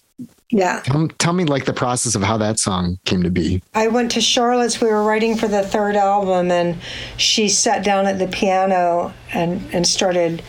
Yeah. 0.55 0.80
Tell, 0.80 1.09
tell, 1.09 1.32
me 1.32 1.44
like 1.44 1.64
the 1.64 1.72
process 1.72 2.14
of 2.14 2.22
how 2.22 2.36
that 2.36 2.59
song 2.59 2.98
came 3.07 3.22
to 3.22 3.30
be. 3.30 3.62
I 3.74 3.88
went 3.88 4.11
to 4.12 4.20
Charlotte's. 4.20 4.82
We 4.82 4.88
were 4.88 5.03
writing 5.03 5.34
for 5.34 5.48
the 5.48 5.62
third 5.62 5.96
album, 5.96 6.50
and 6.50 6.78
she 7.16 7.48
sat 7.48 7.82
down 7.82 8.07
at 8.07 8.18
the 8.18 8.28
piano 8.28 9.14
and 9.32 9.62
and 9.72 9.86
started 9.86 10.42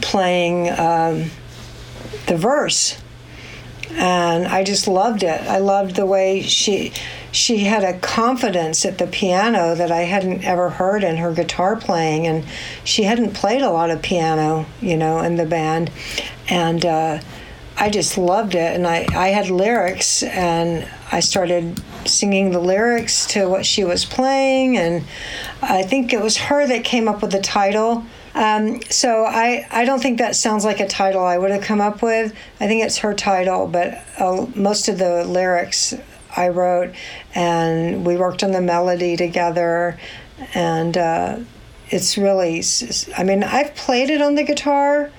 playing 0.00 0.70
um, 0.70 1.30
the 2.26 2.38
verse 2.38 2.98
and 3.98 4.46
I 4.46 4.64
just 4.64 4.86
loved 4.86 5.22
it. 5.22 5.40
I 5.42 5.58
loved 5.58 5.96
the 5.96 6.06
way 6.06 6.42
she 6.42 6.92
she 7.30 7.58
had 7.58 7.84
a 7.84 7.98
confidence 7.98 8.84
at 8.84 8.98
the 8.98 9.06
piano 9.06 9.74
that 9.74 9.90
I 9.90 10.00
hadn't 10.00 10.44
ever 10.44 10.70
heard 10.70 11.04
in 11.04 11.16
her 11.18 11.32
guitar 11.32 11.76
playing, 11.76 12.26
and 12.26 12.44
she 12.84 13.02
hadn't 13.02 13.34
played 13.34 13.62
a 13.62 13.70
lot 13.70 13.90
of 13.90 14.00
piano, 14.00 14.66
you 14.80 14.96
know, 14.96 15.20
in 15.20 15.36
the 15.36 15.46
band, 15.46 15.90
and 16.48 16.84
uh, 16.84 17.18
I 17.78 17.90
just 17.90 18.18
loved 18.18 18.54
it. 18.54 18.74
And 18.74 18.86
I 18.86 19.06
I 19.14 19.28
had 19.28 19.50
lyrics, 19.50 20.22
and 20.22 20.88
I 21.12 21.20
started 21.20 21.82
singing 22.04 22.50
the 22.50 22.60
lyrics 22.60 23.26
to 23.28 23.48
what 23.48 23.64
she 23.66 23.84
was 23.84 24.04
playing, 24.04 24.76
and 24.76 25.04
I 25.62 25.82
think 25.82 26.12
it 26.12 26.20
was 26.20 26.36
her 26.36 26.66
that 26.66 26.84
came 26.84 27.08
up 27.08 27.22
with 27.22 27.32
the 27.32 27.40
title 27.40 28.04
um, 28.38 28.80
so 28.82 29.24
I, 29.24 29.66
I 29.68 29.84
don't 29.84 30.00
think 30.00 30.18
that 30.18 30.36
sounds 30.36 30.64
like 30.64 30.78
a 30.78 30.86
title 30.86 31.24
I 31.24 31.38
would 31.38 31.50
have 31.50 31.62
come 31.62 31.80
up 31.80 32.02
with. 32.02 32.32
I 32.60 32.68
think 32.68 32.84
it's 32.84 32.98
her 32.98 33.12
title, 33.12 33.66
but 33.66 33.98
uh, 34.16 34.46
most 34.54 34.88
of 34.88 34.98
the 34.98 35.24
lyrics 35.24 35.92
I 36.36 36.50
wrote, 36.50 36.94
and 37.34 38.06
we 38.06 38.16
worked 38.16 38.44
on 38.44 38.52
the 38.52 38.60
melody 38.60 39.16
together, 39.16 39.98
and 40.54 40.96
uh, 40.96 41.38
it's 41.88 42.16
really. 42.16 42.62
I 43.16 43.24
mean, 43.24 43.42
I've 43.42 43.74
played 43.74 44.08
it 44.08 44.22
on 44.22 44.36
the 44.36 44.44
guitar, 44.44 45.10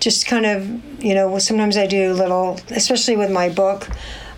just 0.00 0.26
kind 0.26 0.46
of 0.46 1.04
you 1.04 1.14
know. 1.14 1.38
Sometimes 1.38 1.76
I 1.76 1.86
do 1.86 2.12
little, 2.12 2.60
especially 2.70 3.16
with 3.16 3.30
my 3.30 3.48
book. 3.48 3.88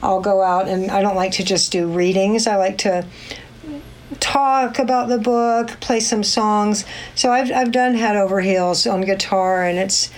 I'll 0.03 0.21
go 0.21 0.43
out 0.43 0.69
and 0.69 0.91
I 0.91 1.01
don't 1.01 1.17
like 1.17 1.33
to 1.33 1.45
just 1.45 1.73
do 1.73 1.89
readings. 1.89 2.47
I 2.47 2.57
like 2.57 2.79
to 2.79 3.05
talk 4.21 4.79
about 4.79 5.09
the 5.09 5.19
book, 5.19 5.81
play 5.81 6.01
some 6.01 6.23
songs. 6.23 6.85
So 7.15 7.33
I've, 7.33 7.51
I've 7.51 7.73
done 7.73 7.95
Head 7.95 8.17
Over 8.17 8.41
Heels 8.41 8.87
on 8.87 9.01
guitar, 9.03 9.65
and 9.65 9.79
it's 9.79 10.11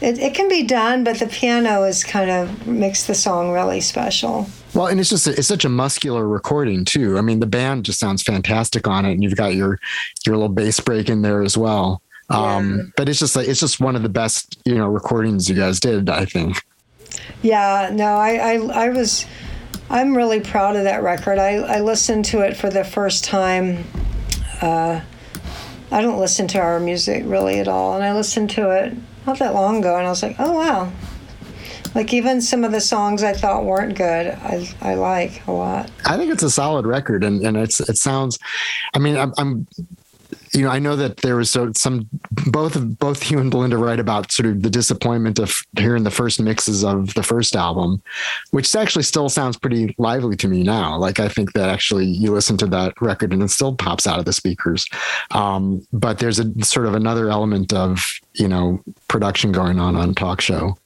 it, 0.00 0.18
it 0.18 0.34
can 0.34 0.48
be 0.48 0.62
done, 0.62 1.04
but 1.04 1.18
the 1.18 1.26
piano 1.26 1.84
is 1.84 2.04
kind 2.04 2.30
of 2.30 2.66
makes 2.66 3.06
the 3.06 3.14
song 3.14 3.52
really 3.52 3.80
special. 3.80 4.46
Well, 4.74 4.88
and 4.88 5.00
it's 5.00 5.08
just 5.08 5.26
it's 5.26 5.48
such 5.48 5.64
a 5.64 5.70
muscular 5.70 6.28
recording 6.28 6.84
too. 6.84 7.16
I 7.16 7.22
mean, 7.22 7.40
the 7.40 7.46
band 7.46 7.86
just 7.86 7.98
sounds 7.98 8.22
fantastic 8.22 8.86
on 8.86 9.06
it, 9.06 9.12
and 9.12 9.22
you've 9.22 9.36
got 9.36 9.54
your 9.54 9.78
your 10.26 10.36
little 10.36 10.50
bass 10.50 10.80
break 10.80 11.08
in 11.08 11.22
there 11.22 11.42
as 11.42 11.56
well. 11.56 12.02
Um, 12.28 12.76
yeah. 12.76 12.82
But 12.96 13.08
it's 13.08 13.18
just 13.18 13.36
like 13.36 13.48
it's 13.48 13.60
just 13.60 13.80
one 13.80 13.96
of 13.96 14.02
the 14.02 14.08
best 14.08 14.58
you 14.64 14.74
know 14.74 14.88
recordings 14.88 15.48
you 15.48 15.54
guys 15.54 15.80
did. 15.80 16.08
I 16.08 16.24
think. 16.24 16.62
Yeah. 17.42 17.90
No, 17.92 18.16
I 18.16 18.34
I, 18.34 18.86
I 18.86 18.88
was 18.88 19.26
I'm 19.88 20.16
really 20.16 20.40
proud 20.40 20.76
of 20.76 20.84
that 20.84 21.02
record. 21.02 21.38
I, 21.38 21.54
I 21.54 21.80
listened 21.80 22.24
to 22.26 22.40
it 22.40 22.56
for 22.56 22.70
the 22.70 22.84
first 22.84 23.24
time. 23.24 23.84
Uh, 24.60 25.00
I 25.92 26.02
don't 26.02 26.18
listen 26.18 26.48
to 26.48 26.58
our 26.58 26.80
music 26.80 27.22
really 27.26 27.60
at 27.60 27.68
all, 27.68 27.94
and 27.94 28.02
I 28.04 28.12
listened 28.12 28.50
to 28.50 28.70
it 28.70 28.94
not 29.26 29.38
that 29.38 29.54
long 29.54 29.78
ago, 29.78 29.96
and 29.96 30.06
I 30.06 30.10
was 30.10 30.22
like, 30.22 30.36
oh 30.38 30.52
wow. 30.52 30.92
Like 31.94 32.12
even 32.12 32.42
some 32.42 32.64
of 32.64 32.72
the 32.72 32.80
songs 32.80 33.22
I 33.22 33.32
thought 33.32 33.64
weren't 33.64 33.96
good, 33.96 34.26
I, 34.26 34.68
I 34.82 34.94
like 34.94 35.46
a 35.46 35.52
lot. 35.52 35.90
I 36.04 36.18
think 36.18 36.30
it's 36.30 36.42
a 36.42 36.50
solid 36.50 36.84
record, 36.84 37.24
and, 37.24 37.40
and 37.46 37.56
it's 37.56 37.80
it 37.80 37.96
sounds. 37.96 38.38
I 38.92 38.98
mean, 38.98 39.16
I'm, 39.16 39.32
I'm 39.38 39.66
you 40.52 40.62
know, 40.62 40.70
I 40.70 40.78
know 40.78 40.96
that 40.96 41.18
there 41.18 41.36
was 41.36 41.50
some 41.50 42.08
both 42.50 42.76
of 42.76 42.98
both 42.98 43.30
you 43.30 43.38
and 43.38 43.50
Belinda 43.50 43.76
write 43.76 44.00
about 44.00 44.32
sort 44.32 44.46
of 44.48 44.62
the 44.62 44.70
disappointment 44.70 45.38
of 45.38 45.56
hearing 45.78 46.04
the 46.04 46.10
first 46.10 46.40
mixes 46.40 46.84
of 46.84 47.14
the 47.14 47.22
first 47.22 47.56
album, 47.56 48.02
which 48.50 48.74
actually 48.74 49.02
still 49.02 49.28
sounds 49.28 49.56
pretty 49.56 49.94
lively 49.98 50.36
to 50.36 50.48
me 50.48 50.62
now. 50.62 50.96
Like 50.96 51.20
I 51.20 51.28
think 51.28 51.52
that 51.52 51.68
actually 51.68 52.06
you 52.06 52.32
listen 52.32 52.56
to 52.58 52.66
that 52.66 52.94
record 53.00 53.32
and 53.32 53.42
it 53.42 53.50
still 53.50 53.74
pops 53.74 54.06
out 54.06 54.18
of 54.18 54.24
the 54.24 54.32
speakers. 54.32 54.86
Um, 55.32 55.86
but 55.92 56.18
there's 56.18 56.38
a 56.38 56.64
sort 56.64 56.86
of 56.86 56.94
another 56.94 57.28
element 57.28 57.72
of 57.72 58.04
you 58.34 58.48
know 58.48 58.82
production 59.08 59.52
going 59.52 59.80
on 59.80 59.96
on 59.96 60.14
talk 60.14 60.40
show 60.40 60.76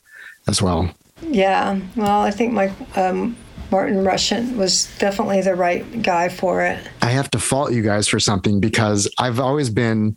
as 0.49 0.63
well. 0.63 0.91
Yeah, 1.23 1.79
well, 1.97 2.21
I 2.23 2.31
think 2.31 2.53
my 2.53 2.73
um, 2.97 3.37
Martin 3.71 4.05
Rushent 4.05 4.57
was 4.57 4.87
definitely 4.99 5.41
the 5.43 5.55
right 5.55 6.03
guy 6.03 6.29
for 6.29 6.64
it. 6.64 6.89
I 7.03 7.11
have 7.11 7.31
to 7.31 7.39
fault 7.39 7.73
you 7.73 7.83
guys 7.83 8.09
for 8.09 8.18
something 8.18 8.61
because 8.61 9.09
I've 9.18 9.41
always 9.41 9.71
been, 9.71 10.16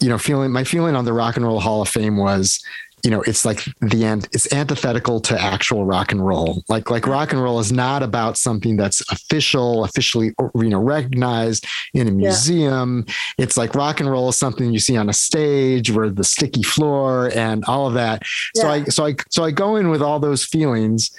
you 0.00 0.08
know, 0.08 0.18
feeling 0.18 0.52
my 0.52 0.64
feeling 0.64 0.94
on 0.94 1.04
the 1.04 1.12
Rock 1.12 1.36
and 1.36 1.44
Roll 1.44 1.60
Hall 1.60 1.82
of 1.82 1.88
Fame 1.88 2.16
was, 2.16 2.62
you 3.04 3.10
know, 3.10 3.22
it's 3.22 3.44
like 3.44 3.64
the 3.80 4.04
end, 4.04 4.28
it's 4.32 4.52
antithetical 4.52 5.20
to 5.20 5.40
actual 5.40 5.84
rock 5.84 6.12
and 6.12 6.24
roll. 6.24 6.62
Like, 6.68 6.90
like 6.90 7.06
rock 7.06 7.32
and 7.32 7.42
roll 7.42 7.60
is 7.60 7.70
not 7.72 8.02
about 8.02 8.36
something 8.36 8.76
that's 8.76 9.00
official, 9.10 9.84
officially, 9.84 10.34
you 10.56 10.68
know, 10.68 10.80
recognized 10.80 11.66
in 11.94 12.08
a 12.08 12.10
museum. 12.10 13.04
Yeah. 13.06 13.14
It's 13.38 13.56
like 13.56 13.74
rock 13.74 14.00
and 14.00 14.10
roll 14.10 14.28
is 14.28 14.36
something 14.36 14.72
you 14.72 14.80
see 14.80 14.96
on 14.96 15.08
a 15.08 15.12
stage 15.12 15.90
where 15.90 16.10
the 16.10 16.24
sticky 16.24 16.64
floor 16.64 17.30
and 17.34 17.64
all 17.66 17.86
of 17.86 17.94
that. 17.94 18.22
Yeah. 18.54 18.62
So 18.62 18.68
I, 18.68 18.84
so 18.84 19.06
I, 19.06 19.14
so 19.30 19.44
I 19.44 19.52
go 19.52 19.76
in 19.76 19.90
with 19.90 20.02
all 20.02 20.18
those 20.18 20.44
feelings 20.44 21.10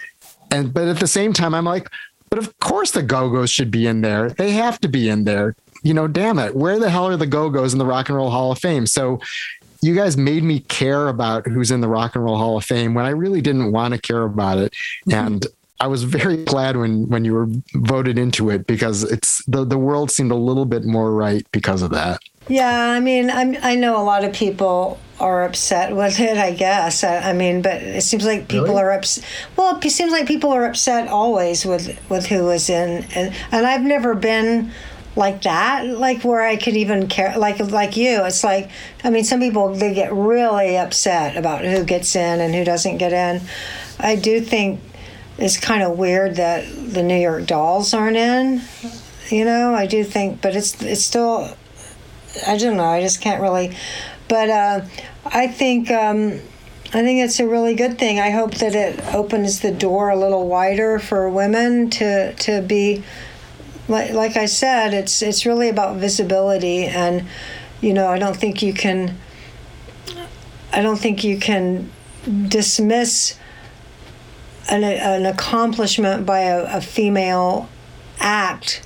and 0.52 0.74
but 0.74 0.88
at 0.88 1.00
the 1.00 1.08
same 1.08 1.34
time, 1.34 1.54
I'm 1.54 1.66
like, 1.66 1.90
but 2.30 2.40
of 2.40 2.58
course 2.60 2.92
the 2.92 3.04
Go 3.04 3.30
Go's 3.30 3.50
should 3.50 3.72
be 3.72 3.88
in 3.88 4.02
there. 4.02 4.30
They 4.30 4.52
have 4.52 4.80
to 4.82 4.88
be 4.88 5.10
in 5.10 5.24
there. 5.24 5.56
You 5.84 5.94
know, 5.94 6.08
damn 6.08 6.40
it. 6.40 6.56
Where 6.56 6.80
the 6.80 6.90
hell 6.90 7.08
are 7.08 7.18
the 7.18 7.28
Go 7.28 7.50
Go's 7.50 7.74
in 7.74 7.80
the 7.80 7.86
Rock 7.86 8.10
and 8.10 8.18
Roll 8.18 8.30
Hall 8.30 8.52
of 8.52 8.60
Fame? 8.60 8.86
So 8.86 9.20
you 9.82 9.96
guys 9.96 10.18
made 10.18 10.44
me 10.44 10.60
care 10.60 11.08
about 11.08 11.48
who's 11.48 11.72
in 11.72 11.82
the 11.82 11.88
Rock 11.88 12.16
and 12.16 12.24
Roll 12.24 12.38
Hall 12.38 12.58
of 12.58 12.66
Fame 12.66 12.94
when 12.94 13.06
I 13.06 13.10
really 13.10 13.42
didn't 13.42 13.72
want 13.72 13.94
to 13.94 14.00
care 14.00 14.24
about 14.24 14.58
it. 14.58 14.74
Mm-hmm. 15.08 15.12
And 15.14 15.48
I 15.80 15.88
was 15.88 16.04
very 16.04 16.44
glad 16.44 16.76
when 16.76 17.08
when 17.08 17.24
you 17.24 17.34
were 17.34 17.48
voted 17.74 18.18
into 18.18 18.50
it 18.50 18.68
because 18.68 19.04
it's 19.04 19.44
the 19.46 19.64
the 19.64 19.78
world 19.78 20.12
seemed 20.12 20.32
a 20.32 20.36
little 20.36 20.66
bit 20.66 20.84
more 20.84 21.14
right 21.14 21.46
because 21.52 21.82
of 21.82 21.92
that. 21.92 22.20
Yeah, 22.50 22.92
I 22.92 23.00
mean, 23.00 23.30
I'm, 23.30 23.56
I 23.62 23.76
know 23.76 24.02
a 24.02 24.04
lot 24.04 24.24
of 24.24 24.34
people 24.34 25.00
are 25.20 25.44
upset 25.44 25.96
with 25.96 26.20
it. 26.20 26.38
I 26.38 26.52
guess. 26.52 27.04
I, 27.04 27.30
I 27.30 27.34
mean, 27.34 27.62
but 27.62 27.82
it 27.82 28.04
seems 28.04 28.26
like 28.26 28.48
people 28.48 28.68
really? 28.68 28.82
are 28.82 28.92
upset. 28.92 29.26
Well, 29.56 29.80
it 29.82 29.90
seems 29.90 30.12
like 30.12 30.28
people 30.28 30.52
are 30.52 30.66
upset 30.66 31.08
always 31.08 31.66
with 31.66 32.00
with 32.10 32.28
who 32.28 32.46
was 32.46 32.70
in, 32.70 33.06
and 33.16 33.36
and 33.52 33.66
I've 33.66 33.84
never 33.84 34.16
been 34.16 34.72
like 35.16 35.42
that 35.42 35.86
like 35.88 36.24
where 36.24 36.44
i 36.44 36.56
could 36.56 36.78
even 36.78 37.08
care 37.08 37.36
like 37.36 37.60
like 37.72 37.98
you 37.98 38.24
it's 38.26 38.44
like 38.44 38.70
i 39.04 39.10
mean 39.10 39.24
some 39.24 39.40
people 39.40 39.74
they 39.74 39.94
get 39.94 40.14
really 40.14 40.78
upset 40.78 41.36
about 41.36 41.66
who 41.66 41.84
gets 41.84 42.16
in 42.16 42.40
and 42.40 42.54
who 42.54 42.64
doesn't 42.64 43.00
get 43.00 43.12
in 43.12 43.42
i 44.00 44.16
do 44.16 44.40
think 44.40 44.80
it's 45.40 45.58
kind 45.58 45.82
of 45.82 45.98
weird 45.98 46.36
that 46.36 46.64
the 46.94 47.02
new 47.02 47.18
york 47.18 47.46
dolls 47.48 47.92
aren't 47.94 48.16
in 48.16 48.62
You 49.32 49.46
know, 49.46 49.76
I 49.76 49.86
do 49.86 50.04
think, 50.04 50.42
but 50.42 50.56
it's 50.56 50.82
it's 50.82 51.06
still. 51.06 51.56
I 52.48 52.58
don't 52.58 52.78
know. 52.78 52.86
I 52.86 53.02
just 53.02 53.22
can't 53.22 53.42
really. 53.42 53.76
But 54.30 54.50
uh, 54.50 54.86
I 55.26 55.48
think 55.48 55.92
um, 55.92 56.40
I 56.94 57.02
think 57.04 57.24
it's 57.24 57.40
a 57.40 57.48
really 57.48 57.76
good 57.76 58.00
thing. 58.00 58.20
I 58.20 58.30
hope 58.30 58.56
that 58.56 58.74
it 58.76 59.04
opens 59.14 59.60
the 59.60 59.72
door 59.72 60.10
a 60.10 60.16
little 60.16 60.48
wider 60.48 61.00
for 61.00 61.30
women 61.30 61.90
to 61.92 62.34
to 62.34 62.62
be. 62.62 63.04
Like, 63.88 64.12
like 64.12 64.38
I 64.38 64.46
said, 64.46 64.94
it's 64.94 65.22
it's 65.24 65.48
really 65.48 65.68
about 65.68 65.98
visibility, 65.98 66.86
and 66.86 67.26
you 67.82 67.92
know, 67.92 68.08
I 68.08 68.20
don't 68.20 68.38
think 68.38 68.62
you 68.62 68.74
can. 68.74 69.18
I 70.72 70.82
don't 70.84 71.00
think 71.00 71.24
you 71.24 71.40
can 71.40 71.92
dismiss 72.48 73.36
an, 74.70 74.84
an 74.84 75.26
accomplishment 75.26 76.28
by 76.28 76.42
a, 76.42 76.78
a 76.78 76.82
female 76.82 77.68
act 78.20 78.84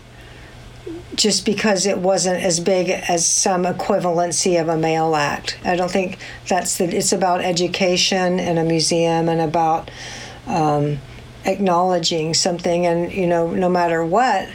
just 1.16 1.46
because 1.46 1.86
it 1.86 1.98
wasn't 1.98 2.44
as 2.44 2.60
big 2.60 2.90
as 2.90 3.26
some 3.26 3.64
equivalency 3.64 4.60
of 4.60 4.70
a 4.70 4.78
male 4.78 5.16
act. 5.16 5.58
I 5.64 5.76
don't 5.76 5.92
think 5.92 6.18
that's 6.48 6.78
the. 6.78 6.86
It's 6.86 7.12
about 7.12 7.42
education 7.42 8.40
in 8.40 8.58
a 8.58 8.64
museum 8.64 9.30
and 9.30 9.42
about 9.42 9.92
um, 10.48 11.00
acknowledging 11.46 12.34
something. 12.34 12.86
And 12.86 13.12
you 13.12 13.28
know, 13.28 13.52
no 13.52 13.70
matter 13.70 14.04
what, 14.06 14.50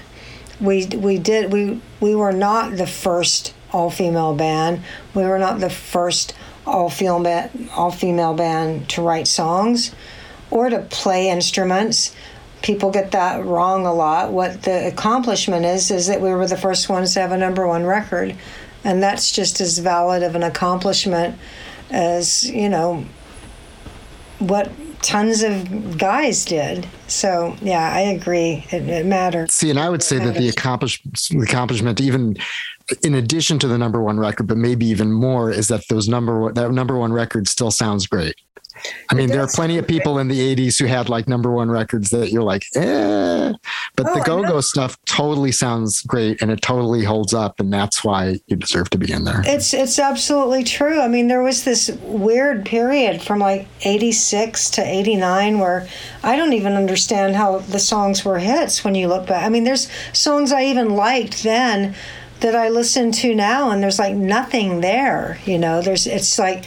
we 0.61 0.87
we 0.87 1.19
did 1.19 1.53
we 1.53 1.81
we 2.01 2.15
were 2.15 2.33
not 2.33 2.77
the 2.77 2.87
first 2.87 3.55
all 3.73 3.91
female 3.91 4.35
band. 4.35 4.83
We 5.15 5.25
were 5.25 5.39
not 5.39 5.61
the 5.61 5.71
first 5.71 6.35
all 6.67 6.91
female 6.91 7.51
all 7.75 7.91
female 7.91 8.35
band 8.35 8.89
to 8.91 9.03
write 9.03 9.29
songs 9.29 9.95
or 10.51 10.71
to 10.71 10.81
play 10.81 11.29
instruments 11.29 12.15
people 12.63 12.91
get 12.91 13.13
that 13.13 13.45
wrong 13.45 13.87
a 13.87 13.93
lot. 13.93 14.33
What 14.33 14.63
the 14.63 14.89
accomplishment 14.89 15.65
is 15.65 15.91
is 15.91 16.07
that 16.07 16.21
we 16.21 16.31
were 16.31 16.47
the 16.47 16.57
first 16.57 16.89
ones 16.89 17.15
to 17.15 17.21
have 17.21 17.33
a 17.33 17.39
number 17.39 17.67
one 17.67 17.85
record, 17.85 18.37
and 18.85 19.03
that's 19.03 19.31
just 19.31 19.61
as 19.61 19.79
valid 19.79 20.23
of 20.23 20.35
an 20.35 20.43
accomplishment 20.43 21.39
as 21.91 22.49
you 22.51 22.69
know 22.69 23.05
what 24.39 24.71
tons 25.03 25.43
of 25.43 25.97
guys 25.97 26.45
did. 26.45 26.87
So 27.07 27.57
yeah, 27.63 27.93
I 27.93 28.01
agree. 28.01 28.67
It, 28.71 28.89
it 28.89 29.07
matters. 29.07 29.53
See, 29.53 29.71
and 29.71 29.79
I 29.79 29.89
would 29.89 30.03
say 30.03 30.19
that 30.19 30.35
the 30.35 30.49
accomplishment, 30.49 31.43
accomplishment, 31.43 32.01
even 32.01 32.37
in 33.03 33.15
addition 33.15 33.59
to 33.61 33.69
the 33.69 33.79
number 33.79 34.03
one 34.03 34.19
record, 34.19 34.47
but 34.47 34.57
maybe 34.57 34.87
even 34.87 35.13
more, 35.13 35.51
is 35.51 35.69
that 35.69 35.87
those 35.89 36.09
number 36.09 36.53
that 36.53 36.71
number 36.73 36.99
one 36.99 37.13
record 37.13 37.49
still 37.49 37.71
sounds 37.71 38.07
great. 38.07 38.35
I 39.11 39.15
mean, 39.15 39.29
there 39.29 39.43
are 39.43 39.49
plenty 39.49 39.79
of 39.79 39.87
people 39.87 40.19
in 40.19 40.29
the 40.29 40.55
80s 40.55 40.79
who 40.79 40.87
had 40.87 41.09
like 41.09 41.29
number 41.29 41.51
one 41.51 41.71
records 41.71 42.11
that 42.11 42.31
you're 42.31 42.43
like, 42.43 42.65
eh. 42.75 43.53
But 43.97 44.07
oh, 44.09 44.15
the 44.15 44.21
go 44.25 44.43
go 44.43 44.61
stuff 44.61 44.97
totally 45.05 45.53
sounds 45.53 46.03
great 46.03 46.43
and 46.43 46.51
it 46.51 46.63
totally 46.63 47.05
holds 47.05 47.35
up. 47.35 47.61
And 47.61 47.73
that's 47.73 48.05
why 48.05 48.39
you 48.47 48.57
deserve 48.57 48.91
to 48.91 48.99
be 48.99 49.11
in 49.13 49.25
there. 49.25 49.43
It's, 49.45 49.75
it's 49.75 49.99
absolutely 49.99 50.65
true. 50.65 51.01
I 51.01 51.09
mean, 51.09 51.29
there 51.29 51.43
was 51.43 51.65
this 51.65 51.91
weird 52.03 52.65
period 52.65 53.23
from 53.23 53.39
like 53.41 53.67
86 53.83 54.71
to 54.71 54.83
89 54.83 55.59
where 55.59 55.89
I 56.23 56.37
don't 56.37 56.53
even 56.53 56.75
understand 56.75 57.37
how 57.37 57.59
the 57.59 57.79
songs 57.79 58.25
were 58.25 58.39
hits 58.39 58.85
when 58.85 58.95
you 58.95 59.09
look 59.09 59.27
back. 59.27 59.45
I 59.45 59.49
mean, 59.49 59.65
there's 59.65 59.91
songs 60.13 60.53
I 60.53 60.65
even 60.65 60.91
liked 60.91 61.43
then 61.43 61.95
that 62.41 62.55
I 62.55 62.69
listen 62.69 63.11
to 63.11 63.35
now 63.35 63.71
and 63.71 63.83
there's 63.83 63.99
like 63.99 64.15
nothing 64.15 64.81
there, 64.81 65.39
you 65.45 65.59
know, 65.59 65.83
there's, 65.83 66.07
it's 66.07 66.39
like, 66.39 66.65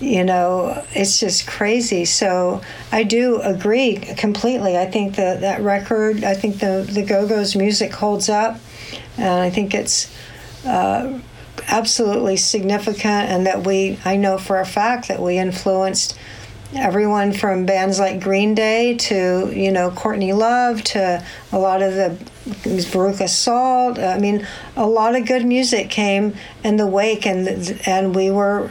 you 0.00 0.22
know 0.22 0.84
it's 0.92 1.18
just 1.18 1.46
crazy 1.46 2.04
so 2.04 2.60
i 2.92 3.02
do 3.02 3.40
agree 3.40 3.96
completely 3.96 4.76
i 4.76 4.86
think 4.86 5.16
that 5.16 5.40
that 5.40 5.60
record 5.62 6.22
i 6.22 6.34
think 6.34 6.58
the 6.58 6.86
the 6.90 7.02
go-go's 7.02 7.56
music 7.56 7.92
holds 7.92 8.28
up 8.28 8.58
and 9.16 9.40
i 9.40 9.48
think 9.48 9.74
it's 9.74 10.14
uh, 10.66 11.18
absolutely 11.68 12.36
significant 12.36 13.30
and 13.30 13.46
that 13.46 13.66
we 13.66 13.98
i 14.04 14.16
know 14.16 14.36
for 14.36 14.60
a 14.60 14.66
fact 14.66 15.08
that 15.08 15.20
we 15.20 15.38
influenced 15.38 16.18
everyone 16.74 17.32
from 17.32 17.64
bands 17.64 17.98
like 17.98 18.20
green 18.20 18.54
day 18.54 18.94
to 18.96 19.50
you 19.54 19.70
know 19.70 19.90
courtney 19.90 20.32
love 20.32 20.82
to 20.82 21.24
a 21.52 21.58
lot 21.58 21.80
of 21.80 21.94
the 21.94 22.16
Veruca 22.46 23.28
Salt. 23.28 23.98
I 23.98 24.18
mean, 24.18 24.46
a 24.76 24.86
lot 24.86 25.16
of 25.16 25.26
good 25.26 25.44
music 25.44 25.90
came 25.90 26.34
in 26.62 26.76
the 26.76 26.86
wake, 26.86 27.26
and 27.26 27.80
and 27.86 28.14
we 28.14 28.30
were 28.30 28.70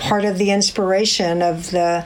part 0.00 0.24
of 0.24 0.38
the 0.38 0.50
inspiration 0.50 1.42
of 1.42 1.70
the 1.70 2.04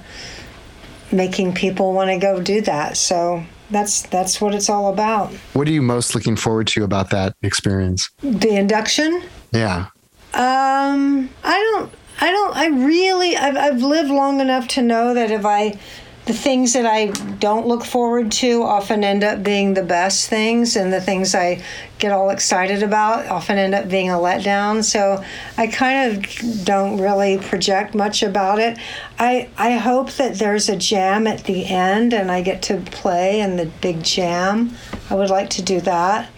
making 1.13 1.55
people 1.55 1.93
want 1.93 2.11
to 2.11 2.19
go 2.19 2.41
do 2.41 2.61
that. 2.63 2.97
So 2.97 3.45
that's 3.71 4.03
that's 4.03 4.41
what 4.41 4.55
it's 4.55 4.69
all 4.69 4.93
about. 4.93 5.33
What 5.55 5.69
are 5.69 5.73
you 5.73 5.83
most 5.83 6.15
looking 6.15 6.37
forward 6.37 6.67
to 6.69 6.85
about 6.85 7.11
that 7.11 7.35
experience? 7.43 8.11
The 8.21 8.57
induction? 8.57 9.23
Yeah. 9.53 9.87
Um, 10.35 11.31
I 11.45 11.59
don't 11.59 11.93
I 12.21 12.31
don't 12.31 12.57
I 12.57 12.67
really 12.67 13.37
I've 13.37 13.57
I've 13.57 13.83
lived 13.83 14.11
long 14.11 14.41
enough 14.41 14.69
to 14.69 14.83
know 14.83 15.15
that 15.15 15.31
if 15.31 15.45
I 15.45 15.79
the 16.27 16.33
things 16.33 16.73
that 16.73 16.87
I 16.87 17.09
don't 17.39 17.67
look 17.67 17.85
forward 17.85 18.33
to 18.33 18.63
often 18.63 19.05
end 19.05 19.23
up 19.23 19.43
being 19.43 19.75
the 19.75 19.83
best 19.83 20.29
things, 20.29 20.75
and 20.75 20.93
the 20.93 21.01
things 21.01 21.35
I 21.35 21.63
get 21.99 22.13
all 22.13 22.31
excited 22.31 22.83
about 22.83 23.27
often 23.27 23.59
end 23.59 23.75
up 23.75 23.89
being 23.89 24.11
a 24.11 24.15
letdown. 24.15 24.83
So 24.83 25.23
I 25.59 25.67
kind 25.67 26.17
of 26.17 26.65
don't 26.65 26.99
really 26.99 27.39
project 27.39 27.95
much 27.95 28.23
about 28.23 28.59
it. 28.59 28.79
I, 29.19 29.49
I 29.57 29.73
hope 29.73 30.13
that 30.13 30.39
there's 30.39 30.69
a 30.69 30.77
jam 30.77 31.27
at 31.27 31.45
the 31.45 31.67
end 31.67 32.13
and 32.13 32.31
I 32.31 32.43
get 32.43 32.63
to 32.63 32.79
play 32.79 33.41
in 33.41 33.57
the 33.57 33.67
big 33.81 34.03
jam. 34.03 34.75
I 35.11 35.15
would 35.15 35.31
like 35.31 35.51
to 35.51 35.63
do 35.63 35.81
that. 35.83 36.31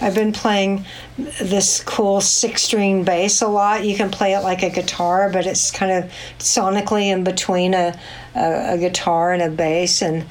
I've 0.00 0.14
been 0.14 0.32
playing 0.32 0.84
this 1.16 1.82
cool 1.84 2.20
six 2.20 2.62
string 2.62 3.04
bass 3.04 3.42
a 3.42 3.46
lot. 3.46 3.84
You 3.84 3.96
can 3.96 4.10
play 4.10 4.34
it 4.34 4.40
like 4.40 4.62
a 4.64 4.70
guitar, 4.70 5.30
but 5.30 5.46
it's 5.46 5.70
kind 5.70 5.92
of 5.92 6.12
sonically 6.38 7.12
in 7.12 7.22
between 7.22 7.74
a, 7.74 7.98
a, 8.34 8.74
a 8.74 8.78
guitar 8.78 9.32
and 9.32 9.42
a 9.42 9.50
bass. 9.50 10.02
And 10.02 10.26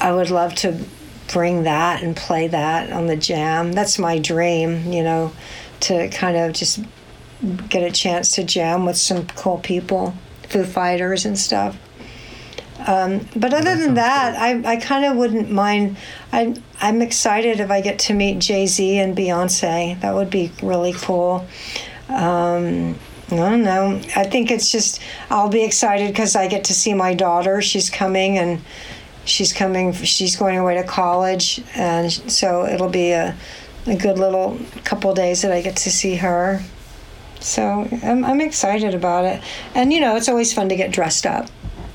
I 0.00 0.12
would 0.12 0.30
love 0.30 0.54
to 0.56 0.78
bring 1.32 1.64
that 1.64 2.02
and 2.02 2.16
play 2.16 2.48
that 2.48 2.92
on 2.92 3.06
the 3.06 3.16
jam. 3.16 3.72
That's 3.72 3.98
my 3.98 4.18
dream, 4.18 4.92
you 4.92 5.02
know, 5.02 5.32
to 5.80 6.08
kind 6.10 6.36
of 6.36 6.52
just 6.52 6.80
get 7.68 7.82
a 7.82 7.90
chance 7.90 8.32
to 8.32 8.44
jam 8.44 8.86
with 8.86 8.96
some 8.96 9.26
cool 9.28 9.58
people, 9.58 10.14
Foo 10.48 10.64
Fighters 10.64 11.24
and 11.24 11.38
stuff. 11.38 11.76
Um, 12.86 13.26
but 13.34 13.54
other 13.54 13.76
than 13.76 13.94
that, 13.94 14.36
I, 14.36 14.72
I 14.72 14.76
kind 14.76 15.04
of 15.04 15.16
wouldn't 15.16 15.50
mind. 15.50 15.96
I, 16.32 16.54
I'm 16.80 17.00
excited 17.02 17.60
if 17.60 17.70
I 17.70 17.80
get 17.80 17.98
to 18.00 18.14
meet 18.14 18.40
Jay 18.40 18.66
Z 18.66 18.98
and 18.98 19.16
Beyonce. 19.16 20.00
That 20.00 20.14
would 20.14 20.28
be 20.28 20.52
really 20.62 20.92
cool. 20.92 21.46
Um, 22.08 22.98
I 23.40 23.50
don't 23.50 23.62
know. 23.62 24.00
I 24.16 24.24
think 24.24 24.50
it's 24.50 24.70
just, 24.70 25.00
I'll 25.30 25.48
be 25.48 25.64
excited 25.64 26.08
because 26.08 26.36
I 26.36 26.48
get 26.48 26.64
to 26.64 26.74
see 26.74 26.94
my 26.94 27.14
daughter. 27.14 27.62
She's 27.62 27.90
coming 27.90 28.38
and 28.38 28.60
she's 29.24 29.52
coming, 29.52 29.92
she's 29.92 30.36
going 30.36 30.58
away 30.58 30.74
to 30.74 30.84
college. 30.84 31.62
And 31.74 32.12
so 32.12 32.66
it'll 32.66 32.90
be 32.90 33.12
a, 33.12 33.34
a 33.86 33.96
good 33.96 34.18
little 34.18 34.58
couple 34.84 35.12
days 35.14 35.42
that 35.42 35.52
I 35.52 35.60
get 35.62 35.76
to 35.76 35.90
see 35.90 36.16
her. 36.16 36.62
So 37.40 37.88
I'm, 38.02 38.24
I'm 38.24 38.40
excited 38.40 38.94
about 38.94 39.24
it. 39.24 39.42
And, 39.74 39.92
you 39.92 40.00
know, 40.00 40.16
it's 40.16 40.28
always 40.28 40.52
fun 40.52 40.68
to 40.70 40.76
get 40.76 40.90
dressed 40.90 41.26
up. 41.26 41.48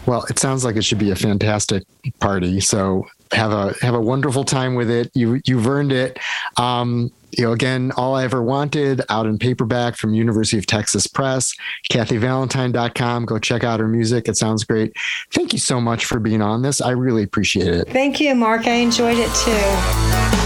Well, 0.06 0.26
it 0.30 0.40
sounds 0.40 0.64
like 0.64 0.76
it 0.76 0.84
should 0.84 1.00
be 1.00 1.12
a 1.12 1.16
fantastic 1.16 1.84
party. 2.20 2.60
So 2.62 3.08
have 3.32 3.52
a 3.52 3.74
have 3.82 3.94
a 3.94 4.02
wonderful 4.02 4.44
time 4.44 4.76
with 4.76 4.90
it. 4.90 5.12
You 5.14 5.42
you've 5.46 5.68
earned 5.68 5.92
it. 5.92 6.20
Um, 6.58 7.12
you 7.38 7.44
know, 7.44 7.52
again, 7.52 7.92
all 7.96 8.16
I 8.16 8.24
ever 8.24 8.42
wanted 8.42 9.02
out 9.10 9.28
in 9.28 9.38
paperback 9.38 9.96
from 9.96 10.14
University 10.16 10.58
of 10.58 10.66
Texas 10.66 11.06
Press, 11.06 11.54
KathyValentine.com. 11.92 13.26
Go 13.26 13.38
check 13.38 13.64
out 13.64 13.80
her 13.80 13.88
music. 13.88 14.28
It 14.28 14.36
sounds 14.36 14.64
great. 14.64 14.94
Thank 15.32 15.54
you 15.54 15.60
so 15.60 15.80
much 15.80 16.06
for 16.06 16.20
being 16.20 16.42
on 16.42 16.64
this. 16.64 16.82
I 16.82 16.92
really 16.92 17.24
appreciate 17.24 17.68
it. 17.68 17.90
Thank 17.90 18.20
you, 18.20 18.34
Mark. 18.34 18.66
I 18.66 18.76
enjoyed 18.76 19.18
it 19.20 19.34
too. 19.36 20.39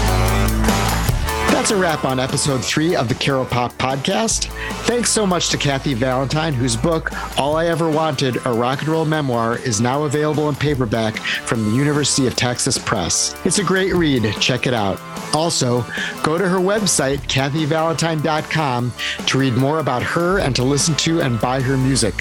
That's 1.64 1.72
a 1.72 1.76
wrap 1.78 2.04
on 2.04 2.20
episode 2.20 2.62
three 2.62 2.94
of 2.94 3.08
the 3.08 3.14
Caro 3.14 3.46
Pop 3.46 3.72
podcast. 3.78 4.50
Thanks 4.82 5.10
so 5.10 5.26
much 5.26 5.48
to 5.48 5.56
Kathy 5.56 5.94
Valentine, 5.94 6.52
whose 6.52 6.76
book, 6.76 7.10
All 7.38 7.56
I 7.56 7.68
Ever 7.68 7.88
Wanted, 7.90 8.36
a 8.44 8.52
rock 8.52 8.80
and 8.80 8.88
roll 8.88 9.06
memoir, 9.06 9.56
is 9.56 9.80
now 9.80 10.02
available 10.02 10.50
in 10.50 10.56
paperback 10.56 11.16
from 11.16 11.64
the 11.64 11.70
University 11.74 12.26
of 12.26 12.36
Texas 12.36 12.76
Press. 12.76 13.34
It's 13.46 13.60
a 13.60 13.64
great 13.64 13.94
read. 13.94 14.30
Check 14.40 14.66
it 14.66 14.74
out. 14.74 15.00
Also, 15.34 15.86
go 16.22 16.36
to 16.36 16.46
her 16.46 16.58
website, 16.58 17.20
KathyValentine.com, 17.28 18.92
to 19.24 19.38
read 19.38 19.54
more 19.54 19.78
about 19.78 20.02
her 20.02 20.40
and 20.40 20.54
to 20.56 20.62
listen 20.62 20.94
to 20.96 21.22
and 21.22 21.40
buy 21.40 21.62
her 21.62 21.78
music. 21.78 22.14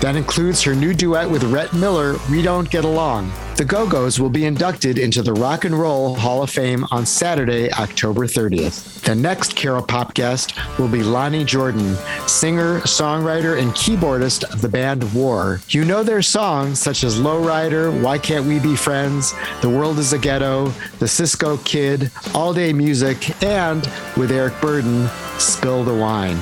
That 0.00 0.16
includes 0.16 0.62
her 0.62 0.74
new 0.74 0.94
duet 0.94 1.28
with 1.28 1.44
Rhett 1.44 1.74
Miller, 1.74 2.16
We 2.30 2.40
Don't 2.40 2.70
Get 2.70 2.86
Along. 2.86 3.30
The 3.56 3.64
Go 3.64 3.88
Go's 3.88 4.20
will 4.20 4.28
be 4.28 4.44
inducted 4.44 4.98
into 4.98 5.22
the 5.22 5.32
Rock 5.32 5.64
and 5.64 5.74
Roll 5.74 6.14
Hall 6.14 6.42
of 6.42 6.50
Fame 6.50 6.84
on 6.90 7.06
Saturday, 7.06 7.72
October 7.72 8.26
30th. 8.26 8.95
The 9.06 9.14
next 9.14 9.54
Caro 9.54 9.82
Pop 9.82 10.14
guest 10.14 10.54
will 10.80 10.88
be 10.88 11.04
Lonnie 11.04 11.44
Jordan, 11.44 11.94
singer, 12.26 12.80
songwriter, 12.80 13.56
and 13.56 13.70
keyboardist 13.70 14.52
of 14.52 14.60
the 14.60 14.68
band 14.68 15.14
War. 15.14 15.60
You 15.68 15.84
know 15.84 16.02
their 16.02 16.22
songs 16.22 16.80
such 16.80 17.04
as 17.04 17.20
Lowrider, 17.20 18.02
Why 18.02 18.18
Can't 18.18 18.46
We 18.46 18.58
Be 18.58 18.74
Friends, 18.74 19.32
The 19.62 19.70
World 19.70 20.00
is 20.00 20.12
a 20.12 20.18
Ghetto, 20.18 20.70
The 20.98 21.06
Cisco 21.06 21.58
Kid, 21.58 22.10
All 22.34 22.52
Day 22.52 22.72
Music, 22.72 23.40
and 23.44 23.88
with 24.16 24.32
Eric 24.32 24.54
Burdon, 24.54 25.08
Spill 25.38 25.84
the 25.84 25.94
Wine. 25.94 26.38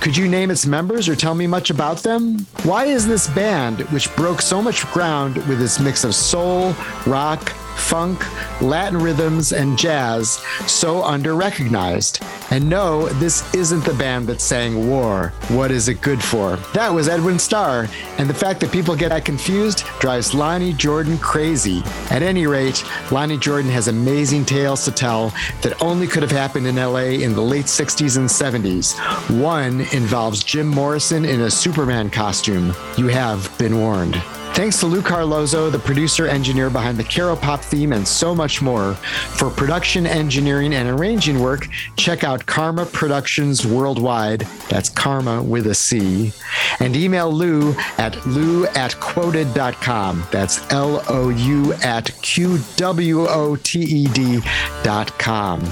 Could 0.00 0.16
you 0.16 0.28
name 0.28 0.52
its 0.52 0.66
members 0.66 1.08
or 1.08 1.16
tell 1.16 1.34
me 1.34 1.48
much 1.48 1.70
about 1.70 2.04
them? 2.04 2.46
Why 2.62 2.84
is 2.84 3.08
this 3.08 3.26
band, 3.30 3.80
which 3.90 4.14
broke 4.14 4.40
so 4.40 4.62
much 4.62 4.86
ground 4.92 5.38
with 5.48 5.60
its 5.60 5.80
mix 5.80 6.04
of 6.04 6.14
soul, 6.14 6.76
rock, 7.08 7.52
funk, 7.76 8.24
Latin 8.60 8.98
rhythms, 8.98 9.52
and 9.52 9.78
jazz 9.78 10.42
so 10.66 11.02
under-recognized. 11.02 12.20
And 12.50 12.68
no, 12.68 13.08
this 13.14 13.54
isn't 13.54 13.84
the 13.84 13.94
band 13.94 14.26
that 14.28 14.40
sang 14.40 14.88
War. 14.88 15.32
What 15.48 15.70
is 15.70 15.88
it 15.88 16.00
good 16.00 16.22
for? 16.22 16.56
That 16.72 16.92
was 16.92 17.08
Edwin 17.08 17.38
Starr, 17.38 17.88
and 18.18 18.28
the 18.28 18.34
fact 18.34 18.60
that 18.60 18.72
people 18.72 18.94
get 18.94 19.10
that 19.10 19.24
confused 19.24 19.84
drives 20.00 20.34
Lonnie 20.34 20.72
Jordan 20.72 21.18
crazy. 21.18 21.82
At 22.10 22.22
any 22.22 22.46
rate, 22.46 22.84
Lonnie 23.10 23.38
Jordan 23.38 23.70
has 23.70 23.88
amazing 23.88 24.44
tales 24.44 24.84
to 24.84 24.92
tell 24.92 25.32
that 25.62 25.80
only 25.82 26.06
could 26.06 26.22
have 26.22 26.32
happened 26.32 26.66
in 26.66 26.76
LA 26.76 27.14
in 27.24 27.34
the 27.34 27.40
late 27.40 27.66
60s 27.66 28.16
and 28.16 28.28
70s. 28.28 28.94
One 29.42 29.80
involves 29.92 30.44
Jim 30.44 30.68
Morrison 30.68 31.24
in 31.24 31.42
a 31.42 31.50
Superman 31.50 32.10
costume. 32.10 32.74
You 32.96 33.08
have 33.08 33.56
been 33.58 33.78
warned. 33.78 34.22
Thanks 34.54 34.78
to 34.78 34.86
Lou 34.86 35.02
Carlozo, 35.02 35.68
the 35.68 35.80
producer 35.80 36.28
engineer 36.28 36.70
behind 36.70 36.96
the 36.96 37.02
Caro 37.02 37.34
Pop 37.34 37.60
theme, 37.60 37.92
and 37.92 38.06
so 38.06 38.36
much 38.36 38.62
more. 38.62 38.94
For 38.94 39.50
production, 39.50 40.06
engineering, 40.06 40.74
and 40.74 40.88
arranging 40.88 41.40
work, 41.40 41.66
check 41.96 42.22
out 42.22 42.46
Carma 42.46 42.86
Productions 42.86 43.66
Worldwide. 43.66 44.42
That's 44.70 44.88
Carma 44.88 45.42
with 45.42 45.66
a 45.66 45.74
C. 45.74 46.32
And 46.78 46.94
email 46.94 47.32
Lou 47.32 47.74
at 47.98 48.24
lou 48.26 48.66
at 48.66 48.92
qwoted.com. 48.92 50.24
That's 50.30 50.70
L 50.70 51.02
O 51.08 51.30
U 51.30 51.72
at 51.82 52.12
Q 52.22 52.60
W 52.76 53.26
O 53.26 53.56
T 53.56 53.80
E 53.80 54.06
D.com. 54.06 55.62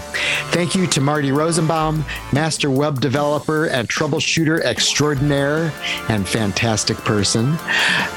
Thank 0.51 0.75
you 0.75 0.89
to 0.89 1.01
Marty 1.01 1.31
Rosenbaum, 1.31 2.05
master 2.33 2.69
web 2.69 3.01
developer 3.01 3.67
and 3.67 3.89
troubleshooter 3.89 4.61
extraordinaire 4.63 5.73
and 6.09 6.29
fantastic 6.29 6.97
person. 6.99 7.53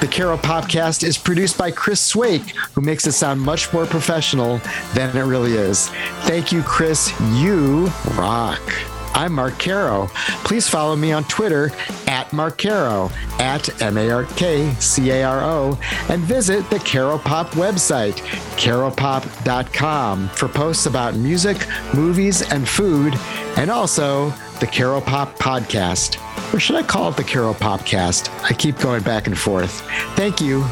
The 0.01 0.09
Caro 0.11 0.37
Pop 0.37 0.54
is 1.03 1.17
produced 1.17 1.57
by 1.57 1.69
Chris 1.69 1.99
Swake, 1.99 2.55
who 2.73 2.81
makes 2.81 3.05
it 3.05 3.11
sound 3.11 3.41
much 3.41 3.71
more 3.73 3.85
professional 3.85 4.59
than 4.93 5.15
it 5.15 5.23
really 5.23 5.53
is. 5.53 5.89
Thank 6.23 6.51
you, 6.51 6.61
Chris. 6.63 7.11
You 7.33 7.87
rock. 8.15 8.61
I'm 9.13 9.33
Mark 9.33 9.59
Caro. 9.59 10.07
Please 10.43 10.67
follow 10.67 10.95
me 10.95 11.11
on 11.11 11.23
Twitter 11.25 11.71
at 12.07 12.31
Mark 12.33 12.57
Caro, 12.57 13.09
at 13.39 13.81
M 13.81 13.97
A 13.97 14.09
R 14.09 14.23
K 14.35 14.73
C 14.79 15.09
A 15.11 15.23
R 15.23 15.41
O, 15.41 15.79
and 16.09 16.21
visit 16.21 16.69
the 16.69 16.79
Caro 16.79 17.17
Pop 17.17 17.51
website, 17.51 18.15
caropop.com, 18.57 20.29
for 20.29 20.47
posts 20.47 20.85
about 20.85 21.15
music, 21.15 21.65
movies, 21.93 22.41
and 22.51 22.67
food, 22.67 23.13
and 23.57 23.69
also 23.69 24.31
the 24.59 24.67
Caro 24.67 24.99
Pop 24.99 25.37
podcast 25.37 26.24
or 26.55 26.59
should 26.59 26.77
I 26.77 26.83
call 26.83 27.09
it 27.09 27.17
the 27.17 27.23
Caro 27.23 27.53
Popcast? 27.53 28.29
I 28.41 28.53
keep 28.53 28.79
going 28.79 29.03
back 29.03 29.27
and 29.27 29.37
forth. 29.37 29.81
Thank 30.15 30.39
you. 30.39 30.63